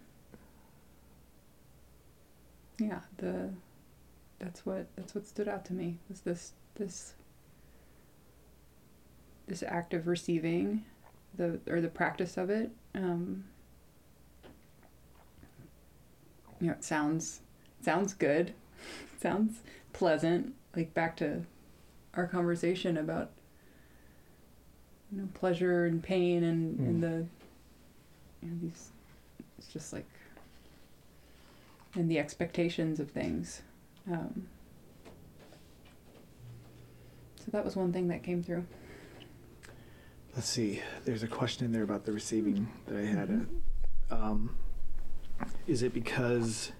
yeah 2.79 2.99
the 3.17 3.49
that's 4.39 4.65
what 4.65 4.87
that's 4.95 5.13
what 5.13 5.27
stood 5.27 5.47
out 5.47 5.65
to 5.65 5.73
me 5.73 5.97
was 6.09 6.21
this 6.21 6.53
this 6.75 7.13
this 9.47 9.63
act 9.63 9.93
of 9.93 10.07
receiving 10.07 10.83
the 11.35 11.59
or 11.67 11.81
the 11.81 11.87
practice 11.87 12.37
of 12.37 12.49
it 12.49 12.71
um, 12.95 13.43
you 16.59 16.67
know 16.67 16.73
it 16.73 16.83
sounds 16.83 17.41
sounds 17.81 18.13
good 18.13 18.53
sounds 19.21 19.59
pleasant 19.93 20.53
like 20.75 20.93
back 20.93 21.15
to 21.17 21.41
our 22.15 22.27
conversation 22.27 22.97
about 22.97 23.31
you 25.11 25.19
know 25.21 25.27
pleasure 25.33 25.85
and 25.85 26.01
pain 26.03 26.43
and, 26.43 26.79
Mm. 26.79 26.85
and 26.87 27.03
the 27.03 27.25
you 28.41 28.49
know 28.49 28.57
these 28.61 28.89
it's 29.57 29.67
just 29.67 29.93
like 29.93 30.05
and 31.95 32.09
the 32.09 32.17
expectations 32.19 32.99
of 32.99 33.11
things 33.11 33.61
um, 34.11 34.47
so 37.37 37.45
that 37.51 37.63
was 37.63 37.75
one 37.75 37.93
thing 37.93 38.07
that 38.07 38.23
came 38.23 38.41
through 38.43 38.65
Let's 40.35 40.49
see. 40.49 40.81
There's 41.05 41.23
a 41.23 41.27
question 41.27 41.65
in 41.65 41.71
there 41.71 41.83
about 41.83 42.05
the 42.05 42.11
receiving 42.11 42.67
that 42.87 42.97
I 42.97 43.05
had. 43.05 43.29
Mhm. 43.29 43.47
Um, 44.11 44.55
is 45.67 45.83
it 45.83 45.93
because 45.93 46.71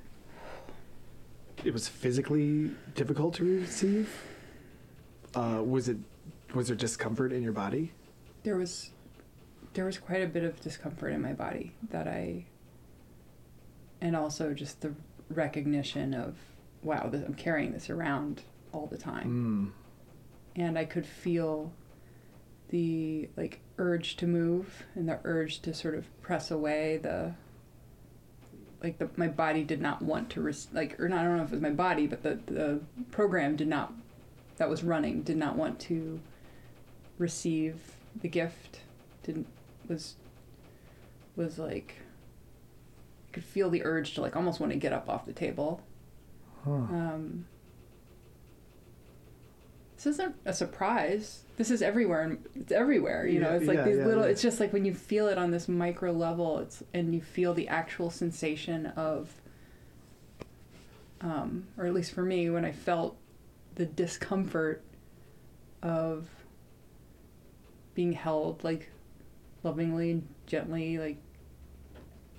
it 1.63 1.71
was 1.73 1.87
physically 1.87 2.71
difficult 2.95 3.35
to 3.35 3.43
receive? 3.43 4.09
Uh, 5.35 5.61
was 5.65 5.87
it 5.89 5.97
was 6.53 6.67
there 6.67 6.75
discomfort 6.77 7.31
in 7.33 7.41
your 7.41 7.53
body? 7.53 7.91
there 8.43 8.57
was 8.57 8.91
there 9.73 9.85
was 9.85 9.97
quite 9.97 10.21
a 10.21 10.27
bit 10.27 10.43
of 10.43 10.59
discomfort 10.59 11.13
in 11.13 11.21
my 11.21 11.31
body 11.31 11.73
that 11.89 12.07
I 12.09 12.43
and 14.01 14.15
also 14.17 14.53
just 14.53 14.81
the 14.81 14.93
recognition 15.29 16.13
of 16.13 16.35
wow 16.83 17.07
this, 17.09 17.23
I'm 17.25 17.33
carrying 17.35 17.71
this 17.71 17.89
around 17.89 18.41
all 18.73 18.85
the 18.87 18.97
time 18.97 19.71
Mm. 20.55 20.61
and 20.61 20.77
I 20.77 20.83
could 20.83 21.05
feel 21.05 21.71
the 22.73 23.29
like 23.37 23.59
urge 23.77 24.15
to 24.17 24.25
move 24.25 24.81
and 24.95 25.07
the 25.07 25.19
urge 25.25 25.59
to 25.59 25.71
sort 25.75 25.93
of 25.93 26.05
press 26.23 26.49
away 26.49 26.97
the 26.97 27.31
like 28.81 28.97
the 28.97 29.07
my 29.15 29.27
body 29.27 29.63
did 29.63 29.79
not 29.79 30.01
want 30.01 30.31
to 30.31 30.41
res- 30.41 30.67
like 30.73 30.99
or 30.99 31.07
not, 31.07 31.19
I 31.19 31.23
don't 31.23 31.37
know 31.37 31.43
if 31.43 31.49
it 31.49 31.55
was 31.55 31.61
my 31.61 31.69
body 31.69 32.07
but 32.07 32.23
the 32.23 32.39
the 32.47 32.79
program 33.11 33.55
did 33.55 33.67
not 33.67 33.93
that 34.57 34.67
was 34.71 34.83
running 34.83 35.21
did 35.21 35.37
not 35.37 35.55
want 35.55 35.79
to 35.81 36.19
receive 37.19 37.75
the 38.21 38.27
gift 38.27 38.79
didn't 39.21 39.45
was 39.87 40.15
was 41.35 41.59
like 41.59 41.97
I 43.29 43.33
could 43.33 43.43
feel 43.43 43.69
the 43.69 43.85
urge 43.85 44.15
to 44.15 44.21
like 44.21 44.35
almost 44.35 44.59
want 44.59 44.71
to 44.73 44.79
get 44.79 44.93
up 44.93 45.07
off 45.07 45.27
the 45.27 45.33
table 45.33 45.79
Huh. 46.65 46.71
um, 46.71 47.45
this 50.03 50.15
isn't 50.15 50.35
a 50.45 50.53
surprise. 50.53 51.43
This 51.55 51.71
is 51.71 51.81
everywhere. 51.81 52.23
and 52.23 52.45
It's 52.55 52.71
everywhere. 52.71 53.25
You 53.25 53.39
know, 53.39 53.51
Yeah, 53.51 53.55
it's 53.55 53.67
like 53.67 53.77
yeah, 53.77 53.85
these 53.85 53.97
yeah, 53.97 54.05
little. 54.05 54.23
It's 54.23 54.41
just 54.41 54.59
like 54.59 54.73
when 54.73 54.83
you 54.83 54.93
feel 54.93 55.27
it 55.27 55.37
on 55.37 55.51
this 55.51 55.69
micro 55.69 56.11
level. 56.11 56.59
It's 56.59 56.83
and 56.93 57.13
you 57.13 57.21
feel 57.21 57.53
the 57.53 57.67
actual 57.69 58.09
sensation 58.09 58.87
of, 58.97 59.33
um, 61.21 61.67
or 61.77 61.85
at 61.85 61.93
least 61.93 62.11
for 62.11 62.23
me, 62.23 62.49
when 62.49 62.65
I 62.65 62.73
felt 62.73 63.15
the 63.75 63.85
discomfort 63.85 64.83
of 65.81 66.27
being 67.95 68.13
held 68.13 68.63
like 68.63 68.89
lovingly 69.63 70.11
and 70.11 70.27
gently, 70.47 70.97
like 70.97 71.17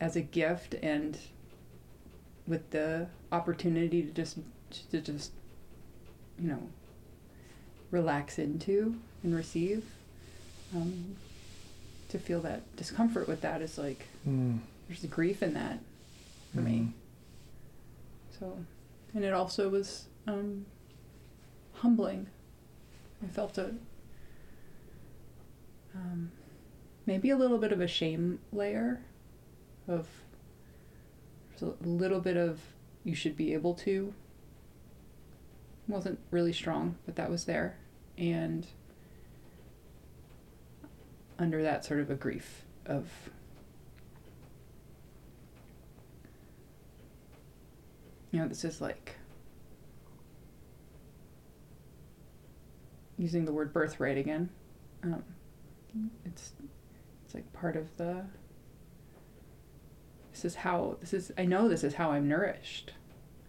as 0.01 0.17
a 0.17 0.21
gift, 0.23 0.75
and 0.83 1.17
with 2.47 2.69
the 2.71 3.07
opportunity 3.33 4.03
to 4.03 4.11
just 4.11 4.39
to 4.91 5.01
just 5.01 5.33
you 6.39 6.49
know 6.49 6.69
relax 7.95 8.39
into 8.41 8.97
and 9.23 9.35
receive 9.35 9.85
um, 10.75 11.15
to 12.09 12.19
feel 12.19 12.41
that 12.41 12.61
discomfort 12.77 13.29
with 13.29 13.41
that 13.41 13.63
is 13.63 13.79
like 13.79 14.07
Mm. 14.27 14.59
there's 14.89 15.05
a 15.05 15.07
grief 15.07 15.43
in 15.43 15.53
that 15.55 15.79
for 16.55 16.61
me. 16.61 16.93
So 18.39 18.59
and 19.15 19.23
it 19.25 19.33
also 19.33 19.69
was 19.69 20.07
um, 20.27 20.65
humbling. 21.75 22.27
I 23.23 23.29
felt 23.29 23.59
a 23.59 23.75
um, 25.95 26.33
maybe 27.07 27.31
a 27.31 27.37
little 27.37 27.59
bit 27.59 27.71
of 27.71 27.81
a 27.81 27.87
shame 27.87 28.41
layer 28.53 29.01
of 29.87 30.09
a 31.63 31.67
little 31.87 32.21
bit 32.21 32.37
of 32.37 32.61
you 33.05 33.15
should 33.15 33.37
be 33.37 33.55
able 33.55 33.75
to 33.75 34.13
wasn't 35.87 36.19
really 36.31 36.53
strong 36.53 36.97
but 37.07 37.15
that 37.17 37.31
was 37.31 37.45
there 37.45 37.77
and 38.19 38.67
under 41.39 41.63
that 41.63 41.85
sort 41.85 42.01
of 42.01 42.11
a 42.11 42.15
grief 42.15 42.65
of 42.87 43.09
you 48.31 48.41
know 48.41 48.47
this 48.47 48.65
is 48.65 48.81
like 48.81 49.17
using 53.19 53.45
the 53.45 53.53
word 53.53 53.73
birthright 53.73 54.19
again. 54.19 54.49
Um, 55.03 55.23
it's 56.25 56.53
it's 57.25 57.35
like 57.35 57.51
part 57.53 57.77
of 57.77 57.97
the 57.97 58.25
this 60.33 60.45
is 60.45 60.57
how 60.57 60.97
this 61.01 61.15
is 61.15 61.31
i 61.39 61.45
know 61.45 61.69
this 61.69 61.85
is 61.85 61.95
how 61.95 62.11
i'm 62.11 62.29
nourished. 62.29 62.93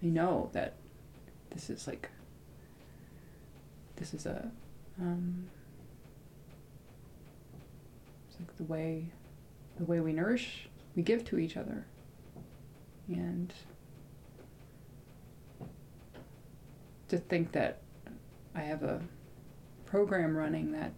I 0.03 0.07
know 0.07 0.49
that 0.53 0.75
this 1.49 1.69
is 1.69 1.87
like 1.87 2.09
this 3.97 4.13
is 4.13 4.25
a 4.25 4.51
um, 4.99 5.47
it's 8.29 8.39
like 8.39 8.55
the 8.57 8.63
way 8.63 9.05
the 9.77 9.85
way 9.85 9.99
we 9.99 10.13
nourish 10.13 10.67
we 10.95 11.03
give 11.03 11.25
to 11.25 11.37
each 11.37 11.57
other. 11.57 11.85
And 13.07 13.53
to 17.07 17.17
think 17.19 17.51
that 17.51 17.81
i 18.55 18.61
have 18.61 18.81
a 18.81 18.99
program 19.85 20.35
running 20.35 20.71
that 20.71 20.91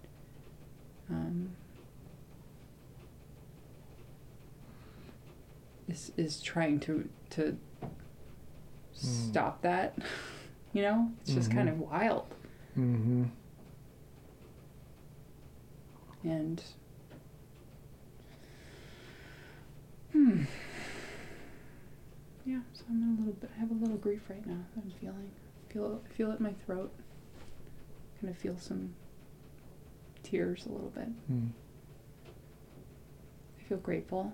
um, 1.09 1.49
is 5.89 6.11
is 6.17 6.41
trying 6.41 6.79
to 6.79 7.09
to 7.31 7.57
stop 8.93 9.61
that 9.61 9.97
you 10.73 10.81
know? 10.81 11.11
It's 11.21 11.33
just 11.33 11.51
kind 11.51 11.67
Mhm. 11.69 11.73
of 11.73 11.79
wild 11.79 12.25
Mm-hmm. 12.77 13.23
and 16.23 16.63
hmm. 20.11 20.43
Yeah, 22.45 22.59
so 22.73 22.83
I'm 22.89 23.01
in 23.01 23.15
a 23.17 23.19
little 23.19 23.33
bit. 23.33 23.49
I 23.55 23.59
have 23.59 23.71
a 23.71 23.73
little 23.73 23.97
grief 23.97 24.21
right 24.29 24.45
now. 24.45 24.59
that 24.75 24.83
I'm 24.83 24.91
feeling. 25.01 25.31
Feel 25.69 26.01
feel 26.15 26.31
it 26.31 26.39
in 26.39 26.43
my 26.43 26.53
throat. 26.65 26.93
Kind 28.21 28.33
of 28.33 28.39
feel 28.39 28.57
some 28.57 28.93
tears 30.23 30.65
a 30.65 30.69
little 30.69 30.91
bit. 30.91 31.09
Mm. 31.31 31.49
I 33.59 33.63
feel 33.67 33.79
grateful. 33.79 34.33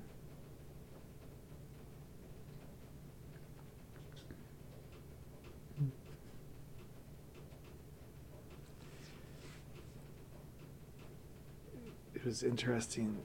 It 12.24 12.28
was 12.28 12.44
interesting. 12.44 13.18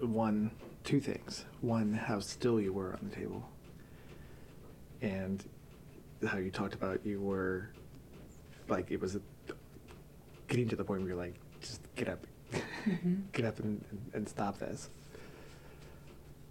One, 0.00 0.50
two 0.84 1.00
things. 1.00 1.44
One, 1.60 1.92
how 1.92 2.18
still 2.20 2.58
you 2.58 2.72
were 2.72 2.94
on 2.94 3.10
the 3.10 3.14
table, 3.14 3.46
and 5.02 5.44
how 6.26 6.38
you 6.38 6.50
talked 6.50 6.72
about 6.72 7.04
you 7.04 7.20
were 7.20 7.68
like 8.68 8.90
it 8.90 8.98
was 9.00 9.16
a, 9.16 9.20
getting 10.48 10.66
to 10.70 10.76
the 10.76 10.82
point 10.84 11.02
where 11.02 11.10
you're 11.10 11.18
like, 11.18 11.34
just 11.60 11.82
get 11.94 12.08
up, 12.08 12.26
Mhm. 12.86 13.24
get 13.32 13.44
up 13.44 13.58
and, 13.60 13.84
and, 13.90 14.00
and 14.14 14.26
stop 14.28 14.58
this. 14.58 14.88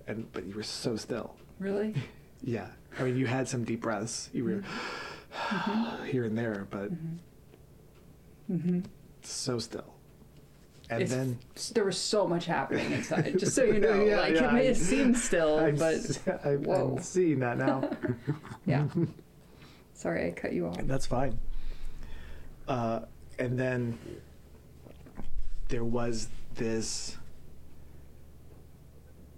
And 0.07 0.31
but 0.33 0.45
you 0.45 0.53
were 0.53 0.61
so 0.63 0.95
still. 0.95 1.35
Really? 1.59 1.95
Yeah, 2.43 2.69
I 2.97 3.03
mean, 3.03 3.17
you 3.17 3.27
had 3.27 3.47
some 3.47 3.63
deep 3.63 3.81
breaths. 3.81 4.29
You 4.33 4.43
were 4.45 4.63
Mhm. 5.31 6.05
here 6.07 6.23
and 6.25 6.35
there, 6.37 6.65
but 6.71 6.91
Mm-hmm. 6.91 8.55
Mm-hmm. 8.55 8.79
so 9.21 9.59
still. 9.59 9.93
And 10.91 11.01
It's- 11.03 11.17
then 11.17 11.39
There 11.73 11.85
was 11.85 11.97
so 11.97 12.27
much 12.27 12.45
happening 12.45 12.91
inside, 12.91 13.39
just 13.39 13.55
so 13.55 13.63
you 13.63 13.79
know. 13.79 14.03
Yeah, 14.03 14.19
like 14.19 14.35
yeah, 14.35 14.49
it 14.49 14.53
may 14.53 14.69
I- 14.69 14.73
seem 14.73 15.15
still, 15.15 15.57
I'm, 15.59 15.75
but 15.77 15.95
I'm, 16.45 16.63
whoa. 16.63 16.95
I'm 16.97 17.01
seeing 17.03 17.39
that 17.39 17.57
now. 17.57 17.89
yeah. 18.65 18.87
Sorry, 19.93 20.27
I 20.27 20.31
cut 20.31 20.51
you 20.51 20.67
off. 20.67 20.77
And 20.77 20.89
that's 20.89 21.05
fine. 21.05 21.39
Uh, 22.67 23.01
and 23.39 23.57
then 23.57 23.97
there 25.69 25.85
was 25.85 26.27
this 26.55 27.17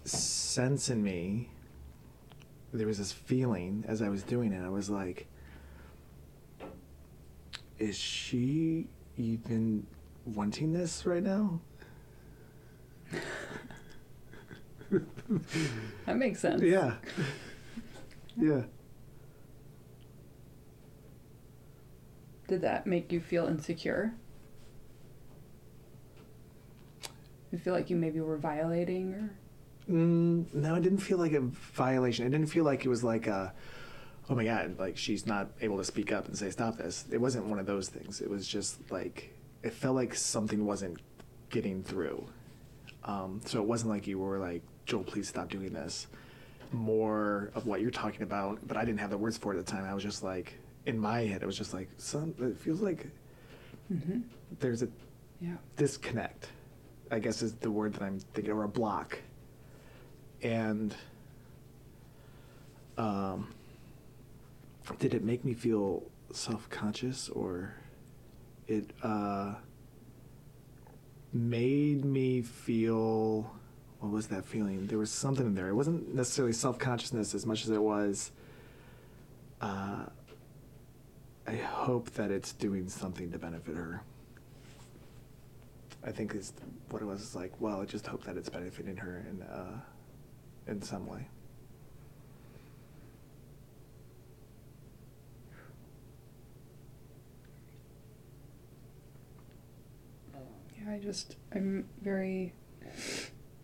sense 0.06 0.90
in 0.90 1.04
me. 1.04 1.50
There 2.74 2.88
was 2.88 2.98
this 2.98 3.12
feeling 3.12 3.86
as 3.88 4.02
I 4.02 4.10
was 4.10 4.24
doing 4.24 4.52
it. 4.54 4.64
I 4.66 4.70
was 4.70 4.90
like, 4.90 5.28
"Is 7.78 7.96
she 7.96 8.88
even 9.18 9.86
wanting 10.26 10.74
this 10.74 11.06
right 11.06 11.24
now?" 11.24 11.60
That 16.06 16.18
makes 16.18 16.40
sense. 16.40 16.62
Yeah. 16.62 16.96
Yeah. 18.40 18.64
Did 22.48 22.62
that 22.62 22.86
make 22.86 23.12
you 23.12 23.20
feel 23.20 23.48
insecure? 23.48 24.14
You 27.52 27.58
feel 27.58 27.74
like 27.74 27.90
you 27.90 27.96
maybe 27.96 28.20
were 28.20 28.38
violating 28.38 29.14
or 29.14 29.30
Mm, 29.90 30.54
no, 30.54 30.76
it 30.76 30.82
didn't 30.82 31.00
feel 31.00 31.18
like 31.18 31.34
a 31.34 31.42
violation. 31.42 32.26
It 32.26 32.30
didn't 32.30 32.48
feel 32.48 32.64
like 32.64 32.86
it 32.86 32.88
was 32.88 33.04
like 33.04 33.28
a, 33.28 33.54
oh 34.30 34.36
my 34.36 34.46
god, 34.46 34.80
like 34.80 34.98
she's 34.98 35.26
not 35.28 35.50
able 35.60 35.78
to 35.78 35.84
speak 35.84 36.12
up 36.14 36.26
and 36.28 36.38
say 36.38 36.50
stop 36.52 36.78
this. 36.78 37.06
It 37.12 37.20
wasn't 37.20 37.48
one 37.48 37.60
of 37.60 37.66
those 37.66 37.90
things. 37.90 38.22
It 38.22 38.30
was 38.30 38.48
just 38.48 38.90
like 38.92 39.33
it 39.64 39.74
felt 39.74 39.96
like 39.96 40.14
something 40.14 40.66
wasn't 40.66 41.00
getting 41.50 41.84
through. 41.84 42.26
Um, 43.06 43.42
so 43.46 43.62
it 43.62 43.68
wasn't 43.68 43.92
like 43.92 44.08
you 44.08 44.20
were 44.20 44.38
like 44.38 44.62
Joel, 44.86 45.04
please 45.04 45.28
stop 45.28 45.50
doing 45.50 45.74
this. 45.74 46.08
More 46.72 47.52
of 47.56 47.66
what 47.68 47.82
you're 47.82 47.92
talking 47.92 48.24
about, 48.24 48.60
but 48.68 48.78
I 48.78 48.84
didn't 48.86 49.00
have 49.00 49.10
the 49.12 49.18
words 49.18 49.38
for 49.38 49.54
it 49.54 49.60
at 49.60 49.66
the 49.66 49.72
time. 49.72 49.86
I 49.86 49.94
was 49.94 50.04
just 50.04 50.24
like 50.24 50.54
in 50.86 50.98
my 50.98 51.22
head, 51.22 51.42
it 51.42 51.46
was 51.46 51.58
just 51.58 51.74
like 51.74 51.90
some. 51.98 52.34
It 52.40 52.58
feels 52.60 52.82
like 52.82 53.08
mm-hmm. 53.92 54.22
there's 54.60 54.84
a 54.84 54.90
Yeah. 55.40 55.56
disconnect, 55.78 56.50
I 57.12 57.20
guess 57.20 57.42
is 57.42 57.54
the 57.54 57.72
word 57.72 57.94
that 57.94 58.02
I'm 58.02 58.20
thinking, 58.34 58.52
or 58.54 58.64
a 58.64 58.68
block. 58.68 59.20
And 60.42 60.96
um, 62.98 63.54
did 65.00 65.14
it 65.14 65.24
make 65.24 65.46
me 65.46 65.54
feel 65.54 66.04
self 66.32 66.70
conscious 66.70 67.30
or 67.30 67.76
it 68.68 68.92
uh, 69.04 69.56
made 71.32 72.06
me 72.06 72.42
feel 72.42 73.52
what 74.04 74.12
was 74.12 74.28
that 74.28 74.46
feeling? 74.46 74.86
There 74.88 74.98
was 74.98 75.10
something 75.10 75.46
in 75.46 75.56
there. 75.56 75.70
It 75.70 75.76
wasn't 75.76 76.14
necessarily 76.14 76.52
self 76.52 76.78
consciousness 76.78 77.34
as 77.34 77.46
much 77.46 77.64
as 77.64 77.70
it 77.70 77.82
was. 77.82 78.32
Uh, 79.62 80.08
I 81.48 81.56
hope 81.56 82.10
that 82.12 82.30
it's 82.30 82.52
doing 82.52 82.90
something 82.90 83.32
to 83.32 83.40
benefit 83.40 83.78
her. 83.78 84.02
I 86.06 86.12
think 86.12 86.36
is 86.36 86.52
what 86.90 87.02
it 87.02 87.06
was 87.06 87.34
like. 87.34 87.54
Well, 87.62 87.82
I 87.82 87.86
just 87.86 88.06
hope 88.06 88.26
that 88.26 88.36
it's 88.36 88.50
benefiting 88.50 88.98
her 88.98 89.26
in 89.30 89.42
uh, 89.42 89.80
in 90.68 90.82
some 90.82 91.08
way. 91.08 91.28
Yeah, 100.84 100.94
I 100.94 101.00
just 101.00 101.36
I'm 101.54 101.88
very 102.02 102.54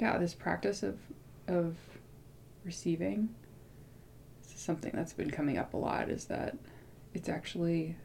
Yeah, 0.00 0.18
this 0.18 0.34
practice 0.34 0.82
of 0.82 0.98
of 1.46 1.76
receiving 2.64 3.28
this 4.42 4.54
is 4.54 4.60
something 4.60 4.92
that's 4.94 5.12
been 5.12 5.30
coming 5.30 5.58
up 5.58 5.74
a 5.74 5.76
lot 5.76 6.08
is 6.08 6.24
that 6.26 6.56
it's 7.12 7.28
actually 7.28 7.96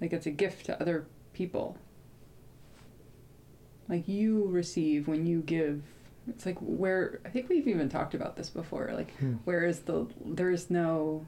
like 0.00 0.12
it's 0.12 0.26
a 0.26 0.30
gift 0.30 0.66
to 0.66 0.80
other 0.80 1.06
people. 1.32 1.76
Like 3.88 4.06
you 4.06 4.46
receive 4.46 5.08
when 5.08 5.26
you 5.26 5.40
give. 5.40 5.82
It's 6.28 6.44
like 6.46 6.58
where 6.60 7.20
I 7.24 7.28
think 7.30 7.48
we've 7.48 7.66
even 7.68 7.88
talked 7.88 8.14
about 8.14 8.36
this 8.36 8.50
before. 8.50 8.90
Like 8.94 9.16
Hmm. 9.18 9.34
where 9.44 9.64
is 9.64 9.80
the 9.80 10.06
there's 10.24 10.70
no 10.70 11.26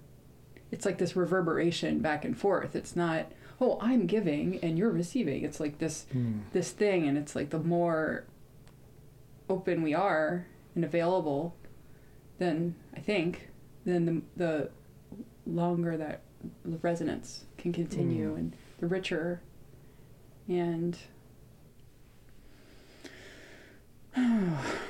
it's 0.70 0.84
like 0.86 0.98
this 0.98 1.16
reverberation 1.16 1.98
back 2.00 2.24
and 2.24 2.38
forth. 2.38 2.76
It's 2.76 2.94
not 2.94 3.26
oh 3.60 3.78
I'm 3.80 4.06
giving 4.06 4.58
and 4.62 4.78
you're 4.78 4.90
receiving. 4.90 5.44
It's 5.44 5.60
like 5.60 5.78
this 5.78 6.06
this 6.52 6.70
thing 6.70 7.06
and 7.08 7.16
it's 7.18 7.34
like 7.34 7.50
the 7.50 7.58
more 7.58 8.24
open 9.48 9.82
we 9.82 9.92
are 9.94 10.46
and 10.74 10.84
available 10.84 11.56
then 12.38 12.74
I 12.96 13.00
think 13.00 13.48
then 13.84 14.22
the 14.36 14.44
the 14.44 14.70
longer 15.46 15.96
that 15.96 16.20
resonance 16.82 17.44
can 17.58 17.72
continue 17.72 18.32
Mm. 18.34 18.38
and 18.38 18.56
the 18.78 18.86
richer 18.86 19.40
and 20.48 20.96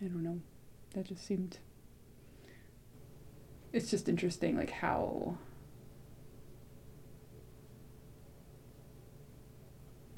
I 0.00 0.04
don't 0.06 0.22
know. 0.22 0.40
That 0.94 1.06
just 1.06 1.26
seemed 1.26 1.58
it's 3.72 3.90
just 3.90 4.08
interesting 4.08 4.56
like 4.56 4.70
how 4.70 5.36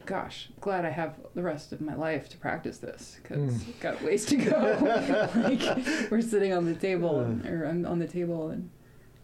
gosh 0.05 0.51
glad 0.61 0.85
i 0.85 0.91
have 0.91 1.14
the 1.35 1.43
rest 1.43 1.72
of 1.72 1.81
my 1.81 1.95
life 1.95 2.29
to 2.29 2.37
practice 2.37 2.77
this 2.79 3.18
because 3.22 3.39
Mm. 3.64 3.81
got 3.81 4.03
ways 4.03 4.24
to 4.27 4.37
go 4.37 5.29
like 5.37 6.11
we're 6.11 6.20
sitting 6.20 6.53
on 6.53 6.66
the 6.66 6.74
table 6.74 7.20
and, 7.20 7.45
or 7.47 7.64
i'm 7.64 7.85
on 7.87 7.99
the 7.99 8.07
table 8.07 8.51
and 8.51 8.68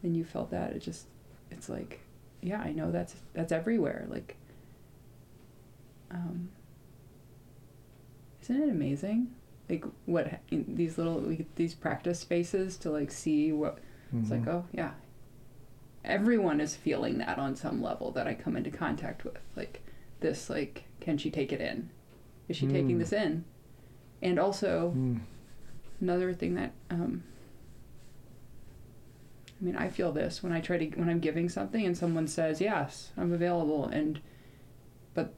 and 0.02 0.16
you 0.16 0.24
felt 0.24 0.50
that 0.50 0.72
it 0.72 0.78
just 0.80 1.06
it's 1.50 1.68
like 1.68 2.00
yeah 2.40 2.60
i 2.62 2.72
know 2.72 2.90
that's 2.90 3.14
that's 3.34 3.52
everywhere 3.52 4.06
like 4.08 4.36
um 6.10 6.48
isn't 8.42 8.60
it 8.62 8.70
amazing 8.70 9.30
like 9.72 9.84
what 10.04 10.40
in 10.50 10.76
these 10.76 10.98
little 10.98 11.18
like, 11.20 11.46
these 11.56 11.74
practice 11.74 12.20
spaces 12.20 12.76
to 12.76 12.90
like 12.90 13.10
see 13.10 13.52
what 13.52 13.78
it's 14.14 14.30
like, 14.30 14.42
Mhm. 14.44 14.48
oh 14.48 14.64
yeah. 14.72 14.92
Everyone 16.04 16.60
is 16.60 16.76
feeling 16.76 17.18
that 17.18 17.38
on 17.38 17.56
some 17.56 17.80
level 17.82 18.10
that 18.12 18.26
I 18.26 18.34
come 18.34 18.56
into 18.56 18.70
contact 18.70 19.24
with. 19.24 19.38
Like 19.56 19.82
this, 20.20 20.50
like, 20.50 20.84
can 21.00 21.16
she 21.16 21.30
take 21.30 21.52
it 21.52 21.60
in? 21.60 21.88
Is 22.48 22.56
she 22.56 22.66
taking 22.66 22.96
Mm. 22.96 22.98
this 22.98 23.12
in? 23.12 23.44
And 24.20 24.38
also 24.38 24.92
Mm. 24.96 25.20
another 26.00 26.34
thing 26.34 26.54
that 26.54 26.72
um 26.90 27.22
I 29.60 29.64
mean, 29.64 29.76
I 29.76 29.88
feel 29.88 30.10
this 30.12 30.42
when 30.42 30.52
I 30.52 30.60
try 30.60 30.76
to 30.76 30.98
when 30.98 31.08
I'm 31.08 31.20
giving 31.20 31.48
something 31.48 31.86
and 31.86 31.96
someone 31.96 32.26
says, 32.26 32.60
"Yes, 32.60 33.12
I'm 33.16 33.32
available," 33.32 33.86
and 33.86 34.20
but 35.14 35.32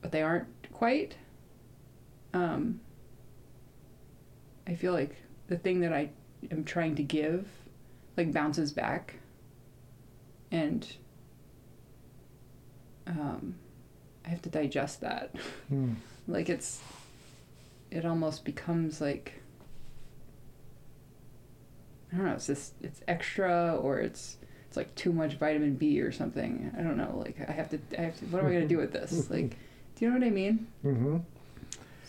but 0.00 0.12
they 0.12 0.22
aren't 0.22 0.46
quite. 0.72 1.16
Um, 2.32 2.80
I 4.66 4.74
feel 4.74 4.92
like 4.92 5.16
the 5.48 5.56
thing 5.56 5.80
that 5.80 5.92
I 5.92 6.10
am 6.50 6.64
trying 6.64 6.96
to 6.96 7.02
give 7.02 7.48
like 8.16 8.32
bounces 8.32 8.72
back 8.72 9.14
and 10.50 10.86
um, 13.06 13.54
I 14.24 14.30
have 14.30 14.42
to 14.42 14.48
digest 14.48 15.00
that. 15.02 15.34
Hmm. 15.68 15.94
like 16.28 16.48
it's 16.48 16.80
it 17.90 18.04
almost 18.04 18.44
becomes 18.44 19.00
like 19.00 19.40
I 22.12 22.16
don't 22.16 22.26
know, 22.26 22.32
it's 22.32 22.46
just 22.46 22.74
it's 22.82 23.00
extra 23.06 23.76
or 23.76 23.98
it's 23.98 24.38
it's 24.68 24.76
like 24.76 24.94
too 24.94 25.12
much 25.12 25.34
vitamin 25.34 25.74
B 25.74 26.00
or 26.00 26.10
something. 26.10 26.72
I 26.76 26.82
don't 26.82 26.96
know. 26.96 27.22
Like 27.24 27.36
I 27.48 27.52
have 27.52 27.70
to 27.70 27.78
I 27.98 28.02
have 28.02 28.18
to 28.18 28.24
what 28.26 28.42
am 28.42 28.48
I 28.48 28.52
gonna 28.54 28.66
do 28.66 28.78
with 28.78 28.92
this? 28.92 29.30
Like 29.30 29.56
do 29.96 30.04
you 30.04 30.10
know 30.10 30.18
what 30.18 30.26
I 30.26 30.30
mean? 30.30 30.66
Mm-hmm. 30.84 31.16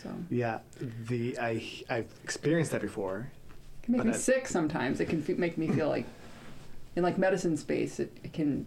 So 0.02 0.10
Yeah, 0.30 0.60
the 1.08 1.38
I 1.40 1.64
I've 1.90 2.12
experienced 2.24 2.72
that 2.72 2.82
before. 2.82 3.32
it 3.82 3.86
can 3.86 3.98
make 3.98 4.06
me 4.06 4.12
I- 4.12 4.16
sick 4.16 4.48
sometimes. 4.48 5.00
It 5.00 5.10
can 5.10 5.22
fe- 5.22 5.34
make 5.34 5.58
me 5.58 5.68
feel 5.68 5.90
like 5.90 6.06
in 6.96 7.04
like 7.04 7.18
medicine 7.18 7.58
space 7.58 8.00
it, 8.00 8.16
it 8.24 8.34
can 8.34 8.66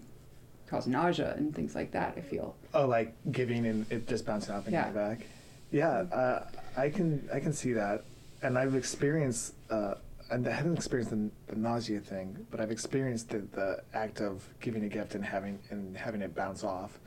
cause 0.66 0.86
nausea 0.86 1.34
and 1.36 1.54
things 1.54 1.74
like 1.74 1.90
that, 1.92 2.14
I 2.16 2.20
feel. 2.20 2.54
Oh, 2.74 2.86
like 2.86 3.14
giving 3.32 3.66
and 3.66 3.90
it 3.90 4.06
just 4.06 4.24
bouncing 4.26 4.54
off 4.54 4.64
and 4.66 4.72
Yeah. 4.72 4.82
coming 4.90 4.94
back. 4.94 5.26
Yeah, 5.72 5.88
uh, 5.88 6.46
I 6.76 6.90
can 6.90 7.28
I 7.32 7.38
can 7.40 7.52
see 7.52 7.72
that, 7.74 8.04
and 8.42 8.58
I've 8.58 8.74
experienced. 8.74 9.54
Uh, 9.70 9.94
and 10.32 10.46
I 10.46 10.52
haven't 10.52 10.76
experienced 10.76 11.10
the, 11.10 11.28
the 11.52 11.56
nausea 11.60 11.98
thing, 11.98 12.46
but 12.52 12.60
I've 12.60 12.70
experienced 12.70 13.30
the, 13.30 13.38
the 13.50 13.82
act 13.94 14.20
of 14.20 14.48
giving 14.60 14.84
a 14.84 14.88
gift 14.88 15.16
and 15.16 15.24
having 15.24 15.58
and 15.70 15.96
having 15.96 16.22
it 16.22 16.34
bounce 16.36 16.62
off, 16.64 16.98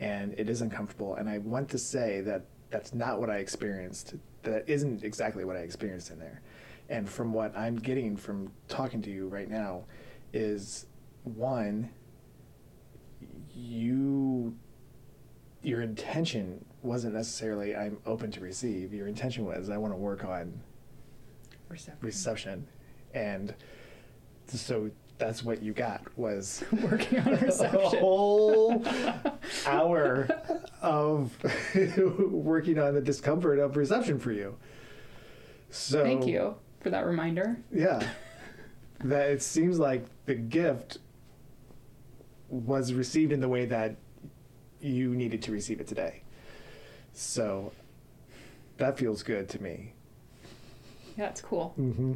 and 0.00 0.34
it 0.38 0.48
is 0.50 0.60
uncomfortable. 0.60 1.14
And 1.16 1.28
I 1.30 1.38
want 1.38 1.68
to 1.70 1.78
say 1.78 2.20
that 2.22 2.42
that's 2.70 2.94
not 2.94 3.20
what 3.20 3.30
I 3.30 3.36
experienced. 3.38 4.14
That 4.42 4.68
isn't 4.68 5.02
exactly 5.04 5.44
what 5.44 5.56
I 5.56 5.60
experienced 5.60 6.10
in 6.10 6.18
there. 6.18 6.40
And 6.88 7.08
from 7.08 7.32
what 7.32 7.56
I'm 7.56 7.76
getting 7.76 8.16
from 8.16 8.50
talking 8.68 9.02
to 9.02 9.10
you 9.10 9.28
right 9.28 9.48
now, 9.50 9.84
is 10.32 10.86
one, 11.24 11.90
you 13.54 14.54
your 15.62 15.82
intention 15.82 16.64
wasn't 16.82 17.14
necessarily 17.14 17.74
I'm 17.74 17.98
open 18.06 18.30
to 18.32 18.40
receive. 18.40 18.94
Your 18.94 19.06
intention 19.08 19.44
was 19.44 19.70
I 19.70 19.76
want 19.76 19.92
to 19.92 19.96
work 19.98 20.24
on 20.24 20.60
Reception. 21.68 21.98
reception, 22.06 22.66
and 23.12 23.54
so 24.46 24.90
that's 25.18 25.42
what 25.44 25.62
you 25.62 25.72
got 25.74 26.00
was 26.16 26.64
Working 26.82 27.18
on 27.20 27.28
a 27.34 27.36
reception. 27.36 27.98
whole 27.98 28.82
hour 29.66 30.28
of 30.82 31.32
working 32.30 32.78
on 32.78 32.94
the 32.94 33.00
discomfort 33.00 33.58
of 33.58 33.76
reception 33.76 34.18
for 34.18 34.32
you. 34.32 34.56
So 35.70 36.02
Thank 36.02 36.26
you 36.26 36.54
for 36.80 36.90
that 36.90 37.04
reminder. 37.06 37.58
yeah, 37.72 38.02
that 39.00 39.30
it 39.30 39.42
seems 39.42 39.78
like 39.78 40.04
the 40.26 40.34
gift 40.34 40.98
was 42.48 42.92
received 42.94 43.32
in 43.32 43.40
the 43.40 43.48
way 43.48 43.66
that 43.66 43.96
you 44.80 45.14
needed 45.14 45.42
to 45.42 45.52
receive 45.52 45.80
it 45.80 45.86
today. 45.86 46.22
So 47.12 47.72
that 48.78 48.96
feels 48.98 49.22
good 49.22 49.48
to 49.50 49.62
me. 49.62 49.92
Yeah, 51.16 51.28
it's 51.28 51.40
cool. 51.40 51.74
Mm-hmm. 51.78 52.12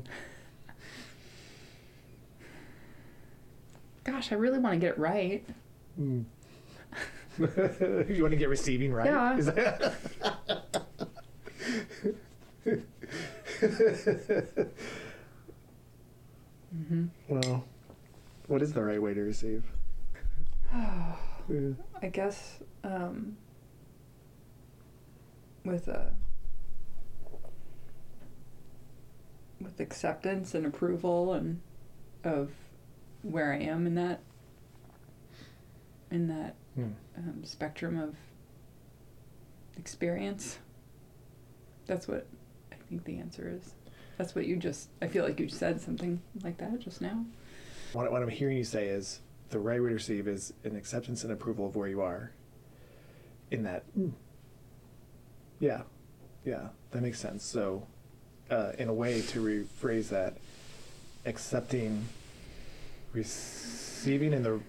Gosh, 4.04 4.32
I 4.32 4.36
really 4.36 4.58
want 4.58 4.74
to 4.74 4.78
get 4.78 4.94
it 4.94 4.98
right. 4.98 5.44
Mm. 6.00 6.24
you 7.38 8.18
want 8.22 8.32
to 8.32 8.36
get 8.36 8.48
receiving 8.48 8.92
right? 8.92 9.06
Yeah. 9.06 9.94
Mm-hmm. 16.74 17.06
well, 17.28 17.64
what 18.46 18.62
is 18.62 18.72
the 18.72 18.82
right 18.82 19.00
way 19.00 19.12
to 19.12 19.20
receive? 19.20 19.62
Yeah. 20.72 21.16
I 22.02 22.06
guess 22.08 22.60
um, 22.82 23.36
with 25.64 25.88
uh, 25.88 26.10
with 29.60 29.80
acceptance 29.80 30.54
and 30.54 30.66
approval 30.66 31.34
and 31.34 31.60
of 32.24 32.50
where 33.22 33.52
I 33.52 33.58
am 33.58 33.86
in 33.86 33.94
that 33.96 34.20
in 36.10 36.28
that 36.28 36.56
Hmm. 36.74 36.92
um, 37.16 37.44
spectrum 37.44 37.98
of 37.98 38.14
experience. 39.76 40.58
That's 41.86 42.08
what 42.08 42.26
I 42.70 42.76
think 42.88 43.04
the 43.04 43.18
answer 43.18 43.52
is. 43.54 43.74
That's 44.16 44.34
what 44.34 44.46
you 44.46 44.56
just. 44.56 44.88
I 45.00 45.08
feel 45.08 45.24
like 45.24 45.38
you 45.40 45.48
said 45.48 45.80
something 45.80 46.20
like 46.42 46.58
that 46.58 46.78
just 46.78 47.00
now. 47.00 47.24
What, 47.92 48.10
what 48.10 48.22
I'm 48.22 48.28
hearing 48.28 48.56
you 48.56 48.64
say 48.64 48.86
is 48.86 49.20
the 49.50 49.58
right 49.58 49.82
way 49.82 49.88
to 49.88 49.94
receive 49.94 50.26
is 50.28 50.54
an 50.64 50.76
acceptance 50.76 51.24
and 51.24 51.32
approval 51.32 51.66
of 51.66 51.76
where 51.76 51.88
you 51.88 52.00
are. 52.00 52.32
In 53.50 53.64
that, 53.64 53.84
yeah, 55.60 55.82
yeah, 56.44 56.68
that 56.90 57.02
makes 57.02 57.20
sense. 57.20 57.44
So, 57.44 57.86
uh, 58.50 58.72
in 58.78 58.88
a 58.88 58.94
way 58.94 59.20
to 59.20 59.42
rephrase 59.44 60.08
that, 60.08 60.38
accepting, 61.26 62.06
receiving 63.12 64.32
in 64.32 64.42
the 64.42 64.60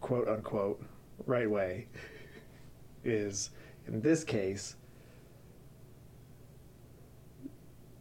quote 0.00 0.28
unquote 0.28 0.82
right 1.26 1.48
way 1.48 1.88
is, 3.04 3.50
in 3.86 4.00
this 4.00 4.24
case, 4.24 4.76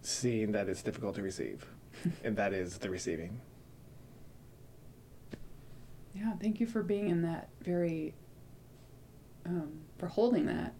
seeing 0.01 0.51
that 0.51 0.69
it's 0.69 0.81
difficult 0.81 1.15
to 1.15 1.21
receive, 1.21 1.65
and 2.23 2.35
that 2.37 2.53
is 2.53 2.77
the 2.77 2.89
receiving. 2.89 3.39
Yeah, 6.13 6.33
thank 6.39 6.59
you 6.59 6.67
for 6.67 6.83
being 6.83 7.09
in 7.09 7.23
that 7.23 7.49
very, 7.61 8.13
um, 9.45 9.71
for 9.97 10.07
holding 10.07 10.45
that. 10.45 10.73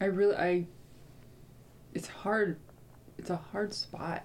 I 0.00 0.06
really, 0.06 0.36
I, 0.36 0.66
it's 1.92 2.08
hard, 2.08 2.58
it's 3.18 3.30
a 3.30 3.36
hard 3.36 3.72
spot 3.72 4.24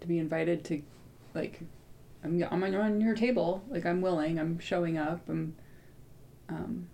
to 0.00 0.06
be 0.06 0.18
invited 0.18 0.64
to, 0.66 0.82
like, 1.34 1.60
I'm, 2.24 2.42
I'm 2.50 2.62
on, 2.64 2.74
on 2.74 3.00
your 3.00 3.14
table, 3.14 3.62
like, 3.68 3.86
I'm 3.86 4.00
willing, 4.00 4.38
I'm 4.38 4.58
showing 4.58 4.98
up, 4.98 5.28
I'm, 5.28 5.54
um, 6.48 6.88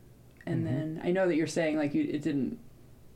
and 0.46 0.62
Mhm. 0.62 0.64
then 0.66 1.00
I 1.02 1.10
know 1.12 1.26
that 1.26 1.36
you're 1.36 1.46
saying, 1.46 1.76
like, 1.78 1.94
you, 1.94 2.02
it 2.04 2.20
didn't, 2.22 2.58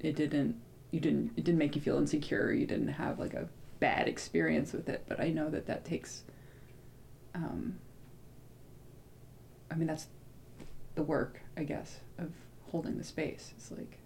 it 0.01 0.17
didn't, 0.17 0.57
you 0.91 1.01
didn't, 1.01 1.33
it 1.37 1.45
didn't 1.45 1.59
make 1.59 1.75
you 1.77 1.83
feel 1.83 1.99
insecure, 1.99 2.51
you 2.53 2.67
didn't 2.67 2.89
have, 2.89 3.19
like, 3.19 3.35
a 3.35 3.49
bad 3.79 4.09
experience 4.09 4.73
with 4.73 4.89
it, 4.89 5.05
but 5.07 5.21
I 5.21 5.29
know 5.31 5.51
that 5.51 5.67
that 5.67 5.85
takes. 5.85 6.25
Um, 7.35 7.79
I 9.71 9.75
mean, 9.75 9.87
that's 9.87 10.07
the 10.95 11.03
work, 11.03 11.41
I 11.57 11.65
guess, 11.65 12.01
of 12.19 12.33
holding 12.73 12.97
the 12.99 13.05
space. 13.05 13.53
It's 13.57 13.71
like 13.71 13.99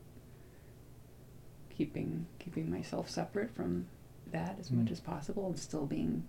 keeping 1.71 2.27
keeping 2.39 2.71
myself 2.71 3.09
separate 3.09 3.51
from 3.55 3.87
that 4.31 4.57
as 4.61 4.71
much 4.71 4.87
Mm. 4.87 4.93
as 4.93 5.01
possible, 5.01 5.47
and 5.47 5.59
still 5.59 5.87
being 5.87 6.25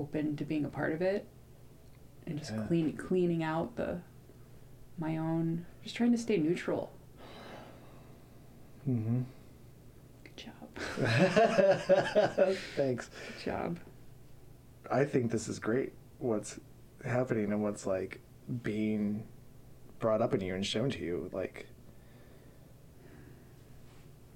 open 0.00 0.36
to 0.36 0.44
being 0.44 0.64
a 0.64 0.68
part 0.68 0.92
of 0.92 1.02
it, 1.02 1.26
and 2.26 2.38
just 2.38 2.52
Yeah. 2.52 2.64
clean 2.66 2.96
cleaning 2.96 3.42
out 3.42 3.76
the 3.76 4.00
my 4.98 5.16
own. 5.16 5.66
Just 5.82 5.96
trying 5.96 6.12
to 6.12 6.18
stay 6.18 6.36
neutral. 6.36 6.92
Mm-hmm. 8.88 9.22
Good 10.24 10.36
job. 10.36 10.76
Thanks. 12.76 13.08
Good 13.08 13.44
job. 13.44 13.78
I 14.90 15.04
think 15.04 15.30
this 15.30 15.48
is 15.48 15.58
great. 15.58 15.92
What's 16.18 16.58
happening 17.04 17.52
and 17.52 17.62
what's 17.62 17.86
like 17.86 18.20
being 18.62 19.22
brought 20.00 20.20
up 20.20 20.34
in 20.34 20.40
you 20.40 20.54
and 20.54 20.66
shown 20.66 20.90
to 20.90 20.98
you. 20.98 21.30
Like, 21.32 21.66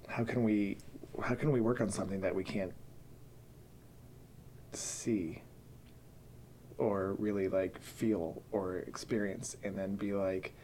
how 0.09 0.25
can 0.25 0.45
we, 0.45 0.79
how 1.23 1.35
can 1.35 1.51
we 1.53 1.61
work 1.61 1.81
on 1.81 1.91
something 1.91 2.21
that 2.21 2.35
we 2.35 2.45
can't 2.45 2.73
see, 4.73 5.43
or 6.79 7.15
really 7.19 7.49
like 7.49 7.81
feel 7.81 8.43
or 8.53 8.79
experience, 8.79 9.57
and 9.63 9.77
then 9.77 9.97
be 9.97 10.13
like. 10.13 10.55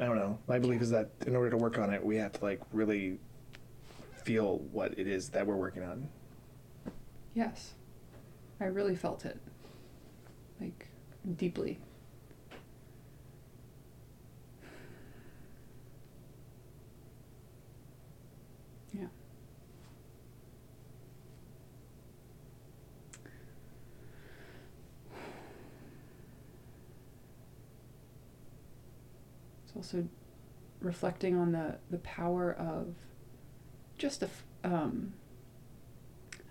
I 0.00 0.04
don't 0.04 0.16
know. 0.16 0.38
My 0.46 0.60
belief 0.60 0.80
is 0.80 0.90
that 0.90 1.10
in 1.26 1.34
order 1.34 1.50
to 1.50 1.56
work 1.56 1.76
on 1.76 1.92
it, 1.92 2.04
we 2.04 2.14
have 2.18 2.32
to 2.34 2.44
like 2.44 2.60
really 2.72 3.18
feel 4.22 4.58
what 4.70 4.96
it 4.96 5.08
is 5.08 5.30
that 5.30 5.44
we're 5.44 5.56
working 5.56 5.82
on. 5.82 6.08
Yes. 7.34 7.74
I 8.60 8.66
really 8.66 8.94
felt 8.94 9.24
it. 9.24 9.40
Like, 10.60 10.88
deeply. 11.36 11.78
Yeah. 18.92 19.06
It's 29.64 29.67
also 29.78 30.06
reflecting 30.80 31.36
on 31.36 31.52
the, 31.52 31.76
the 31.90 31.98
power 31.98 32.52
of 32.52 32.94
just 33.96 34.22
a 34.22 34.28
um, 34.64 35.12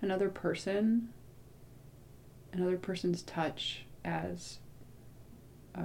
another 0.00 0.28
person, 0.28 1.10
another 2.52 2.76
person's 2.76 3.22
touch 3.22 3.84
as 4.04 4.58
a 5.74 5.84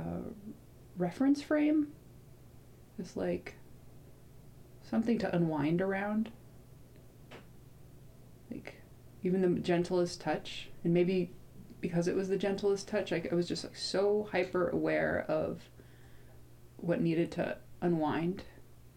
reference 0.97 1.41
frame 1.41 1.89
is 2.97 3.17
like 3.17 3.55
something 4.81 5.17
to 5.19 5.35
unwind 5.35 5.81
around. 5.81 6.31
Like 8.49 8.75
even 9.23 9.41
the 9.41 9.59
gentlest 9.59 10.21
touch, 10.21 10.69
and 10.83 10.93
maybe 10.93 11.31
because 11.81 12.07
it 12.07 12.15
was 12.15 12.29
the 12.29 12.37
gentlest 12.37 12.87
touch, 12.87 13.11
I, 13.11 13.27
I 13.29 13.35
was 13.35 13.47
just 13.47 13.65
like 13.65 13.75
so 13.75 14.29
hyper 14.31 14.69
aware 14.69 15.25
of 15.27 15.61
what 16.83 17.01
needed 17.01 17.31
to 17.31 17.57
unwind 17.81 18.43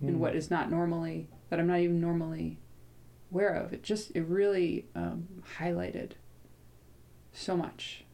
and 0.01 0.17
Mm. 0.17 0.19
what 0.19 0.35
is 0.37 0.51
not 0.51 0.71
normally 0.71 1.29
that 1.49 1.59
I'm 1.59 1.67
not 1.69 1.79
even 1.79 2.01
normally 2.01 2.59
aware 3.33 3.55
of. 3.55 3.73
It 3.73 3.83
just 3.83 4.11
it 4.15 4.23
really 4.23 4.87
um, 4.95 5.27
highlighted 5.59 6.13
so 7.33 7.57
much. 7.57 8.05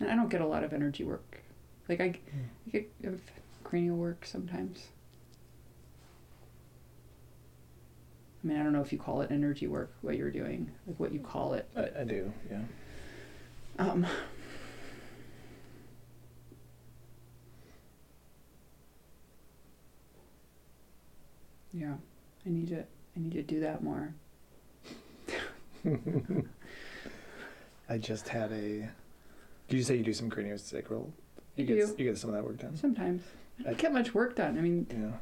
And 0.00 0.10
I 0.10 0.14
don't 0.16 0.28
get 0.30 0.40
a 0.40 0.46
lot 0.46 0.64
of 0.64 0.72
energy 0.72 1.04
work. 1.04 1.42
Like 1.88 2.00
I, 2.00 2.04
I 2.66 2.70
get 2.70 2.90
cranial 3.64 3.96
work 3.96 4.24
sometimes. 4.24 4.88
I 8.42 8.46
mean, 8.48 8.58
I 8.58 8.62
don't 8.62 8.72
know 8.72 8.80
if 8.80 8.92
you 8.92 8.98
call 8.98 9.20
it 9.20 9.30
energy 9.30 9.66
work, 9.66 9.92
what 10.00 10.16
you're 10.16 10.30
doing, 10.30 10.70
like 10.86 10.98
what 10.98 11.12
you 11.12 11.20
call 11.20 11.54
it. 11.54 11.68
I, 11.76 12.00
I 12.00 12.04
do, 12.04 12.32
yeah. 12.50 12.62
Um, 13.78 14.06
yeah, 21.72 21.94
I 22.46 22.48
need 22.50 22.68
to. 22.68 22.80
I 22.80 23.20
need 23.20 23.32
to 23.32 23.42
do 23.42 23.60
that 23.60 23.82
more. 23.82 24.14
I 27.88 27.98
just 27.98 28.28
had 28.28 28.52
a. 28.52 28.88
Did 29.68 29.76
you 29.76 29.82
say 29.82 29.96
you 29.96 30.04
do 30.04 30.12
some 30.12 30.30
craniosacral? 30.30 31.10
You 31.56 31.64
I 31.64 31.66
get 31.66 31.74
do. 31.96 32.02
you 32.02 32.10
get 32.10 32.18
some 32.18 32.30
of 32.30 32.36
that 32.36 32.44
work 32.44 32.58
done. 32.58 32.76
Sometimes 32.76 33.22
I 33.60 33.64
don't 33.64 33.78
get 33.78 33.92
much 33.92 34.14
work 34.14 34.36
done. 34.36 34.56
I 34.58 34.60
mean, 34.62 34.86
Yeah. 34.90 35.12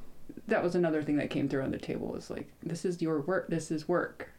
that 0.49 0.63
was 0.63 0.75
another 0.75 1.03
thing 1.03 1.17
that 1.17 1.31
came 1.31 1.49
through 1.49 1.63
on 1.63 1.71
the 1.73 1.79
table 1.79 2.09
was 2.09 2.31
like, 2.31 2.51
this 2.63 2.85
is 2.85 3.03
your 3.03 3.21
work. 3.21 3.49
This 3.49 3.71
is 3.71 3.89
work. 3.89 4.31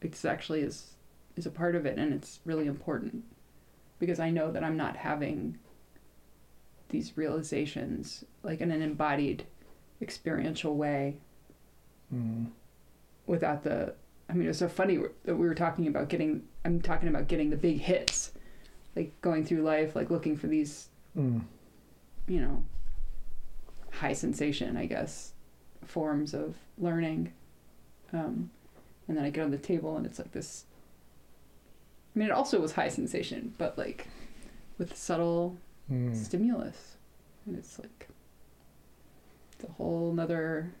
It's 0.00 0.24
actually 0.24 0.60
is 0.60 0.92
is 1.36 1.46
a 1.46 1.50
part 1.50 1.74
of 1.74 1.84
it, 1.84 1.98
and 1.98 2.12
it's 2.14 2.40
really 2.44 2.66
important 2.66 3.24
because 3.98 4.20
I 4.20 4.30
know 4.30 4.50
that 4.52 4.64
I'm 4.64 4.76
not 4.76 4.96
having 4.96 5.58
these 6.88 7.16
realizations 7.16 8.24
like 8.42 8.60
in 8.60 8.70
an 8.70 8.80
embodied, 8.82 9.44
experiential 10.00 10.76
way. 10.76 11.16
Without 13.26 13.62
the 13.64 13.94
i 14.28 14.32
mean 14.32 14.48
it's 14.48 14.58
so 14.58 14.68
funny 14.68 14.98
that 15.24 15.36
we 15.36 15.46
were 15.46 15.54
talking 15.54 15.86
about 15.86 16.08
getting 16.08 16.42
i'm 16.64 16.80
talking 16.80 17.08
about 17.08 17.28
getting 17.28 17.50
the 17.50 17.56
big 17.56 17.78
hits 17.80 18.32
like 18.94 19.18
going 19.20 19.44
through 19.44 19.62
life 19.62 19.94
like 19.96 20.10
looking 20.10 20.36
for 20.36 20.46
these 20.46 20.88
Mm. 21.16 21.42
you 22.28 22.40
know 22.40 22.62
high 23.90 24.12
sensation 24.12 24.76
i 24.76 24.84
guess 24.86 25.32
forms 25.84 26.34
of 26.34 26.56
learning 26.76 27.32
um, 28.12 28.50
and 29.08 29.16
then 29.16 29.24
i 29.24 29.30
get 29.30 29.44
on 29.44 29.50
the 29.50 29.56
table 29.58 29.96
and 29.96 30.04
it's 30.04 30.18
like 30.18 30.32
this 30.32 30.64
i 32.14 32.18
mean 32.18 32.28
it 32.28 32.32
also 32.32 32.60
was 32.60 32.72
high 32.72 32.88
sensation 32.88 33.54
but 33.58 33.76
like 33.78 34.08
with 34.78 34.94
subtle 34.96 35.56
Mm. 35.90 36.14
stimulus 36.16 36.96
and 37.46 37.56
it's 37.56 37.78
like 37.78 38.08
it's 39.54 39.64
a 39.64 39.72
whole 39.74 40.12
nother 40.12 40.72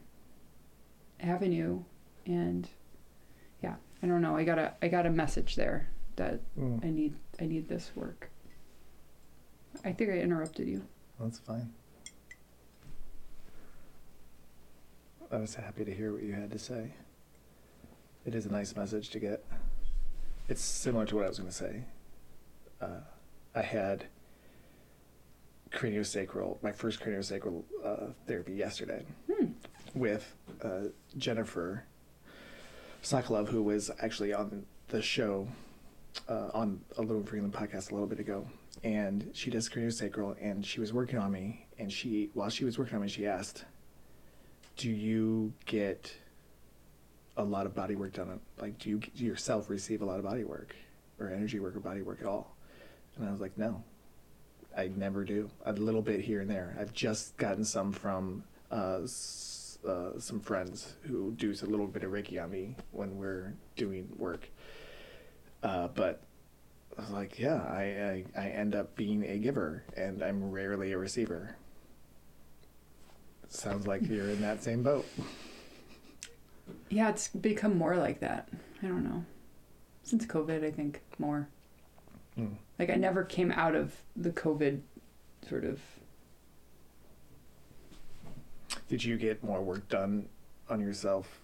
avenue 1.20 1.82
and 2.26 2.68
yeah 3.62 3.74
i 4.02 4.06
don't 4.06 4.20
know 4.20 4.36
i 4.36 4.44
got 4.44 4.58
a 4.58 4.74
i 4.82 4.88
got 4.88 5.06
a 5.06 5.10
message 5.10 5.56
there 5.56 5.88
that 6.16 6.40
Mm. 6.58 6.84
i 6.84 6.90
need 6.90 7.14
i 7.40 7.46
need 7.46 7.68
this 7.68 7.90
work 7.94 8.30
i 9.84 9.92
think 9.92 10.10
i 10.10 10.18
interrupted 10.18 10.66
you 10.68 10.82
That's 11.20 11.38
fine. 11.38 11.72
I 15.30 15.38
was 15.38 15.54
happy 15.56 15.84
to 15.84 15.92
hear 15.92 16.12
what 16.12 16.22
you 16.22 16.32
had 16.34 16.50
to 16.52 16.58
say. 16.58 16.92
It 18.24 18.34
is 18.34 18.46
a 18.46 18.52
nice 18.52 18.76
message 18.76 19.10
to 19.10 19.18
get. 19.18 19.44
It's 20.48 20.62
similar 20.62 21.04
to 21.06 21.16
what 21.16 21.24
I 21.24 21.28
was 21.28 21.38
going 21.38 21.50
to 21.50 21.56
say. 21.56 21.82
Uh, 22.80 23.00
I 23.54 23.62
had 23.62 24.04
craniosacral, 25.72 26.62
my 26.62 26.70
first 26.72 27.00
craniosacral 27.00 27.64
uh, 27.84 28.06
therapy 28.26 28.52
yesterday 28.54 29.04
Hmm. 29.32 29.46
with 29.94 30.32
uh, 30.62 30.84
Jennifer 31.18 31.84
Sokolov, 33.06 33.48
who 33.48 33.62
was 33.62 33.88
actually 34.00 34.34
on 34.34 34.66
the 34.88 35.00
show 35.00 35.46
uh, 36.28 36.48
on 36.52 36.80
a 36.98 37.02
Little 37.02 37.22
Freeland 37.22 37.52
podcast 37.52 37.92
a 37.92 37.94
little 37.94 38.08
bit 38.08 38.18
ago. 38.18 38.44
And 38.82 39.30
she 39.32 39.48
does 39.48 39.68
craniosacral, 39.68 40.34
and 40.42 40.66
she 40.66 40.80
was 40.80 40.92
working 40.92 41.18
on 41.18 41.30
me. 41.30 41.66
And 41.78 41.92
she, 41.92 42.30
while 42.34 42.50
she 42.50 42.64
was 42.64 42.78
working 42.78 42.96
on 42.96 43.02
me, 43.02 43.08
she 43.08 43.24
asked, 43.24 43.64
"Do 44.76 44.90
you 44.90 45.52
get 45.66 46.12
a 47.36 47.44
lot 47.44 47.64
of 47.66 47.76
body 47.76 47.94
work 47.94 48.14
done? 48.14 48.40
Like, 48.60 48.76
do 48.78 48.90
you, 48.90 48.98
do 48.98 49.24
yourself 49.24 49.70
receive 49.70 50.02
a 50.02 50.04
lot 50.04 50.18
of 50.18 50.24
body 50.24 50.42
work, 50.42 50.74
or 51.20 51.30
energy 51.30 51.60
work, 51.60 51.76
or 51.76 51.80
body 51.80 52.02
work 52.02 52.18
at 52.20 52.26
all?" 52.26 52.56
And 53.16 53.28
I 53.28 53.30
was 53.30 53.40
like, 53.40 53.56
"No, 53.56 53.84
I 54.76 54.88
never 54.88 55.22
do. 55.22 55.48
A 55.64 55.72
little 55.72 56.02
bit 56.02 56.20
here 56.20 56.40
and 56.40 56.50
there. 56.50 56.76
I've 56.78 56.92
just 56.92 57.36
gotten 57.36 57.64
some 57.64 57.92
from 57.92 58.42
uh, 58.72 59.02
uh, 59.86 60.18
some 60.18 60.40
friends 60.40 60.94
who 61.02 61.32
do 61.32 61.50
a 61.50 61.66
little 61.66 61.86
bit 61.86 62.02
of 62.04 62.10
Reiki 62.12 62.42
on 62.42 62.50
me 62.50 62.76
when 62.92 63.16
we're 63.16 63.54
doing 63.76 64.08
work. 64.16 64.48
Uh, 65.62 65.88
but 65.88 66.22
I 66.98 67.02
was 67.02 67.10
like, 67.10 67.38
yeah, 67.38 67.62
I, 67.62 68.24
I, 68.36 68.44
I 68.46 68.48
end 68.50 68.74
up 68.74 68.94
being 68.96 69.24
a 69.24 69.38
giver 69.38 69.84
and 69.96 70.22
I'm 70.22 70.50
rarely 70.50 70.92
a 70.92 70.98
receiver. 70.98 71.56
Sounds 73.48 73.86
like 73.86 74.02
you're 74.08 74.28
in 74.30 74.40
that 74.42 74.62
same 74.62 74.82
boat. 74.82 75.06
yeah 76.88 77.08
it's 77.08 77.28
become 77.28 77.78
more 77.78 77.96
like 77.96 78.18
that 78.20 78.48
i 78.82 78.86
don't 78.88 79.04
know 79.04 79.24
since 80.02 80.26
covid 80.26 80.64
i 80.64 80.70
think 80.70 81.02
more 81.18 81.48
Mm. 82.38 82.56
like 82.78 82.90
i 82.90 82.96
never 82.96 83.24
came 83.24 83.50
out 83.52 83.74
of 83.74 83.94
the 84.14 84.28
covid 84.30 84.80
sort 85.48 85.64
of 85.64 85.80
Did 88.88 89.02
you 89.04 89.16
get 89.16 89.42
more 89.42 89.62
work 89.62 89.88
done 89.88 90.28
on 90.68 90.80
yourself 90.80 91.40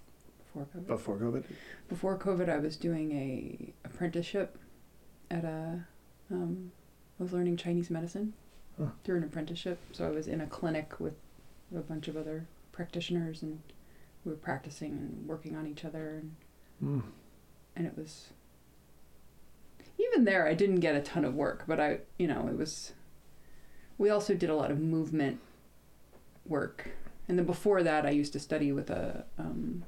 before 0.55 0.66
covid 0.74 0.86
before 0.86 1.16
COVID? 1.18 1.45
before 1.88 2.18
COVID, 2.18 2.49
I 2.49 2.59
was 2.59 2.76
doing 2.76 3.12
a 3.12 3.72
apprenticeship 3.84 4.59
at 5.30 5.45
a. 5.45 5.84
Um, 6.30 6.72
I 7.18 7.22
was 7.22 7.32
learning 7.32 7.57
Chinese 7.57 7.90
medicine 7.90 8.32
Huh. 8.78 8.86
through 9.05 9.18
an 9.18 9.24
apprenticeship. 9.24 9.78
So 9.93 10.07
I 10.07 10.11
was 10.11 10.26
in 10.26 10.40
a 10.40 10.47
clinic 10.47 10.99
with 10.99 11.14
a 11.76 11.80
bunch 11.80 12.09
of 12.09 12.16
other 12.16 12.47
practitioners, 12.72 13.43
and 13.43 13.61
we 14.24 14.30
were 14.30 14.36
practicing 14.38 14.93
and 14.93 15.28
working 15.28 15.55
on 15.57 15.66
each 15.66 15.84
other, 15.84 16.16
and, 16.22 16.34
Mm. 16.82 17.03
and 17.76 17.86
it 17.86 17.97
was. 17.97 18.30
Even 19.99 20.24
there, 20.24 20.47
I 20.49 20.55
didn't 20.55 20.80
get 20.80 20.95
a 20.97 21.01
ton 21.03 21.24
of 21.24 21.34
work, 21.34 21.64
but 21.66 21.78
I, 21.78 22.01
you 22.18 22.26
know, 22.26 22.49
it 22.49 22.57
was. 22.57 22.93
We 23.99 24.09
also 24.11 24.34
did 24.34 24.49
a 24.51 24.57
lot 24.57 24.70
of 24.70 24.80
movement 24.80 25.38
work, 26.47 26.90
and 27.33 27.39
then 27.39 27.47
before 27.47 27.83
that, 27.83 28.05
I 28.05 28.11
used 28.11 28.35
to 28.35 28.39
study 28.39 28.72
with 28.72 28.91
a 28.91 29.24
um, 29.39 29.85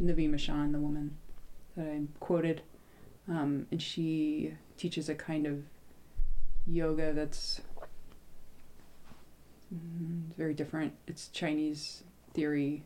Navi 0.00 0.30
Mashan, 0.30 0.70
the 0.70 0.78
woman 0.78 1.16
that 1.76 1.84
I 1.84 2.02
quoted, 2.20 2.62
um, 3.28 3.66
and 3.72 3.82
she 3.82 4.54
teaches 4.76 5.08
a 5.08 5.16
kind 5.16 5.48
of 5.48 5.64
yoga 6.68 7.12
that's 7.12 7.60
mm, 9.74 10.22
very 10.38 10.54
different. 10.54 10.92
It's 11.08 11.26
Chinese 11.26 12.04
theory 12.34 12.84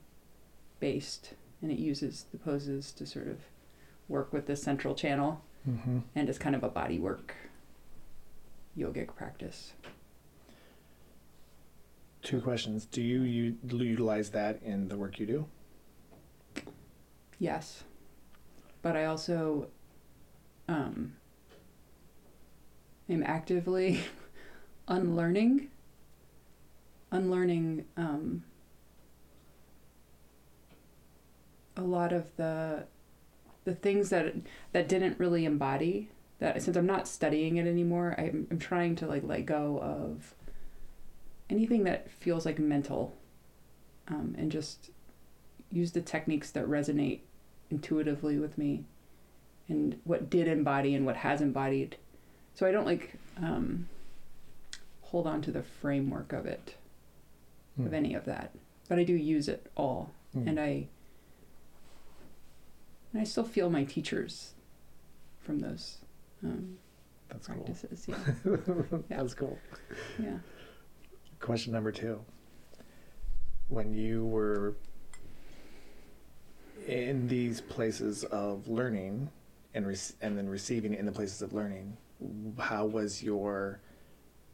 based, 0.81 1.35
and 1.61 1.71
it 1.71 1.79
uses 1.79 2.25
the 2.33 2.39
poses 2.39 2.91
to 2.93 3.05
sort 3.05 3.29
of 3.29 3.37
work 4.09 4.33
with 4.33 4.47
the 4.47 4.57
central 4.57 4.95
channel, 4.95 5.43
Mm-hmm. 5.69 5.99
and 6.15 6.29
it's 6.31 6.39
kind 6.39 6.57
of 6.57 6.63
a 6.63 6.69
body 6.71 6.99
work 6.99 7.35
yogic 8.79 9.15
practice. 9.15 9.73
Two 12.25 12.41
questions. 12.41 12.87
Do 12.87 13.03
you, 13.03 13.21
u- 13.23 13.57
utilize 13.69 14.31
that 14.31 14.63
in 14.63 14.89
the 14.89 14.97
work 14.97 15.21
you 15.21 15.27
do? 15.27 15.47
Yes. 17.39 17.85
But 18.81 18.97
I 18.97 19.05
also 19.05 19.69
um, 20.67 21.17
am 23.11 23.23
actively 23.23 24.01
unlearning, 24.89 25.69
unlearning 27.11 27.85
um, 27.99 28.43
a 31.77 31.83
lot 31.83 32.13
of 32.13 32.35
the 32.37 32.87
the 33.65 33.75
things 33.75 34.11
that 34.11 34.35
that 34.73 34.89
didn't 34.89 35.19
really 35.19 35.45
embody 35.45 36.09
that 36.39 36.63
since 36.63 36.77
I'm 36.77 36.87
not 36.87 37.09
studying 37.09 37.57
it 37.57 37.67
anymore, 37.67 38.15
I'm, 38.19 38.47
I'm 38.51 38.59
trying 38.59 38.97
to 38.97 39.07
like 39.07 39.25
let 39.25 39.47
go 39.47 39.79
of 39.81 40.35
anything 41.51 41.85
that 41.85 42.11
feels 42.11 42.45
like 42.47 42.59
mental 42.59 43.17
um, 44.09 44.35
and 44.39 44.51
just 44.53 44.91
use 45.71 45.93
the 45.93 46.01
techniques 46.01 46.51
that 46.53 46.67
resonate 46.67 47.21
intuitively 47.71 48.39
with 48.39 48.57
me 48.59 48.85
and 49.69 49.99
what 50.05 50.29
did 50.31 50.47
embody 50.49 50.95
and 50.95 51.05
what 51.07 51.17
has 51.17 51.41
embodied. 51.41 51.97
So 52.55 52.67
I 52.67 52.71
don't 52.73 52.87
like 52.87 53.15
um, 53.39 53.89
hold 55.03 55.27
on 55.27 55.43
to 55.43 55.51
the 55.51 55.63
framework 55.63 56.33
of 56.33 56.47
it, 56.47 56.77
Mm. 57.81 57.87
of 57.87 57.93
any 57.93 58.15
of 58.15 58.25
that, 58.27 58.53
but 58.89 59.01
I 59.01 59.05
do 59.05 59.15
use 59.15 59.49
it 59.49 59.69
all, 59.77 60.13
Mm. 60.37 60.47
and 60.49 60.61
I 60.61 60.87
and 63.13 63.21
I 63.21 63.25
still 63.25 63.43
feel 63.45 63.69
my 63.71 63.83
teachers 63.85 64.53
from 65.41 65.59
those 65.61 65.99
um, 66.45 66.79
That's 67.29 67.47
cool. 67.49 67.57
practices. 67.65 68.07
Yeah, 68.09 68.17
Yeah. 69.09 69.17
That's 69.17 69.35
cool. 69.35 69.59
yeah. 70.21 70.39
Question 71.45 71.75
number 71.75 71.93
two. 71.93 72.25
When 73.69 73.93
you 73.93 74.25
were 74.25 74.77
in 76.89 77.29
these 77.29 77.61
places 77.61 78.25
of 78.25 78.67
learning 78.67 79.29
and 79.75 79.87
rec- 79.87 80.17
and 80.23 80.39
then 80.39 80.49
receiving 80.49 80.95
in 80.95 81.05
the 81.05 81.13
places 81.13 81.43
of 81.43 81.53
learning, 81.53 81.99
how 82.59 82.87
was 82.87 83.23
your 83.23 83.79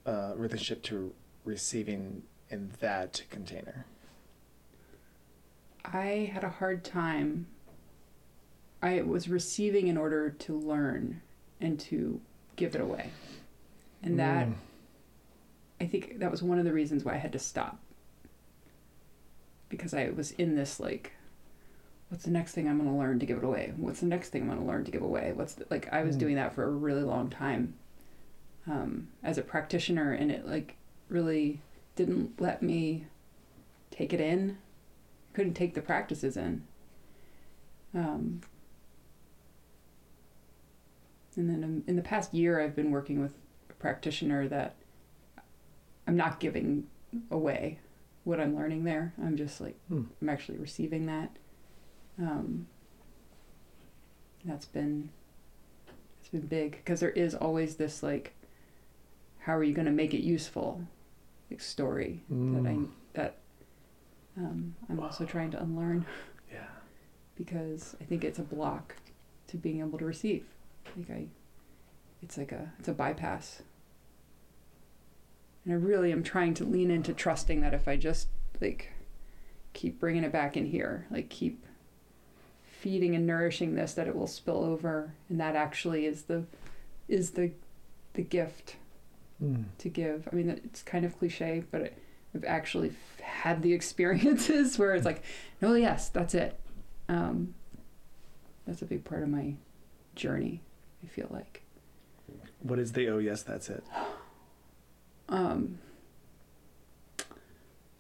uh, 0.05 0.33
relationship 0.35 0.83
to 0.85 1.15
receiving 1.45 2.25
in 2.49 2.73
that 2.81 3.23
container? 3.31 3.87
I 5.85 6.29
had 6.35 6.43
a 6.43 6.49
hard 6.51 6.83
time. 6.83 7.47
I 8.83 9.03
was 9.03 9.29
receiving 9.29 9.87
in 9.87 9.97
order 9.97 10.31
to 10.31 10.59
learn 10.59 11.23
and 11.61 11.79
to 11.83 12.21
give 12.57 12.75
it 12.75 12.81
away. 12.81 13.11
And 14.03 14.19
that, 14.19 14.49
Mm. 14.49 14.55
I 15.81 15.87
think 15.87 16.19
that 16.19 16.31
was 16.31 16.43
one 16.43 16.59
of 16.59 16.65
the 16.65 16.73
reasons 16.73 17.05
why 17.05 17.15
I 17.15 17.19
had 17.19 17.33
to 17.33 17.39
stop. 17.39 17.79
Because 19.69 19.95
I 19.95 20.11
was 20.11 20.33
in 20.33 20.57
this, 20.57 20.81
like, 20.81 21.13
what's 22.09 22.25
the 22.25 22.31
next 22.31 22.53
thing 22.53 22.69
I'm 22.69 22.79
going 22.79 22.91
to 22.91 22.97
learn 22.97 23.19
to 23.21 23.27
give 23.27 23.39
it 23.39 23.45
away? 23.45 23.73
What's 23.77 24.01
the 24.01 24.07
next 24.07 24.31
thing 24.31 24.43
I'm 24.43 24.49
going 24.49 24.61
to 24.61 24.67
learn 24.67 24.85
to 24.85 24.91
give 24.91 25.03
away? 25.03 25.33
What's 25.35 25.55
the, 25.55 25.67
like, 25.71 25.93
I 25.93 26.03
was 26.03 26.17
Mm. 26.17 26.21
doing 26.21 26.35
that 26.37 26.53
for 26.53 26.65
a 26.65 26.71
really 26.71 27.03
long 27.03 27.31
time 27.31 27.75
um, 28.67 29.09
as 29.23 29.39
a 29.39 29.43
practitioner, 29.43 30.13
and 30.13 30.31
it, 30.31 30.47
like, 30.47 30.77
really 31.09 31.61
didn't 31.97 32.41
let 32.41 32.63
me 32.63 33.07
take 33.91 34.13
it 34.13 34.21
in 34.21 34.59
couldn't 35.33 35.55
take 35.55 35.75
the 35.75 35.81
practices 35.81 36.37
in. 36.37 36.65
Um, 37.95 38.41
and 41.37 41.49
then 41.49 41.85
in 41.87 41.97
the 41.97 42.03
past 42.03 42.35
year, 42.35 42.61
I've 42.61 42.77
been 42.77 42.91
working 42.91 43.21
with 43.21 43.33
a 43.71 43.73
practitioner 43.75 44.49
that 44.49 44.75
I'm 46.11 46.17
not 46.17 46.41
giving 46.41 46.89
away 47.31 47.79
what 48.25 48.41
I'm 48.41 48.57
learning 48.57 48.83
there. 48.83 49.15
I'm 49.23 49.37
just 49.37 49.61
like, 49.61 49.77
Hmm. 49.87 50.03
I'm 50.21 50.29
actually 50.29 50.59
receiving 50.59 51.07
that. 51.07 51.31
Um, 52.19 52.67
that's 54.45 54.67
been, 54.67 55.11
it's 56.21 56.29
been 56.31 56.49
big 56.49 56.73
because 56.73 56.99
there 56.99 57.11
is 57.11 57.37
always 57.37 57.77
this 57.77 58.03
like, 58.03 58.35
how 59.39 59.57
are 59.57 59.63
you 59.63 59.73
going 59.73 59.87
to 59.87 59.93
make 59.93 60.13
it 60.13 60.23
useful, 60.23 60.83
like 61.49 61.61
story 61.61 62.23
that 62.29 62.67
I 62.67 62.75
Mm. 62.75 62.89
that 63.15 63.37
um, 64.37 64.75
I'm 64.89 64.99
also 64.99 65.25
trying 65.25 65.53
to 65.53 65.63
unlearn 65.63 66.05
Yeah. 66.53 66.67
because 67.37 67.95
I 68.01 68.05
think 68.05 68.25
it's 68.25 68.39
a 68.41 68.43
block 68.43 68.97
to 69.47 69.57
being 69.57 69.79
able 69.79 69.99
to 69.99 70.05
receive. 70.05 70.45
Like 70.97 71.11
I, 71.11 71.27
it's 72.21 72.37
like 72.37 72.51
a 72.51 72.73
it's 72.81 72.89
a 72.89 72.93
bypass. 72.95 73.63
And 75.65 75.75
I 75.75 75.77
really 75.77 76.13
am 76.13 76.23
trying 76.23 76.55
to 76.55 76.65
lean 76.65 76.91
into 76.91 77.13
trusting 77.13 77.61
that 77.61 77.75
if 77.75 77.87
I 77.87 77.97
just 77.97 78.29
like 78.61 78.93
keep 79.73 80.01
bringing 80.01 80.25
it 80.25 80.33
back 80.33 80.57
in 80.57 80.67
here, 80.67 81.07
like 81.11 81.29
keep 81.29 81.65
feeding 82.81 83.15
and 83.15 83.27
nourishing 83.27 83.75
this, 83.75 83.95
that 83.95 84.09
it 84.09 84.17
will 84.17 84.27
spill 84.27 84.65
over, 84.65 85.13
and 85.29 85.39
that 85.41 85.55
actually 85.57 86.07
is 86.07 86.23
the 86.23 86.45
is 87.09 87.33
the 87.33 87.53
the 88.15 88.23
gift 88.23 88.77
Mm. 89.43 89.65
to 89.79 89.89
give. 89.89 90.29
I 90.31 90.37
mean, 90.37 90.51
it's 90.51 90.83
kind 90.83 91.05
of 91.05 91.19
cliche, 91.19 91.65
but 91.71 91.81
it, 91.81 91.99
I've 92.35 92.45
actually 92.45 92.93
had 93.23 93.63
the 93.63 93.73
experiences 93.79 94.79
where 94.79 94.95
it's 94.95 95.07
like, 95.07 95.23
no, 95.63 95.75
yes, 95.75 96.11
that's 96.11 96.35
it. 96.35 96.61
Um, 97.09 97.55
that's 98.67 98.83
a 98.83 98.85
big 98.85 99.05
part 99.05 99.23
of 99.23 99.31
my 99.31 99.55
journey. 100.15 100.61
I 101.03 101.07
feel 101.07 101.29
like. 101.31 101.63
What 102.61 102.79
is 102.79 102.93
the 102.93 103.09
oh 103.09 103.17
yes 103.19 103.43
that's 103.43 103.71
it? 103.71 103.83
Um, 105.31 105.79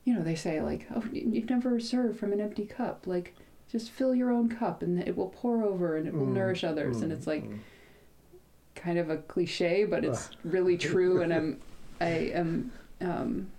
you 0.04 0.14
know, 0.14 0.22
they 0.22 0.34
say 0.34 0.60
like, 0.60 0.86
oh, 0.94 1.04
you 1.12 1.30
you 1.30 1.44
never 1.48 1.78
serve 1.80 2.18
from 2.18 2.32
an 2.32 2.40
empty 2.40 2.66
cup. 2.66 3.06
Like, 3.06 3.34
just 3.70 3.90
fill 3.90 4.14
your 4.14 4.30
own 4.32 4.48
cup, 4.48 4.82
and 4.82 4.98
it 5.00 5.16
will 5.16 5.28
pour 5.28 5.62
over, 5.62 5.96
and 5.96 6.06
it 6.08 6.14
will 6.14 6.26
Mm, 6.26 6.34
nourish 6.34 6.64
others. 6.64 7.02
And 7.02 7.12
mm, 7.12 7.16
it's 7.16 7.26
like 7.26 7.44
mm. 7.48 7.58
kind 8.74 8.98
of 8.98 9.10
a 9.10 9.18
cliche, 9.18 9.84
but 9.84 10.04
it's 10.04 10.30
really 10.44 10.76
true, 10.90 11.22
and 11.22 11.32
I'm, 11.32 11.60
I 12.00 12.06
am, 12.34 12.72
um, 13.00 13.50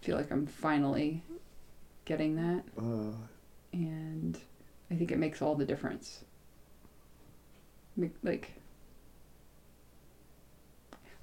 feel 0.00 0.16
like 0.16 0.32
I'm 0.32 0.46
finally 0.46 1.22
getting 2.06 2.34
that, 2.36 2.64
Uh, 2.76 3.12
and 3.72 4.36
I 4.90 4.94
think 4.96 5.12
it 5.12 5.18
makes 5.18 5.40
all 5.42 5.54
the 5.54 5.64
difference. 5.66 6.24
Like, 8.24 8.54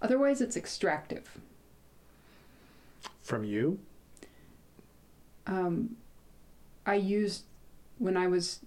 otherwise 0.02 0.42
it's 0.42 0.56
extractive. 0.58 1.30
from 3.22 3.44
you? 3.44 3.78
Um, 5.48 5.98
I 6.86 6.96
used 6.96 7.44
when 7.98 8.16
I 8.16 8.28
was 8.28 8.60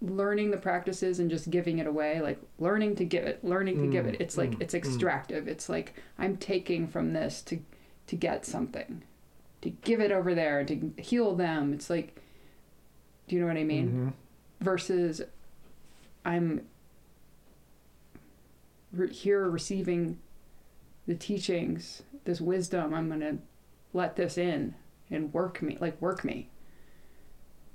learning 0.00 0.50
the 0.52 0.56
practices 0.56 1.18
and 1.20 1.28
just 1.30 1.50
giving 1.50 1.78
it 1.78 1.86
away, 1.86 2.20
like 2.20 2.40
learning 2.58 2.94
to 2.96 3.04
give 3.04 3.24
it, 3.24 3.44
learning 3.44 3.80
to 3.82 3.86
give 3.88 4.04
Mm, 4.06 4.14
it. 4.14 4.20
It's 4.20 4.36
like 4.36 4.50
mm, 4.52 4.60
it's 4.62 4.74
mm. 4.74 4.78
extractive. 4.78 5.48
It's 5.48 5.68
like 5.68 5.94
I'm 6.18 6.36
taking 6.36 6.86
from 6.86 7.12
this 7.12 7.42
to 7.42 7.58
to 8.08 8.16
get 8.16 8.44
something, 8.46 9.02
to 9.62 9.70
give 9.70 10.00
it 10.00 10.12
over 10.12 10.34
there 10.34 10.64
to 10.64 10.92
heal 10.98 11.34
them. 11.34 11.72
It's 11.72 11.88
like, 11.90 12.20
do 13.28 13.34
you 13.36 13.40
know 13.40 13.48
what 13.48 13.56
I 13.56 13.64
mean? 13.64 14.14
Mhm. 14.60 14.64
Versus, 14.64 15.22
I'm 16.24 16.66
re- 18.92 19.12
here 19.12 19.48
receiving 19.48 20.18
the 21.06 21.14
teachings, 21.14 22.02
this 22.24 22.40
wisdom. 22.40 22.94
I'm 22.94 23.08
gonna 23.08 23.38
let 23.92 24.16
this 24.16 24.38
in 24.38 24.74
and 25.10 25.32
work 25.32 25.60
me, 25.62 25.76
like 25.80 26.00
work 26.00 26.24
me. 26.24 26.48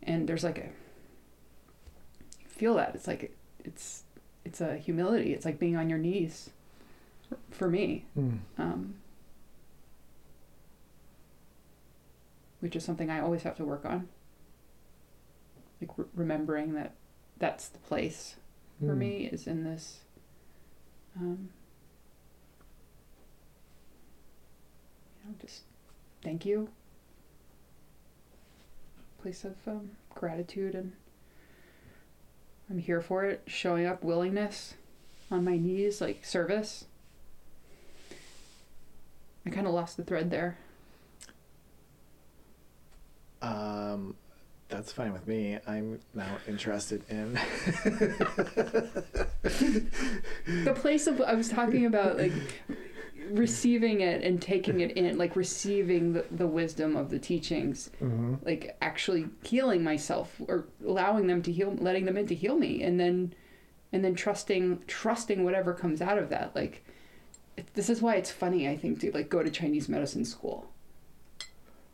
And 0.04 0.28
there's 0.28 0.44
like 0.44 0.58
a 0.58 0.70
feel 2.48 2.76
that 2.76 2.96
it's 2.96 3.08
like 3.08 3.36
it's 3.64 4.04
it's 4.46 4.62
a 4.62 4.78
humility. 4.78 5.34
It's 5.34 5.46
like 5.46 5.60
being 5.60 5.76
on 5.76 5.90
your 5.90 6.00
knees 6.00 6.50
for, 7.28 7.38
for 7.52 7.70
me, 7.70 8.06
Mm. 8.18 8.40
um, 8.58 8.96
which 12.60 12.76
is 12.76 12.84
something 12.84 13.10
I 13.10 13.20
always 13.20 13.44
have 13.44 13.58
to 13.58 13.66
work 13.66 13.86
on. 13.86 14.08
Like 15.82 15.92
re- 15.98 16.06
remembering 16.16 16.74
that 16.74 16.94
that's 17.38 17.68
the 17.70 17.80
place 17.80 18.38
for 18.80 18.94
Mm. 18.96 18.98
me 18.98 19.26
is 19.26 19.46
in 19.48 19.64
this. 19.64 20.00
Um, 21.20 21.50
know, 25.28 25.36
just 25.42 25.64
thank 26.24 26.46
you. 26.46 26.70
Place 29.22 29.44
of 29.44 29.56
um, 29.68 29.92
gratitude 30.14 30.76
and 30.76 30.94
I'm 32.70 32.80
here 32.80 33.02
for 33.02 33.24
it. 33.26 33.44
Showing 33.48 33.86
up, 33.86 34.04
willingness, 34.04 34.74
on 35.32 35.44
my 35.44 35.58
knees, 35.58 36.02
like 36.02 36.26
service. 36.26 36.86
I 39.46 39.50
kind 39.50 39.68
of 39.68 39.74
lost 39.74 39.96
the 39.96 40.04
thread 40.04 40.30
there. 40.30 40.58
Um, 43.42 44.16
that's 44.68 44.92
fine 44.92 45.14
with 45.14 45.26
me. 45.28 45.60
I'm 45.66 46.00
now 46.14 46.38
interested 46.48 47.04
in. 47.10 47.40
The 49.44 50.74
place 50.76 51.08
of 51.08 51.22
I 51.22 51.34
was 51.36 51.50
talking 51.50 51.86
about, 51.86 52.18
like 52.18 52.34
receiving 53.32 54.02
it 54.02 54.24
and 54.24 54.42
taking 54.42 54.80
it 54.82 54.92
in, 54.92 55.18
like 55.18 55.36
receiving 55.36 56.14
the, 56.14 56.26
the 56.32 56.48
wisdom 56.48 56.96
of 56.96 57.10
the 57.10 57.20
teachings 57.20 57.90
Mhm. 58.02 58.44
like 58.46 58.76
actually 58.82 59.28
healing 59.44 59.84
myself 59.84 60.40
or 60.48 60.66
allowing 60.86 61.28
them 61.28 61.42
to 61.44 61.52
heal 61.52 61.76
letting 61.80 62.06
them 62.06 62.18
in 62.18 62.28
to 62.28 62.36
heal 62.36 62.58
me 62.58 62.82
and 62.84 63.00
then 63.00 63.34
and 63.94 64.04
then 64.04 64.16
trusting 64.16 64.82
trusting 64.88 65.44
whatever 65.46 65.74
comes 65.74 66.02
out 66.02 66.18
of 66.18 66.30
that 66.30 66.56
like 66.56 66.84
it, 67.56 67.66
this 67.74 67.90
is 67.90 68.02
why 68.02 68.16
it's 68.16 68.32
funny 68.32 68.68
i 68.68 68.76
think 68.78 69.00
to 69.00 69.12
like 69.12 69.30
go 69.30 69.42
to 69.44 69.50
chinese 69.50 69.88
medicine 69.90 70.26
school 70.26 70.70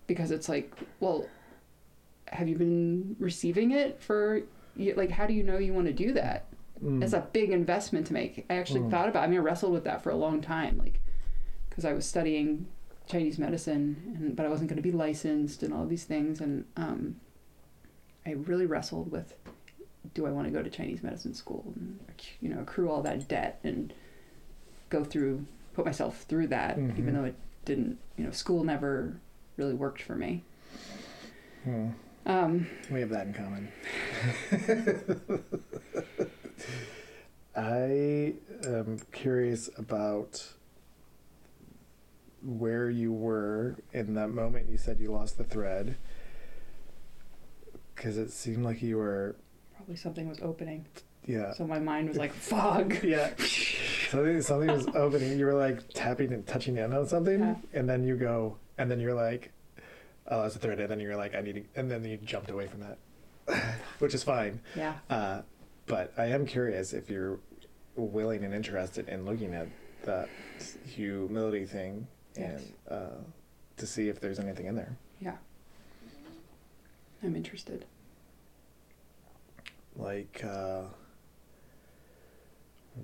because 0.07 0.31
it's 0.31 0.49
like 0.49 0.73
well 0.99 1.26
have 2.27 2.47
you 2.47 2.55
been 2.57 3.15
receiving 3.19 3.72
it 3.72 4.01
for 4.01 4.41
like 4.95 5.11
how 5.11 5.26
do 5.27 5.34
you 5.34 5.43
know 5.43 5.57
you 5.57 5.73
want 5.73 5.88
to 5.88 5.93
do 5.93 6.14
that 6.14 6.45
Mm. 6.84 7.01
it's 7.01 7.14
a 7.14 7.26
big 7.31 7.51
investment 7.51 8.07
to 8.07 8.14
make. 8.14 8.45
I 8.49 8.55
actually 8.55 8.81
Mm. 8.81 8.91
thought 8.91 9.07
about. 9.07 9.23
I 9.23 9.27
mean, 9.27 9.39
I 9.39 9.41
wrestled 9.43 9.72
with 9.72 9.85
that 9.85 10.01
for 10.01 10.10
a 10.10 10.15
long 10.18 10.41
time, 10.41 10.77
like 10.77 10.99
because 11.73 11.85
I 11.85 11.93
was 11.93 12.05
studying 12.05 12.67
Chinese 13.07 13.39
medicine, 13.39 14.15
and 14.19 14.35
but 14.35 14.45
I 14.45 14.49
wasn't 14.49 14.69
going 14.69 14.77
to 14.77 14.83
be 14.83 14.91
licensed 14.91 15.63
and 15.63 15.73
all 15.73 15.87
these 15.87 16.03
things, 16.03 16.39
and 16.39 16.65
um, 16.77 17.15
I 18.27 18.31
really 18.33 18.67
wrestled 18.67 19.11
with 19.11 19.33
do 20.13 20.27
I 20.27 20.31
want 20.31 20.45
to 20.45 20.51
go 20.51 20.61
to 20.61 20.69
Chinese 20.69 21.01
medicine 21.01 21.33
school 21.33 21.73
and 21.75 21.97
you 22.41 22.49
know 22.49 22.59
accrue 22.61 22.89
all 22.91 23.01
that 23.01 23.27
debt 23.27 23.59
and 23.63 23.93
go 24.89 25.03
through 25.03 25.45
put 25.73 25.85
myself 25.85 26.23
through 26.23 26.45
that 26.47 26.77
Mhm. 26.77 26.99
even 26.99 27.13
though 27.15 27.23
it 27.23 27.35
didn't 27.65 27.97
you 28.17 28.23
know 28.25 28.31
school 28.31 28.63
never 28.63 29.15
really 29.57 29.73
worked 29.73 30.01
for 30.01 30.15
me. 30.15 30.43
Hmm. 31.63 31.87
Um, 32.25 32.67
We 32.91 32.99
have 32.99 33.09
that 33.09 33.27
in 33.27 33.33
common. 33.33 33.69
I 37.55 38.33
am 38.65 38.99
curious 39.11 39.69
about 39.77 40.53
where 42.43 42.89
you 42.89 43.13
were 43.13 43.77
in 43.93 44.13
that 44.15 44.29
moment 44.29 44.69
you 44.69 44.77
said 44.77 44.99
you 44.99 45.11
lost 45.11 45.37
the 45.37 45.43
thread. 45.43 45.97
Because 47.95 48.17
it 48.17 48.31
seemed 48.31 48.65
like 48.65 48.81
you 48.81 48.97
were, 48.97 49.35
probably 49.75 49.95
something 49.95 50.27
was 50.27 50.39
opening, 50.41 50.85
yeah. 51.25 51.53
so 51.53 51.65
my 51.65 51.79
mind 51.79 52.09
was 52.09 52.17
like 52.17 52.33
fog. 52.33 53.03
Yeah. 53.03 53.29
something, 54.09 54.41
something 54.41 54.71
was 54.71 54.87
opening. 54.95 55.37
You 55.37 55.45
were 55.45 55.53
like 55.53 55.87
tapping 55.89 56.33
and 56.33 56.45
touching 56.45 56.77
in 56.77 56.93
on 56.93 57.07
something. 57.07 57.39
Yeah. 57.39 57.55
And 57.73 57.87
then 57.87 58.03
you 58.03 58.15
go, 58.15 58.57
and 58.77 58.89
then 58.89 58.99
you're 58.99 59.13
like, 59.13 59.51
oh, 60.27 60.41
that's 60.41 60.55
a 60.55 60.59
thread. 60.59 60.79
And 60.79 60.89
then 60.89 60.99
you're 60.99 61.15
like, 61.15 61.35
I 61.35 61.41
need 61.41 61.55
to, 61.55 61.79
and 61.79 61.89
then 61.89 62.03
you 62.03 62.17
jumped 62.17 62.49
away 62.49 62.67
from 62.67 62.81
that, 62.81 63.67
which 63.99 64.13
is 64.13 64.23
fine. 64.23 64.59
Yeah. 64.75 64.95
Uh, 65.09 65.41
but 65.85 66.13
I 66.17 66.25
am 66.25 66.45
curious 66.45 66.93
if 66.93 67.09
you're 67.09 67.39
willing 67.95 68.43
and 68.43 68.53
interested 68.53 69.07
in 69.07 69.25
looking 69.25 69.53
at 69.53 69.67
that 70.05 70.27
humility 70.87 71.65
thing 71.65 72.07
and 72.35 72.60
Yes. 72.60 72.72
uh, 72.89 73.22
to 73.77 73.85
see 73.88 74.10
if 74.10 74.19
there's 74.19 74.39
anything 74.39 74.65
in 74.68 74.76
there. 74.76 74.95
Yeah. 75.19 75.38
I'm 77.23 77.35
interested. 77.35 77.85
Like, 79.95 80.43
uh, 80.43 80.84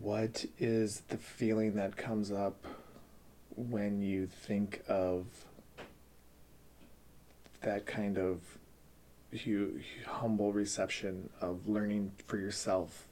what 0.02 0.46
is 0.60 1.02
the 1.08 1.18
feeling 1.18 1.76
that 1.76 1.96
comes 1.98 2.32
up 2.32 2.66
when 3.56 4.02
you 4.02 4.28
think 4.28 4.82
of 4.88 5.26
that 7.62 7.86
kind 7.86 8.18
of 8.18 8.42
hu- 9.44 9.80
humble 10.06 10.52
reception 10.54 11.30
of 11.42 11.68
learning 11.68 12.12
for 12.28 12.38
yourself 12.38 13.08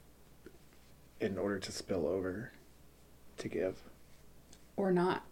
in 1.20 1.38
order 1.38 1.60
to 1.60 1.72
spill 1.72 2.08
over 2.08 2.52
to 3.38 3.48
give 3.50 3.78
Or 4.76 4.92
not. 4.92 5.24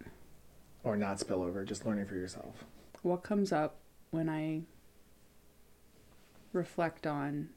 Or 0.85 0.95
not 0.95 1.19
spill 1.19 1.41
over 1.43 1.65
just 1.65 1.85
learning 1.85 2.05
for 2.05 2.15
yourself 2.15 2.63
What 3.01 3.23
comes 3.23 3.51
up 3.51 3.77
when 4.11 4.29
I 4.29 4.61
reflect 6.53 7.05
on 7.05 7.49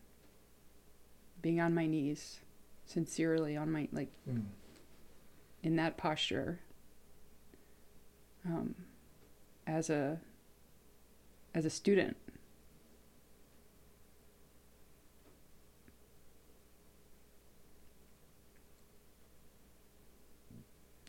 being 1.40 1.60
on 1.60 1.72
my 1.74 1.86
knees, 1.86 2.40
sincerely 2.84 3.56
on 3.56 3.70
my, 3.70 3.88
like, 3.92 4.10
in 5.62 5.76
that 5.76 5.96
posture, 5.96 6.58
um, 8.44 8.74
as 9.66 9.88
a, 9.88 10.18
as 11.54 11.64
a 11.64 11.70
student. 11.70 12.16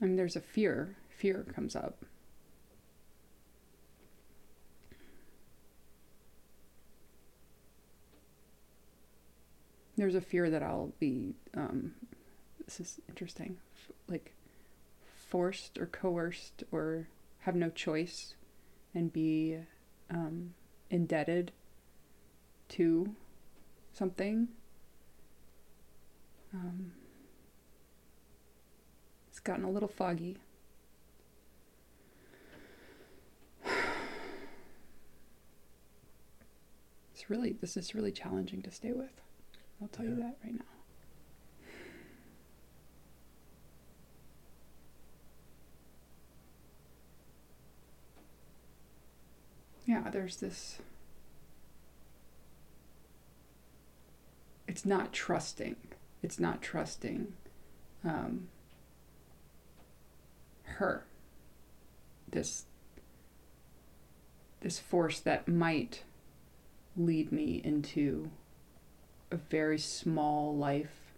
I 0.01 0.05
mean, 0.05 0.15
there's 0.15 0.35
a 0.35 0.41
fear. 0.41 0.95
Fear 1.09 1.45
comes 1.53 1.75
up. 1.75 2.05
There's 9.99 10.15
a 10.15 10.21
fear 10.21 10.49
that 10.49 10.63
I'll 10.63 10.93
be, 10.97 11.35
um, 11.57 11.91
this 12.63 12.79
is 12.79 13.01
interesting, 13.09 13.57
f- 13.75 13.91
like 14.07 14.31
forced 15.27 15.77
or 15.77 15.87
coerced 15.87 16.63
or 16.71 17.09
have 17.39 17.53
no 17.53 17.69
choice 17.69 18.35
and 18.95 19.11
be 19.11 19.57
um, 20.09 20.53
indebted 20.89 21.51
to 22.69 23.13
something. 23.91 24.47
Um, 26.53 26.93
it's 29.27 29.41
gotten 29.41 29.65
a 29.65 29.69
little 29.69 29.89
foggy. 29.89 30.37
It's 37.13 37.29
really, 37.29 37.51
this 37.59 37.75
is 37.75 37.93
really 37.93 38.13
challenging 38.13 38.61
to 38.61 38.71
stay 38.71 38.93
with. 38.93 39.11
I'll 39.81 39.87
tell 39.87 40.05
you 40.05 40.15
that 40.15 40.37
right 40.43 40.53
now. 40.53 40.65
Yeah, 49.85 50.09
there's 50.11 50.37
this. 50.37 50.79
It's 54.67 54.85
not 54.85 55.11
trusting. 55.13 55.77
It's 56.21 56.39
not 56.39 56.61
trusting 56.61 57.33
um, 58.03 58.49
her. 60.63 61.05
This 62.29 62.65
this 64.61 64.77
force 64.77 65.19
that 65.21 65.47
might 65.47 66.03
lead 66.95 67.31
me 67.31 67.61
into 67.63 68.29
a 69.31 69.37
very 69.37 69.77
small 69.77 70.55
life 70.55 71.13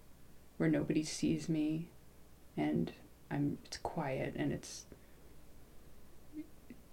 where 0.58 0.70
nobody 0.70 1.04
sees 1.04 1.48
me 1.48 1.88
and 2.58 2.92
I'm 3.30 3.58
it's 3.66 3.78
quiet 3.78 4.34
and 4.36 4.52
it's 4.52 4.86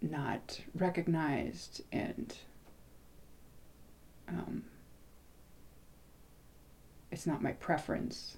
not 0.00 0.60
recognized 0.74 1.82
and 1.90 2.36
um, 4.28 4.64
it's 7.10 7.26
not 7.26 7.42
my 7.42 7.52
preference. 7.52 8.36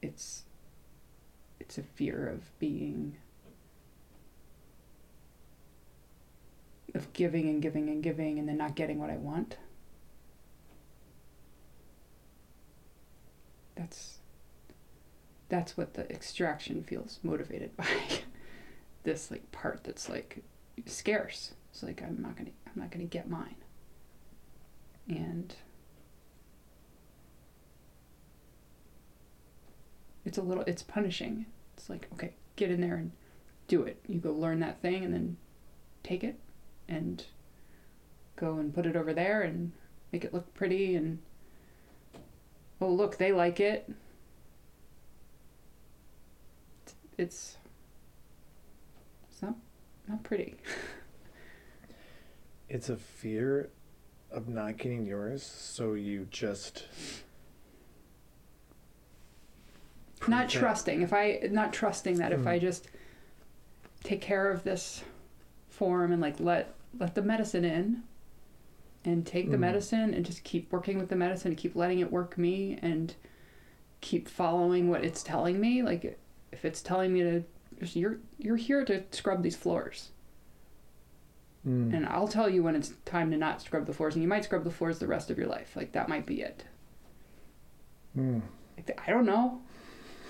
It's 0.00 0.44
it's 1.60 1.78
a 1.78 1.82
fear 1.82 2.28
of 2.28 2.58
being 2.58 3.16
of 6.94 7.12
giving 7.12 7.48
and 7.48 7.60
giving 7.60 7.88
and 7.88 8.02
giving 8.02 8.38
and 8.38 8.48
then 8.48 8.56
not 8.56 8.76
getting 8.76 8.98
what 8.98 9.10
I 9.10 9.16
want 9.16 9.56
that's 13.76 14.18
that's 15.48 15.76
what 15.76 15.94
the 15.94 16.10
extraction 16.10 16.82
feels 16.82 17.20
motivated 17.22 17.76
by. 17.76 17.86
This 19.04 19.30
like 19.30 19.52
part 19.52 19.84
that's 19.84 20.08
like 20.08 20.42
scarce. 20.84 21.52
It's 21.70 21.84
like 21.84 22.02
i'm 22.02 22.20
not 22.20 22.36
gonna 22.36 22.50
i'm 22.66 22.72
not 22.82 22.90
gonna 22.90 23.04
get 23.04 23.30
mine. 23.30 23.54
And 25.08 25.54
it's 30.24 30.38
a 30.38 30.42
little 30.42 30.64
it's 30.64 30.82
punishing. 30.82 31.46
It's 31.76 31.88
like 31.88 32.08
okay 32.14 32.32
get 32.56 32.72
in 32.72 32.80
there 32.80 32.96
and 32.96 33.12
do 33.68 33.84
it. 33.84 34.02
You 34.08 34.18
go 34.18 34.32
learn 34.32 34.58
that 34.58 34.82
thing 34.82 35.04
and 35.04 35.14
then 35.14 35.36
take 36.02 36.24
it 36.24 36.40
and 36.88 37.24
go 38.34 38.56
and 38.58 38.74
put 38.74 38.86
it 38.86 38.96
over 38.96 39.14
there 39.14 39.42
and 39.42 39.70
make 40.12 40.24
it 40.24 40.34
look 40.34 40.52
pretty 40.52 40.96
and 40.96 41.20
oh 42.80 42.88
look 42.90 43.16
they 43.18 43.32
like 43.32 43.60
it. 43.60 43.90
It's 47.18 47.56
it's 49.30 49.42
not 49.42 49.54
not 50.08 50.22
pretty. 50.22 50.56
It's 52.68 52.88
a 52.88 52.96
fear 52.96 53.70
of 54.32 54.48
not 54.48 54.76
getting 54.76 55.06
yours 55.06 55.44
so 55.44 55.94
you 55.94 56.26
just 56.32 56.84
not 60.26 60.48
trusting. 60.48 61.00
If 61.00 61.12
i 61.12 61.38
not 61.52 61.72
trusting 61.72 62.16
that 62.16 62.32
if 62.32 62.40
Hmm. 62.40 62.48
i 62.48 62.58
just 62.58 62.88
take 64.02 64.20
care 64.20 64.50
of 64.50 64.64
this 64.64 65.04
form 65.68 66.10
and 66.10 66.20
like 66.20 66.40
let 66.40 66.74
let 66.98 67.14
the 67.14 67.22
medicine 67.22 67.64
in 67.64 68.02
and 69.06 69.24
take 69.26 69.50
the 69.50 69.56
Mm. 69.56 69.60
medicine 69.60 70.12
and 70.12 70.26
just 70.26 70.44
keep 70.44 70.70
working 70.72 70.98
with 70.98 71.08
the 71.08 71.16
medicine 71.16 71.52
and 71.52 71.56
keep 71.56 71.74
letting 71.74 72.00
it 72.00 72.12
work 72.12 72.36
me 72.36 72.78
and 72.82 73.14
keep 74.02 74.28
following 74.28 74.90
what 74.90 75.02
it's 75.04 75.22
telling 75.22 75.58
me 75.60 75.82
like 75.82 76.18
if 76.52 76.64
it's 76.64 76.82
telling 76.82 77.12
me 77.12 77.20
to 77.22 77.42
you're 77.98 78.18
you're 78.38 78.56
here 78.56 78.84
to 78.84 79.02
scrub 79.12 79.42
these 79.42 79.56
floors 79.56 80.10
Mm. 81.66 81.92
and 81.94 82.06
I'll 82.06 82.28
tell 82.28 82.48
you 82.48 82.62
when 82.62 82.76
it's 82.76 82.92
time 83.04 83.30
to 83.32 83.36
not 83.36 83.60
scrub 83.60 83.86
the 83.86 83.92
floors, 83.92 84.14
and 84.14 84.22
you 84.22 84.28
might 84.28 84.44
scrub 84.44 84.62
the 84.62 84.70
floors 84.70 85.00
the 85.00 85.08
rest 85.08 85.30
of 85.32 85.36
your 85.38 85.48
life. 85.48 85.74
Like 85.74 85.90
that 85.92 86.08
might 86.08 86.24
be 86.24 86.40
it. 86.40 86.62
Mm. 88.16 88.40
Like, 88.76 89.02
I 89.04 89.10
don't 89.10 89.26
know. 89.26 89.60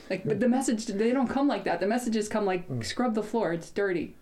Like, 0.08 0.24
but 0.24 0.40
the 0.40 0.48
message 0.48 0.86
they 0.86 1.12
don't 1.12 1.26
come 1.28 1.46
like 1.46 1.64
that. 1.64 1.78
The 1.80 1.86
messages 1.86 2.26
come 2.28 2.46
like 2.46 2.66
Mm. 2.68 2.82
scrub 2.82 3.14
the 3.14 3.22
floor. 3.22 3.52
It's 3.52 3.70
dirty. 3.70 4.14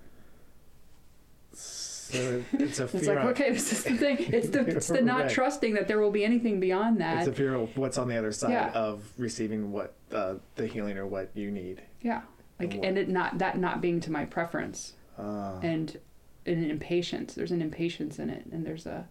It's 2.14 2.78
a 2.80 2.88
fear. 2.88 3.00
It's 3.00 3.08
like, 3.08 3.18
of, 3.18 3.24
okay, 3.26 3.50
this 3.52 3.72
is 3.72 3.84
the 3.84 3.96
thing. 3.96 4.16
It's 4.32 4.48
the 4.48 4.60
it's 4.60 4.88
the 4.88 5.00
not 5.02 5.22
Right. 5.22 5.30
trusting 5.30 5.74
that 5.74 5.88
there 5.88 5.98
will 6.00 6.10
be 6.10 6.24
anything 6.24 6.60
beyond 6.60 7.00
that. 7.00 7.18
It's 7.18 7.28
a 7.28 7.32
fear 7.32 7.54
of 7.54 7.76
what's 7.76 7.98
on 7.98 8.08
the 8.08 8.16
other 8.16 8.32
side 8.32 8.50
Yeah. 8.52 8.70
of 8.72 9.04
receiving 9.18 9.72
what 9.72 9.94
uh, 10.12 10.34
the 10.56 10.66
healing 10.66 10.96
or 10.98 11.06
what 11.06 11.30
you 11.34 11.50
need. 11.50 11.82
yeah. 12.02 12.22
Like 12.60 12.74
And 12.74 12.84
and 12.84 12.98
it 12.98 13.08
not 13.08 13.38
that 13.38 13.58
not 13.58 13.80
being 13.80 14.00
to 14.00 14.12
my 14.12 14.24
preference. 14.24 14.92
Uh, 15.18 15.58
and 15.62 15.98
an 16.46 16.68
impatience. 16.70 17.34
There's 17.34 17.50
an 17.52 17.62
impatience 17.62 18.18
in 18.18 18.28
it, 18.30 18.46
and 18.52 18.64
there's 18.66 18.86
a 18.86 19.08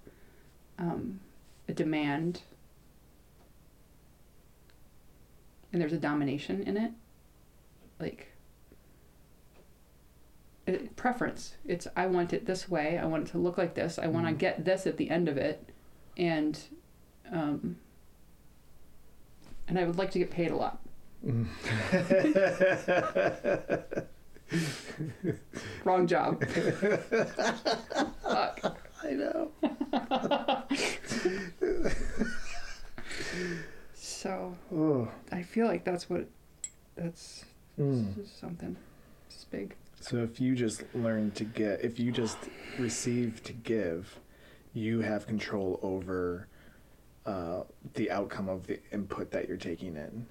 um, 0.80 1.20
a 1.68 1.74
demand, 1.74 2.42
and 5.72 5.82
there's 5.82 5.94
a 5.94 5.98
domination 5.98 6.64
in 6.64 6.78
it, 6.78 6.92
like 8.00 8.33
preference. 10.96 11.56
It's 11.66 11.88
I 11.96 12.06
want 12.08 12.34
it 12.34 12.46
this 12.46 12.70
way. 12.70 12.98
I 12.98 13.06
want 13.06 13.28
it 13.28 13.32
to 13.32 13.38
look 13.38 13.58
like 13.58 13.74
this. 13.76 13.98
I 14.00 14.08
want 14.08 14.28
to 14.28 14.34
Mhm. 14.34 14.38
get 14.40 14.66
this 14.66 14.86
at 14.88 14.98
the 14.98 15.10
end 15.10 15.28
of 15.28 15.38
it, 15.38 15.70
and 16.18 16.60
um, 17.32 17.78
and 19.68 19.78
I 19.80 19.86
would 19.86 19.98
like 19.98 20.12
to 20.12 20.20
get 20.20 20.30
paid 20.32 20.52
a 20.52 20.56
lot. 20.56 20.80
mm. 21.26 21.48
Wrong 25.84 26.06
job. 26.08 26.44
Fuck. 28.24 28.78
I 29.04 29.12
know. 29.12 29.52
So 33.96 34.56
Oh. 34.74 35.10
I 35.32 35.44
feel 35.44 35.68
like 35.68 35.84
that's 35.84 36.10
what 36.10 36.28
that's 36.96 37.46
Mm. 37.80 38.26
Something. 38.40 38.76
It's 39.28 39.46
big. 39.46 39.76
So 40.04 40.18
if 40.18 40.42
you 40.42 40.54
just 40.54 40.84
learn 40.94 41.32
to 41.32 41.46
get, 41.46 41.82
if 41.82 41.98
you 41.98 42.12
just 42.12 42.38
receive 42.78 43.42
to 43.44 43.54
give, 43.54 44.20
you 44.74 45.00
have 45.00 45.26
control 45.26 45.80
over 45.82 46.48
uh, 47.26 47.62
the 47.94 48.12
outcome 48.12 48.50
of 48.50 48.68
the 48.68 48.80
input 48.92 49.32
that 49.32 49.48
you're 49.48 49.56
taking 49.56 49.96
in. 49.96 50.26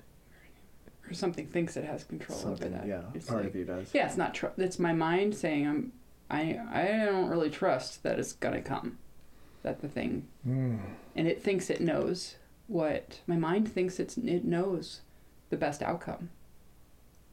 Or 1.09 1.15
something 1.15 1.47
thinks 1.47 1.79
it 1.79 1.85
has 1.85 2.05
control 2.05 2.39
Something, 2.39 2.75
over 2.75 2.83
that. 2.83 2.87
yeah, 2.87 3.03
It's 3.15 3.29
part 3.29 3.41
like, 3.45 3.49
of 3.51 3.57
you 3.57 3.65
does. 3.65 3.89
yeah, 3.95 4.07
it's 4.07 4.19
not. 4.19 4.35
Tr- 4.35 4.47
it's 4.59 4.79
my 4.79 4.93
mind 4.93 5.35
saying 5.35 5.67
I'm. 5.67 5.93
I 6.31 6.59
I 6.71 7.05
don't 7.07 7.29
really 7.31 7.49
trust 7.51 8.03
that 8.03 8.19
it's 8.19 8.35
gonna 8.35 8.61
come. 8.63 8.99
That 9.63 9.81
the 9.81 9.89
thing, 9.89 10.29
Mm. 10.47 10.81
and 11.17 11.27
it 11.27 11.43
thinks 11.43 11.71
it 11.71 11.81
knows 11.81 12.37
what 12.67 13.21
my 13.27 13.37
mind 13.37 13.73
thinks 13.73 13.99
it's 13.99 14.19
it 14.19 14.45
knows 14.45 15.01
the 15.49 15.57
best 15.57 15.81
outcome, 15.83 16.29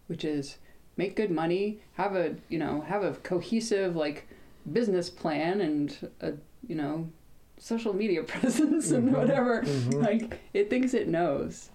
which 0.07 0.23
is 0.23 0.57
make 0.99 1.15
good 1.15 1.31
money, 1.31 1.79
have 1.93 2.13
a 2.15 2.35
you 2.49 2.59
know 2.59 2.81
have 2.81 3.03
a 3.03 3.13
cohesive 3.13 3.95
like 3.95 4.27
business 4.71 5.09
plan 5.09 5.61
and 5.61 6.09
a 6.21 6.33
you 6.67 6.75
know 6.75 7.09
social 7.57 7.93
media 7.93 8.21
presence 8.33 8.91
and 8.91 9.09
Mhm, 9.09 9.17
whatever. 9.17 9.61
mhm. 9.63 10.03
Like 10.03 10.39
it 10.53 10.69
thinks 10.69 10.93
it 10.93 11.07
knows. 11.07 11.69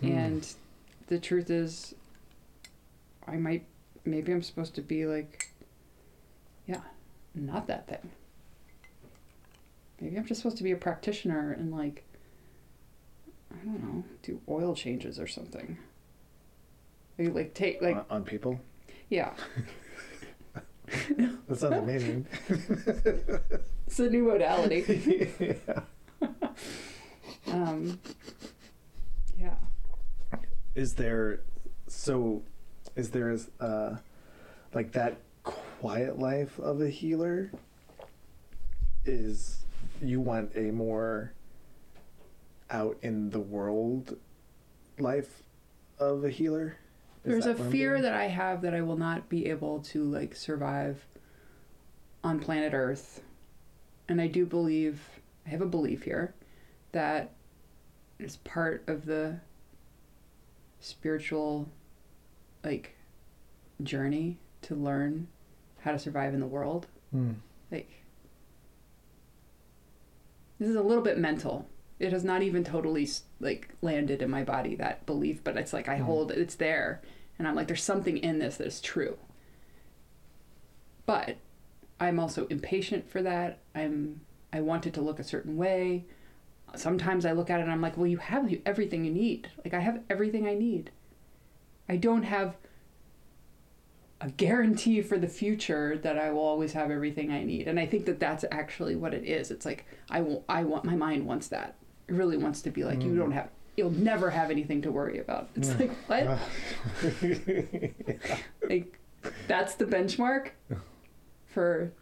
Hmm. 0.00 0.06
And 0.06 0.54
the 1.08 1.18
truth 1.18 1.50
is, 1.50 1.94
I 3.26 3.36
might, 3.36 3.64
maybe 4.04 4.32
I'm 4.32 4.42
supposed 4.42 4.74
to 4.76 4.80
be 4.82 5.06
like, 5.06 5.50
yeah, 6.66 6.82
not 7.34 7.66
that 7.66 7.88
thing. 7.88 8.10
Maybe 10.00 10.16
I'm 10.16 10.24
just 10.26 10.40
supposed 10.40 10.58
to 10.58 10.62
be 10.62 10.70
a 10.70 10.76
practitioner 10.76 11.50
and 11.52 11.72
like, 11.72 12.04
I 13.50 13.64
don't 13.64 13.82
know, 13.82 14.04
do 14.22 14.40
oil 14.48 14.74
changes 14.76 15.18
or 15.18 15.26
something. 15.26 15.78
Like, 17.18 17.34
like 17.34 17.54
take 17.54 17.82
like 17.82 17.96
on, 17.96 18.04
on 18.10 18.24
people. 18.24 18.60
yeah, 19.08 19.32
That 21.48 21.58
sounds 21.58 21.76
amazing. 21.76 22.26
it's 23.86 23.98
a 23.98 24.08
new 24.08 24.24
modality. 24.24 25.30
yeah. 25.66 25.80
Um, 27.48 27.98
yeah. 29.38 29.54
Is 30.74 30.94
there 30.94 31.40
so? 31.86 32.42
Is 32.96 33.10
there 33.10 33.36
uh, 33.60 33.96
like 34.74 34.92
that 34.92 35.18
quiet 35.42 36.18
life 36.18 36.58
of 36.58 36.80
a 36.80 36.88
healer? 36.88 37.50
Is 39.04 39.64
you 40.02 40.20
want 40.20 40.52
a 40.54 40.70
more 40.70 41.32
out 42.70 42.98
in 43.02 43.30
the 43.30 43.40
world 43.40 44.16
life 44.98 45.42
of 45.98 46.24
a 46.24 46.30
healer? 46.30 46.76
There's 47.24 47.46
a 47.46 47.48
that 47.48 47.58
what 47.58 47.66
I'm 47.66 47.72
fear 47.72 48.00
that 48.02 48.14
I 48.14 48.24
have 48.24 48.62
that 48.62 48.74
I 48.74 48.82
will 48.82 48.96
not 48.96 49.28
be 49.28 49.46
able 49.46 49.80
to 49.80 50.04
like 50.04 50.34
survive 50.34 51.04
on 52.24 52.38
planet 52.38 52.72
Earth. 52.74 53.22
And 54.08 54.20
I 54.20 54.26
do 54.26 54.46
believe 54.46 55.00
I 55.46 55.50
have 55.50 55.60
a 55.60 55.66
belief 55.66 56.04
here 56.04 56.34
that 56.92 57.32
it's 58.18 58.36
part 58.36 58.82
of 58.86 59.04
the 59.04 59.40
spiritual 60.80 61.68
like 62.64 62.96
journey 63.82 64.38
to 64.62 64.74
learn 64.74 65.28
how 65.80 65.92
to 65.92 65.98
survive 65.98 66.34
in 66.34 66.40
the 66.40 66.46
world. 66.46 66.86
Mm. 67.14 67.36
Like 67.70 67.90
this 70.58 70.68
is 70.68 70.76
a 70.76 70.82
little 70.82 71.04
bit 71.04 71.18
mental. 71.18 71.68
It 71.98 72.12
has 72.12 72.24
not 72.24 72.42
even 72.42 72.62
totally 72.64 73.08
like 73.40 73.70
landed 73.82 74.22
in 74.22 74.30
my 74.30 74.44
body 74.44 74.74
that 74.76 75.04
belief, 75.06 75.42
but 75.42 75.56
it's 75.56 75.72
like 75.72 75.88
I 75.88 75.98
Mhm. 75.98 76.02
hold 76.04 76.30
it's 76.30 76.54
there, 76.54 77.00
and 77.38 77.48
I'm 77.48 77.54
like, 77.54 77.66
there's 77.66 77.82
something 77.82 78.16
in 78.18 78.38
this 78.38 78.56
that 78.58 78.66
is 78.66 78.80
true. 78.80 79.18
But 81.06 81.36
I'm 82.00 82.20
also 82.20 82.46
impatient 82.46 83.08
for 83.10 83.22
that. 83.22 83.58
I'm 83.74 84.20
I 84.52 84.60
want 84.60 84.86
it 84.86 84.94
to 84.94 85.02
look 85.02 85.18
a 85.18 85.24
certain 85.24 85.56
way. 85.56 86.04
Sometimes 86.74 87.26
I 87.26 87.32
look 87.32 87.50
at 87.50 87.60
it 87.60 87.64
and 87.64 87.72
I'm 87.72 87.80
like, 87.82 87.96
well, 87.96 88.06
you 88.06 88.18
have 88.18 88.52
everything 88.64 89.04
you 89.04 89.10
need. 89.10 89.50
Like 89.64 89.74
I 89.74 89.80
have 89.80 90.02
everything 90.08 90.46
I 90.46 90.54
need. 90.54 90.90
I 91.88 91.96
don't 91.96 92.22
have 92.24 92.56
a 94.20 94.30
guarantee 94.30 95.00
for 95.00 95.16
the 95.18 95.28
future 95.28 95.96
that 95.98 96.18
I 96.18 96.30
will 96.30 96.40
always 96.40 96.72
have 96.72 96.90
everything 96.90 97.30
I 97.30 97.44
need. 97.44 97.68
And 97.68 97.78
I 97.78 97.86
think 97.86 98.04
that 98.06 98.18
that's 98.20 98.44
actually 98.50 98.96
what 98.96 99.14
it 99.14 99.24
is. 99.24 99.50
It's 99.50 99.64
like 99.64 99.86
I 100.10 100.20
will, 100.20 100.44
I 100.48 100.64
want 100.64 100.84
my 100.84 100.96
mind 100.96 101.26
wants 101.26 101.48
that. 101.48 101.76
Really 102.08 102.36
wants 102.38 102.62
to 102.62 102.70
be 102.70 102.84
like 102.84 103.02
you 103.02 103.12
Mm. 103.12 103.18
don't 103.18 103.32
have 103.32 103.50
you'll 103.76 103.90
never 103.90 104.30
have 104.30 104.50
anything 104.50 104.82
to 104.82 104.90
worry 104.90 105.18
about. 105.20 105.48
It's 105.54 105.68
Mm. 105.70 105.80
like 105.80 105.92
what? 106.08 106.38
like 108.70 108.98
that's 109.46 109.74
the 109.76 109.84
benchmark 109.84 110.50
for 111.46 111.92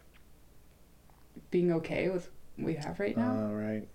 being 1.51 1.71
okay 1.73 2.09
with 2.09 2.29
what 2.55 2.65
we 2.67 2.73
have 2.75 2.99
right 2.99 3.15
now. 3.17 3.47
All 3.47 3.53
right. 3.55 3.87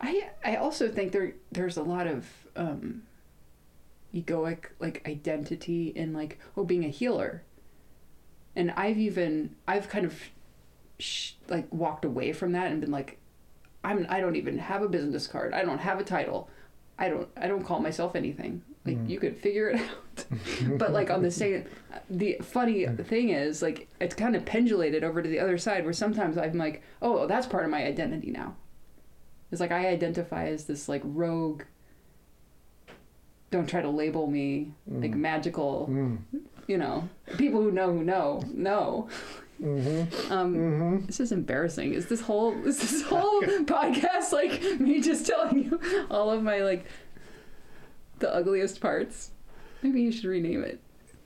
I 0.00 0.30
I 0.44 0.56
also 0.56 0.88
think 0.88 1.12
there 1.12 1.34
there's 1.52 1.76
a 1.76 1.82
lot 1.82 2.06
of 2.06 2.26
um, 2.56 3.02
egoic 4.14 4.66
like 4.78 5.06
identity 5.08 5.88
in 5.88 6.12
like 6.12 6.38
oh 6.56 6.64
being 6.64 6.84
a 6.84 6.88
healer, 6.88 7.42
and 8.54 8.70
I've 8.72 8.98
even 8.98 9.56
I've 9.66 9.88
kind 9.88 10.04
of 10.04 10.14
sh- 10.98 11.32
like 11.48 11.72
walked 11.72 12.04
away 12.04 12.32
from 12.32 12.52
that 12.52 12.70
and 12.70 12.80
been 12.80 12.90
like 12.90 13.18
I'm 13.84 14.06
I 14.08 14.20
don't 14.20 14.36
even 14.36 14.58
have 14.58 14.82
a 14.82 14.88
business 14.88 15.26
card 15.26 15.52
I 15.54 15.62
don't 15.64 15.78
have 15.78 16.00
a 16.00 16.04
title 16.04 16.48
I 16.98 17.08
don't 17.08 17.28
I 17.36 17.46
don't 17.48 17.64
call 17.64 17.80
myself 17.80 18.14
anything 18.16 18.62
like 18.86 18.96
Mm. 18.96 19.08
you 19.10 19.18
could 19.20 19.36
figure 19.36 19.68
it 19.70 19.80
out 19.80 20.24
but 20.78 20.92
like 20.92 21.10
on 21.10 21.22
the 21.22 21.30
same 21.30 21.64
the 22.08 22.38
funny 22.42 22.86
thing 22.86 23.28
is 23.30 23.60
like 23.62 23.86
it's 24.00 24.14
kind 24.14 24.34
of 24.34 24.44
pendulated 24.46 25.04
over 25.04 25.22
to 25.22 25.28
the 25.28 25.38
other 25.40 25.58
side 25.58 25.84
where 25.84 25.92
sometimes 25.92 26.38
I'm 26.38 26.56
like 26.58 26.82
oh 27.02 27.26
that's 27.26 27.46
part 27.46 27.64
of 27.64 27.70
my 27.70 27.84
identity 27.84 28.30
now 28.30 28.56
it's 29.50 29.60
like 29.60 29.72
I 29.72 29.88
identify 29.88 30.46
as 30.48 30.64
this 30.66 30.88
like 30.88 31.00
rogue. 31.04 31.62
Don't 33.50 33.66
try 33.68 33.80
to 33.80 33.88
label 33.88 34.26
me 34.26 34.72
like 34.86 35.12
Mm. 35.12 35.20
magical. 35.20 35.88
Mm. 35.90 36.18
You 36.66 36.76
know, 36.76 37.08
people 37.38 37.62
who 37.62 37.70
know 37.70 37.90
who 37.92 38.04
know 38.04 38.42
know. 38.52 39.08
Mm-hmm. 39.60 40.32
Um, 40.32 40.54
Mm-hmm. 40.54 41.06
this 41.06 41.20
is 41.20 41.32
embarrassing. 41.32 41.92
Is 41.94 42.06
this 42.06 42.20
whole 42.20 42.52
is 42.66 42.78
this 42.78 43.02
whole 43.02 43.40
podcast 43.64 44.32
like 44.32 44.62
me 44.80 45.00
just 45.00 45.26
telling 45.26 45.64
you 45.64 46.06
all 46.10 46.30
of 46.30 46.42
my 46.42 46.58
like 46.60 46.84
the 48.20 48.32
ugliest 48.32 48.80
parts? 48.80 49.30
Maybe 49.82 50.02
you 50.02 50.12
should 50.12 50.24
rename 50.26 50.62
it. 50.64 50.80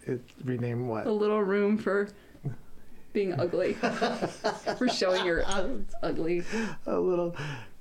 It 0.07 0.21
rename 0.45 0.89
what? 0.89 1.07
A 1.07 1.13
little 1.13 1.43
room 1.43 1.77
for 1.79 2.09
being 3.13 3.39
ugly. 3.39 3.75
for 4.79 4.89
showing 4.89 5.25
your 5.27 5.45
ugly. 6.03 6.43
A 6.87 6.99
little. 6.99 7.37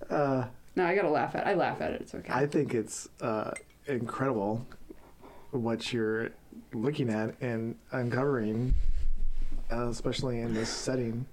Uh, 0.10 0.46
No, 0.76 0.86
I 0.86 0.96
gotta 0.96 1.10
laugh 1.10 1.36
at. 1.36 1.48
It. 1.48 1.50
I 1.50 1.54
laugh 1.56 1.82
at 1.82 1.92
it. 1.92 2.02
It's 2.02 2.14
okay. 2.16 2.32
I 2.32 2.46
think 2.46 2.74
it's 2.74 3.08
uh, 3.22 3.52
incredible 3.88 4.66
what 5.52 5.92
you're 5.92 6.30
looking 6.74 7.10
at 7.10 7.36
and 7.42 7.76
uncovering, 7.92 8.74
uh, 9.72 9.88
especially 9.90 10.40
in 10.40 10.54
this 10.54 10.70
setting. 10.70 11.26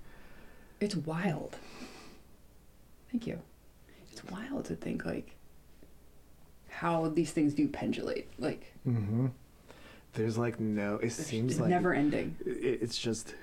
It's 0.81 0.97
wild. 0.97 1.57
Thank 3.11 3.27
you. 3.27 3.41
It's 4.13 4.25
wild 4.25 4.65
to 4.67 4.77
think 4.77 5.05
like 5.05 5.35
how 6.69 7.09
these 7.09 7.31
things 7.33 7.55
do 7.55 7.69
pendulate. 7.69 8.29
Like 8.39 8.73
Mm-hmm. 8.87 9.27
There's 10.15 10.39
like 10.39 10.59
no. 10.59 10.97
It 10.97 11.11
seems 11.13 11.61
like 11.61 11.69
never 11.71 11.93
ending. 11.95 12.37
it, 12.45 12.81
it's 12.83 12.99
just. 12.99 13.35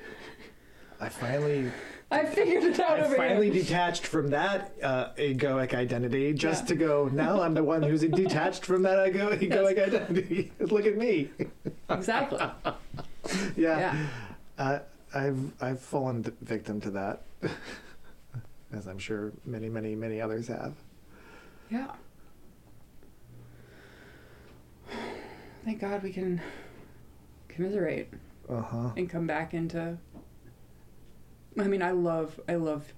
I 0.99 1.09
finally, 1.09 1.69
I 2.09 2.23
figured 2.25 2.63
it 2.63 2.79
out 2.79 2.99
I 2.99 3.03
over 3.03 3.15
finally 3.15 3.51
here. 3.51 3.61
detached 3.63 4.07
from 4.07 4.29
that 4.29 4.73
uh, 4.81 5.09
egoic 5.17 5.73
identity 5.73 6.33
just 6.33 6.63
Yeah. 6.63 6.67
to 6.69 6.75
go. 6.75 7.09
Now 7.11 7.41
I'm 7.41 7.53
the 7.53 7.63
one 7.63 7.83
who's 7.83 8.01
detached 8.01 8.65
from 8.65 8.81
that 8.83 9.07
ego, 9.09 9.29
egoic 9.35 9.77
identity. 9.77 10.51
Look 10.59 10.85
at 10.85 10.97
me. 10.97 11.29
Exactly. 11.89 12.39
Yeah. 13.57 13.79
Yeah. 13.79 14.05
Uh, 14.57 14.79
I've 15.13 15.51
I've 15.61 15.79
fallen 15.81 16.23
victim 16.41 16.79
to 16.81 16.91
that, 16.91 17.21
as 18.73 18.87
I'm 18.87 18.99
sure 18.99 19.31
many 19.45 19.69
many 19.69 19.95
many 19.95 20.21
others 20.21 20.47
have. 20.47 20.73
Yeah. 21.69 21.91
Thank 25.63 25.79
God 25.81 26.03
we 26.03 26.11
can 26.11 26.41
commiserate 27.47 28.09
Uh 28.47 28.61
huh. 28.61 28.89
and 28.95 29.09
come 29.09 29.25
back 29.25 29.53
into 29.53 29.97
I 31.57 31.63
mean, 31.63 31.81
I 31.81 31.91
love 31.91 32.39
I 32.47 32.55
love 32.55 32.93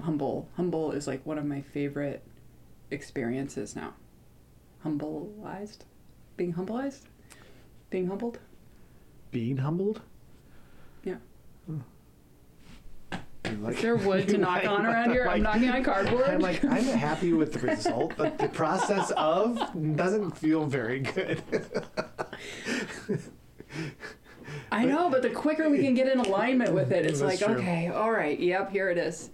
humble. 0.00 0.48
Humble 0.56 0.92
is 0.92 1.06
like 1.06 1.24
one 1.24 1.38
of 1.38 1.44
my 1.46 1.60
favorite 1.62 2.22
experiences 2.90 3.74
now. 3.76 3.94
Humbleized? 4.84 5.80
Being 6.36 6.54
humbleized? 6.54 7.02
Being 7.90 8.08
humbled? 8.08 8.38
Being 9.30 9.58
humbled. 9.58 10.00
Yeah. 11.04 11.16
You 13.50 13.56
like- 13.58 13.76
Is 13.76 13.82
there 13.82 13.96
wood 13.96 14.28
to 14.28 14.38
knock 14.44 14.64
on 14.66 14.86
around 14.86 15.10
here? 15.10 15.26
I'm 15.28 15.42
knocking 15.42 15.68
on 15.70 15.82
cardboard. 15.84 16.24
I'm 16.28 16.40
like, 16.40 16.64
I'm 16.64 16.84
happy 16.84 17.32
with 17.32 17.52
the 17.52 17.60
result, 17.60 18.14
but 18.16 18.38
the 18.38 18.48
process 18.48 19.10
of 19.16 19.58
doesn't 19.96 20.36
feel 20.36 20.66
very 20.66 21.00
good. 21.00 21.42
I 24.72 24.84
know, 24.84 25.10
but 25.10 25.22
the 25.22 25.30
quicker 25.30 25.68
we 25.68 25.78
can 25.78 25.94
get 25.94 26.08
in 26.08 26.18
alignment 26.20 26.72
with 26.72 26.92
it, 26.92 27.06
it's 27.06 27.20
That's 27.20 27.40
like, 27.40 27.50
true. 27.50 27.60
okay, 27.60 27.88
all 27.88 28.10
right, 28.10 28.38
yep, 28.38 28.70
here 28.70 28.88
it 28.90 28.98
is. 28.98 29.30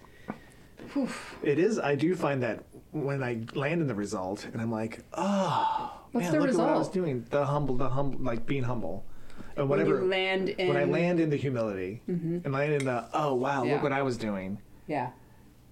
Whew. 0.93 1.09
it 1.43 1.59
is. 1.59 1.79
I 1.79 1.95
do 1.95 2.15
find 2.15 2.43
that 2.43 2.65
when 2.93 3.23
I 3.23 3.41
land 3.55 3.81
in 3.81 3.87
the 3.89 3.95
result, 3.95 4.47
and 4.53 4.61
I'm 4.61 4.71
like, 4.71 5.01
oh, 5.15 5.93
What's 6.13 6.25
man, 6.27 6.33
the 6.35 6.41
look 6.41 6.51
at 6.51 6.57
what 6.57 6.69
I 6.69 6.77
was 6.79 6.89
doing. 6.89 7.27
The 7.31 7.45
humble, 7.45 7.77
the 7.77 7.89
humble, 7.91 8.19
like 8.21 8.47
being 8.47 8.63
humble, 8.63 9.05
and 9.57 9.69
When 9.69 9.79
whatever. 9.81 10.01
you 10.03 10.07
land 10.09 10.49
in 10.51 10.69
when 10.69 10.77
I 10.77 10.85
land 10.85 11.19
in 11.21 11.31
the 11.31 11.37
humility 11.37 12.03
Mhm. 12.09 12.45
and 12.45 12.53
land 12.53 12.73
in 12.75 12.85
the 12.85 13.09
oh 13.15 13.35
wow, 13.35 13.65
Yeah. 13.65 13.75
look 13.75 13.83
what 13.83 13.93
I 13.93 14.03
was 14.03 14.17
doing. 14.19 14.59
Yeah. 14.87 15.11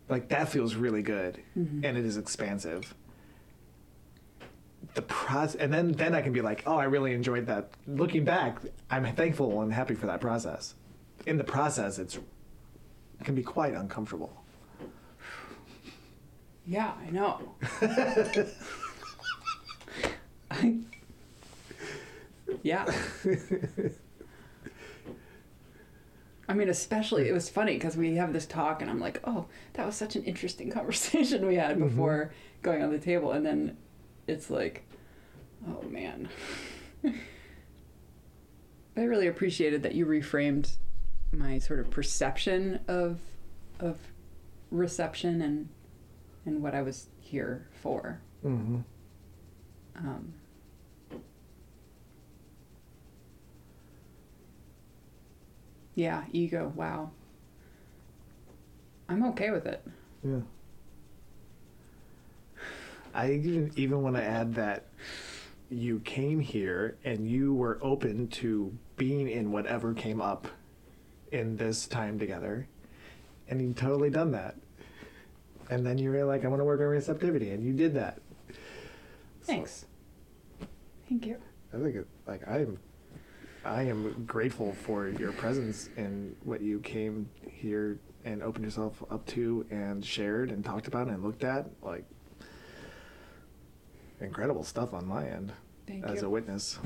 Like 0.09 0.28
that 0.28 0.48
feels 0.48 0.74
really 0.74 1.02
good, 1.02 1.40
Mhm. 1.56 1.85
and 1.85 1.97
it 1.98 2.05
is 2.05 2.16
expansive. 2.16 2.94
The 4.94 5.02
process, 5.02 5.56
and 5.56 5.73
then 5.73 5.93
then 5.93 6.15
I 6.15 6.23
can 6.23 6.32
be 6.32 6.40
like, 6.40 6.62
oh, 6.66 6.77
I 6.77 6.85
really 6.85 7.15
enjoyed 7.15 7.47
that. 7.47 7.70
Looking 7.86 8.24
back, 8.24 8.59
I'm 8.90 9.05
thankful 9.15 9.61
and 9.62 9.73
happy 9.73 9.94
for 9.94 10.06
that 10.06 10.20
process. 10.20 10.74
In 11.27 11.36
the 11.39 11.44
process, 11.44 11.98
it's 11.98 12.16
it 12.16 13.24
can 13.24 13.35
be 13.35 13.43
quite 13.43 13.74
uncomfortable. 13.74 14.32
Yeah, 16.66 16.93
I 17.06 17.11
know. 17.11 17.55
I, 20.51 20.78
yeah. 22.62 22.84
I 26.46 26.52
mean, 26.52 26.68
especially, 26.68 27.28
it 27.28 27.32
was 27.32 27.48
funny 27.48 27.74
because 27.74 27.96
we 27.96 28.16
have 28.16 28.32
this 28.32 28.44
talk, 28.46 28.82
and 28.82 28.90
I'm 28.90 29.00
like, 29.00 29.20
oh, 29.24 29.46
that 29.74 29.86
was 29.86 29.94
such 29.96 30.14
an 30.14 30.24
interesting 30.24 30.70
conversation 30.72 31.46
we 31.46 31.54
had 31.56 31.78
before 31.78 32.32
going 32.62 32.82
on 32.82 32.90
the 32.90 32.98
table. 32.98 33.32
And 33.32 33.44
then 33.44 33.76
it's 34.26 34.50
like, 34.50 34.84
oh 35.66 35.82
man. 35.88 36.28
I 38.96 39.02
really 39.02 39.26
appreciated 39.26 39.82
that 39.82 39.94
you 39.94 40.06
reframed 40.06 40.76
my 41.32 41.58
sort 41.58 41.80
of 41.80 41.90
perception 41.90 42.78
of 42.86 43.18
of 43.80 43.98
reception 44.70 45.42
and 45.42 45.68
and 46.46 46.62
what 46.62 46.76
I 46.76 46.82
was 46.82 47.08
here 47.20 47.66
for. 47.72 48.20
Mm-hmm. 48.44 48.80
Um, 49.96 50.34
yeah, 55.94 56.24
ego. 56.32 56.72
Wow. 56.74 57.10
I'm 59.08 59.24
okay 59.26 59.50
with 59.50 59.66
it. 59.66 59.86
Yeah. 60.22 60.40
I 63.12 63.30
even 63.32 63.70
even 63.76 64.02
want 64.02 64.16
to 64.16 64.22
add 64.22 64.54
that 64.56 64.86
you 65.70 66.00
came 66.00 66.40
here 66.40 66.96
and 67.04 67.28
you 67.28 67.54
were 67.54 67.78
open 67.80 68.28
to 68.28 68.76
being 68.96 69.28
in 69.28 69.52
whatever 69.52 69.94
came 69.94 70.20
up 70.20 70.48
in 71.30 71.56
this 71.56 71.86
time 71.86 72.18
together, 72.18 72.66
and 73.48 73.60
you 73.60 73.72
totally 73.72 74.10
done 74.10 74.32
that. 74.32 74.56
And 75.70 75.86
then 75.86 75.98
you 75.98 76.10
were 76.10 76.24
like, 76.24 76.44
"I 76.44 76.48
want 76.48 76.60
to 76.60 76.64
work 76.64 76.80
on 76.80 76.86
receptivity," 76.86 77.50
and 77.50 77.64
you 77.64 77.72
did 77.72 77.94
that. 77.94 78.20
So, 78.48 79.52
Thanks. 79.52 79.86
Thank 81.08 81.26
you. 81.26 81.36
I 81.72 81.78
think 81.78 81.96
it, 81.96 82.06
like 82.26 82.46
I 82.48 82.58
am, 82.60 82.78
I 83.65 83.82
am 83.85 84.24
grateful 84.27 84.74
for 84.74 85.09
your 85.09 85.32
presence 85.32 85.89
and 85.97 86.36
what 86.45 86.61
you 86.61 86.81
came 86.81 87.28
here 87.51 87.99
and 88.24 88.43
opened 88.43 88.65
yourself 88.65 89.03
up 89.11 89.24
to 89.27 89.65
and 89.70 90.05
shared 90.05 90.51
and 90.51 90.65
talked 90.65 90.86
about 90.86 91.09
and 91.09 91.23
looked 91.23 91.45
at. 91.45 91.70
Like 91.82 92.05
incredible 94.20 94.65
stuff 94.65 94.93
on 94.93 95.07
my 95.07 95.27
end 95.27 95.53
Thank 95.86 96.05
as 96.05 96.20
you. 96.20 96.27
a 96.27 96.31
witness. 96.31 96.78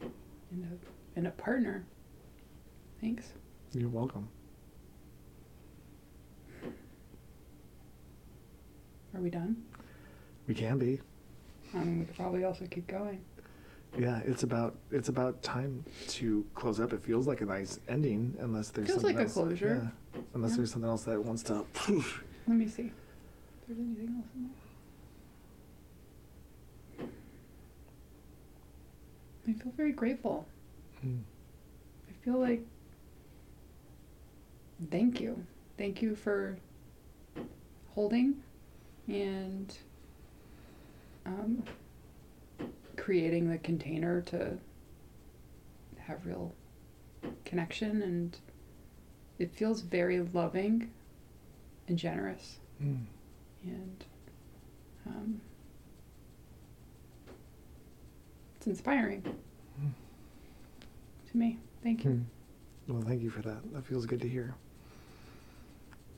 and, 0.00 0.64
a, 0.64 1.18
and 1.18 1.26
a 1.28 1.30
partner. 1.30 1.84
Thanks. 3.00 3.32
You're 3.72 3.88
welcome. 3.88 4.28
Are 9.14 9.20
we 9.20 9.30
done? 9.30 9.62
We 10.48 10.54
can 10.54 10.78
be. 10.78 11.00
I 11.74 11.78
mean, 11.78 12.00
we 12.00 12.04
could 12.04 12.16
probably 12.16 12.44
also 12.44 12.66
keep 12.66 12.86
going. 12.88 13.20
Yeah, 13.98 14.20
it's 14.24 14.42
about 14.44 14.76
it's 14.90 15.08
about 15.08 15.42
time 15.42 15.84
to 16.08 16.46
close 16.54 16.78
up. 16.80 16.92
It 16.92 17.02
feels 17.02 17.26
like 17.26 17.40
a 17.40 17.46
nice 17.46 17.80
ending, 17.88 18.36
unless 18.38 18.70
there's 18.70 18.86
Feels 18.88 19.00
something 19.00 19.16
like 19.16 19.24
a 19.24 19.28
else. 19.28 19.34
closure. 19.34 19.92
Yeah, 20.14 20.20
unless 20.34 20.52
Yeah. 20.52 20.56
there's 20.58 20.72
something 20.72 20.88
else 20.88 21.04
that 21.04 21.22
wants 21.24 21.42
to. 21.44 21.64
Let 21.88 22.56
me 22.56 22.68
see. 22.68 22.84
If 22.84 22.92
there's 23.66 23.78
anything 23.80 24.14
else 24.16 24.26
in 24.34 24.50
there. 29.46 29.48
I 29.48 29.52
feel 29.62 29.72
very 29.76 29.92
grateful. 29.92 30.46
Hmm. 31.00 31.18
I 32.08 32.12
feel 32.24 32.38
like 32.38 32.64
thank 34.90 35.20
you. 35.20 35.44
Thank 35.76 36.00
you 36.02 36.14
for 36.14 36.56
holding 37.94 38.42
and 39.08 39.76
um, 41.26 41.64
creating 43.00 43.50
the 43.50 43.58
container 43.58 44.20
to 44.20 44.56
have 45.98 46.24
real 46.26 46.54
connection 47.44 48.02
and 48.02 48.38
it 49.38 49.50
feels 49.54 49.80
very 49.80 50.20
loving 50.20 50.90
and 51.88 51.98
generous 51.98 52.58
Hmm. 52.78 52.96
and 53.64 54.04
um, 55.06 55.40
it's 58.56 58.66
inspiring 58.66 59.22
to 61.30 61.36
me. 61.36 61.58
Thank 61.82 62.04
you. 62.04 62.10
Hmm. 62.10 62.92
Well, 62.92 63.02
thank 63.02 63.22
you 63.22 63.30
for 63.30 63.42
that. 63.42 63.72
That 63.72 63.84
feels 63.84 64.04
good 64.06 64.20
to 64.22 64.28
hear. 64.28 64.54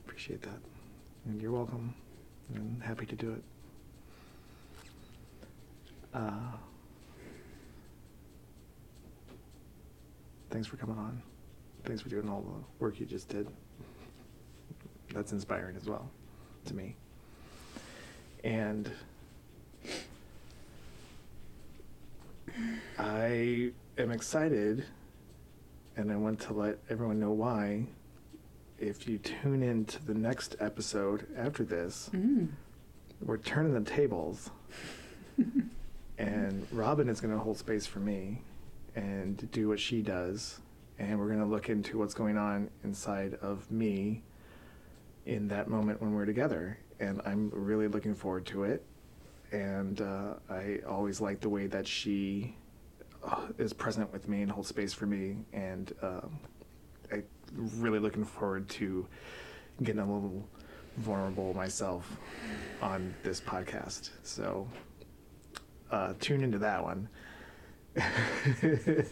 Appreciate 0.05 0.41
that. 0.41 0.59
And 1.25 1.41
you're 1.41 1.51
welcome. 1.51 1.93
And 2.55 2.81
happy 2.83 3.05
to 3.05 3.15
do 3.15 3.31
it. 3.33 3.43
Uh, 6.13 6.57
thanks 10.53 10.67
for 10.67 10.77
coming 10.77 10.97
on. 10.99 11.19
Thanks 11.83 12.01
for 12.01 12.09
doing 12.09 12.29
all 12.29 12.41
the 12.41 12.63
work 12.83 12.99
you 12.99 13.05
just 13.07 13.27
did. 13.27 13.47
That's 15.13 15.31
inspiring 15.31 15.75
as 15.75 15.85
well 15.89 16.07
to 16.65 16.75
me. 16.75 16.95
And 18.43 18.89
I 22.99 23.71
am 23.97 24.11
excited 24.11 24.85
and 25.97 26.11
I 26.11 26.15
want 26.15 26.39
to 26.41 26.53
let 26.53 26.77
everyone 26.89 27.19
know 27.19 27.31
why. 27.31 27.85
If 28.79 29.07
you 29.07 29.17
tune 29.17 29.63
in 29.63 29.85
to 29.85 30.05
the 30.05 30.13
next 30.13 30.55
episode 30.59 31.25
after 31.37 31.63
this, 31.63 32.09
Mm. 32.13 32.49
we're 33.21 33.37
turning 33.37 33.73
the 33.73 33.89
tables, 33.89 34.49
and 36.17 36.67
Robin 36.71 37.07
is 37.09 37.21
going 37.21 37.33
to 37.33 37.39
hold 37.39 37.57
space 37.57 37.85
for 37.87 37.99
me 37.99 38.41
and 38.95 39.49
do 39.51 39.67
what 39.67 39.79
she 39.79 40.01
does, 40.01 40.59
and 40.99 41.17
we're 41.19 41.27
going 41.27 41.39
to 41.39 41.45
look 41.45 41.69
into 41.69 41.97
what's 41.97 42.13
going 42.13 42.37
on 42.37 42.69
inside 42.83 43.35
of 43.41 43.69
me 43.71 44.23
in 45.25 45.47
that 45.47 45.67
moment 45.67 46.01
when 46.01 46.13
we're 46.13 46.25
together, 46.25 46.77
and 46.99 47.21
I'm 47.25 47.49
really 47.53 47.87
looking 47.87 48.13
forward 48.13 48.45
to 48.47 48.63
it. 48.63 48.85
And 49.51 50.01
uh, 50.01 50.33
I 50.49 50.79
always 50.87 51.21
like 51.21 51.39
the 51.39 51.49
way 51.49 51.67
that 51.67 51.87
she 51.87 52.55
uh, 53.23 53.47
is 53.57 53.71
present 53.71 54.11
with 54.11 54.27
me 54.27 54.41
and 54.41 54.51
holds 54.51 54.69
space 54.69 54.93
for 54.93 55.05
me, 55.05 55.37
and 55.53 55.93
um, 56.01 56.39
I 57.11 57.23
really 57.77 57.99
looking 57.99 58.25
forward 58.25 58.67
to 58.69 59.07
getting 59.81 60.01
a 60.01 60.05
little 60.05 60.47
vulnerable 60.97 61.53
myself 61.53 62.17
on 62.81 63.13
this 63.23 63.39
podcast. 63.39 64.09
So 64.23 64.67
uh, 65.91 66.13
tune 66.19 66.43
into 66.43 66.57
that 66.59 66.83
one. 66.83 67.07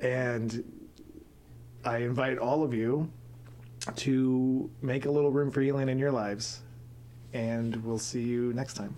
and 0.00 0.64
I 1.84 1.98
invite 1.98 2.38
all 2.38 2.62
of 2.62 2.72
you 2.74 3.10
to 3.96 4.70
make 4.82 5.06
a 5.06 5.10
little 5.10 5.30
room 5.30 5.50
for 5.50 5.60
healing 5.60 5.88
in 5.88 5.98
your 5.98 6.12
lives. 6.12 6.60
And 7.32 7.76
we'll 7.84 7.98
see 7.98 8.22
you 8.22 8.52
next 8.52 8.74
time. 8.74 8.96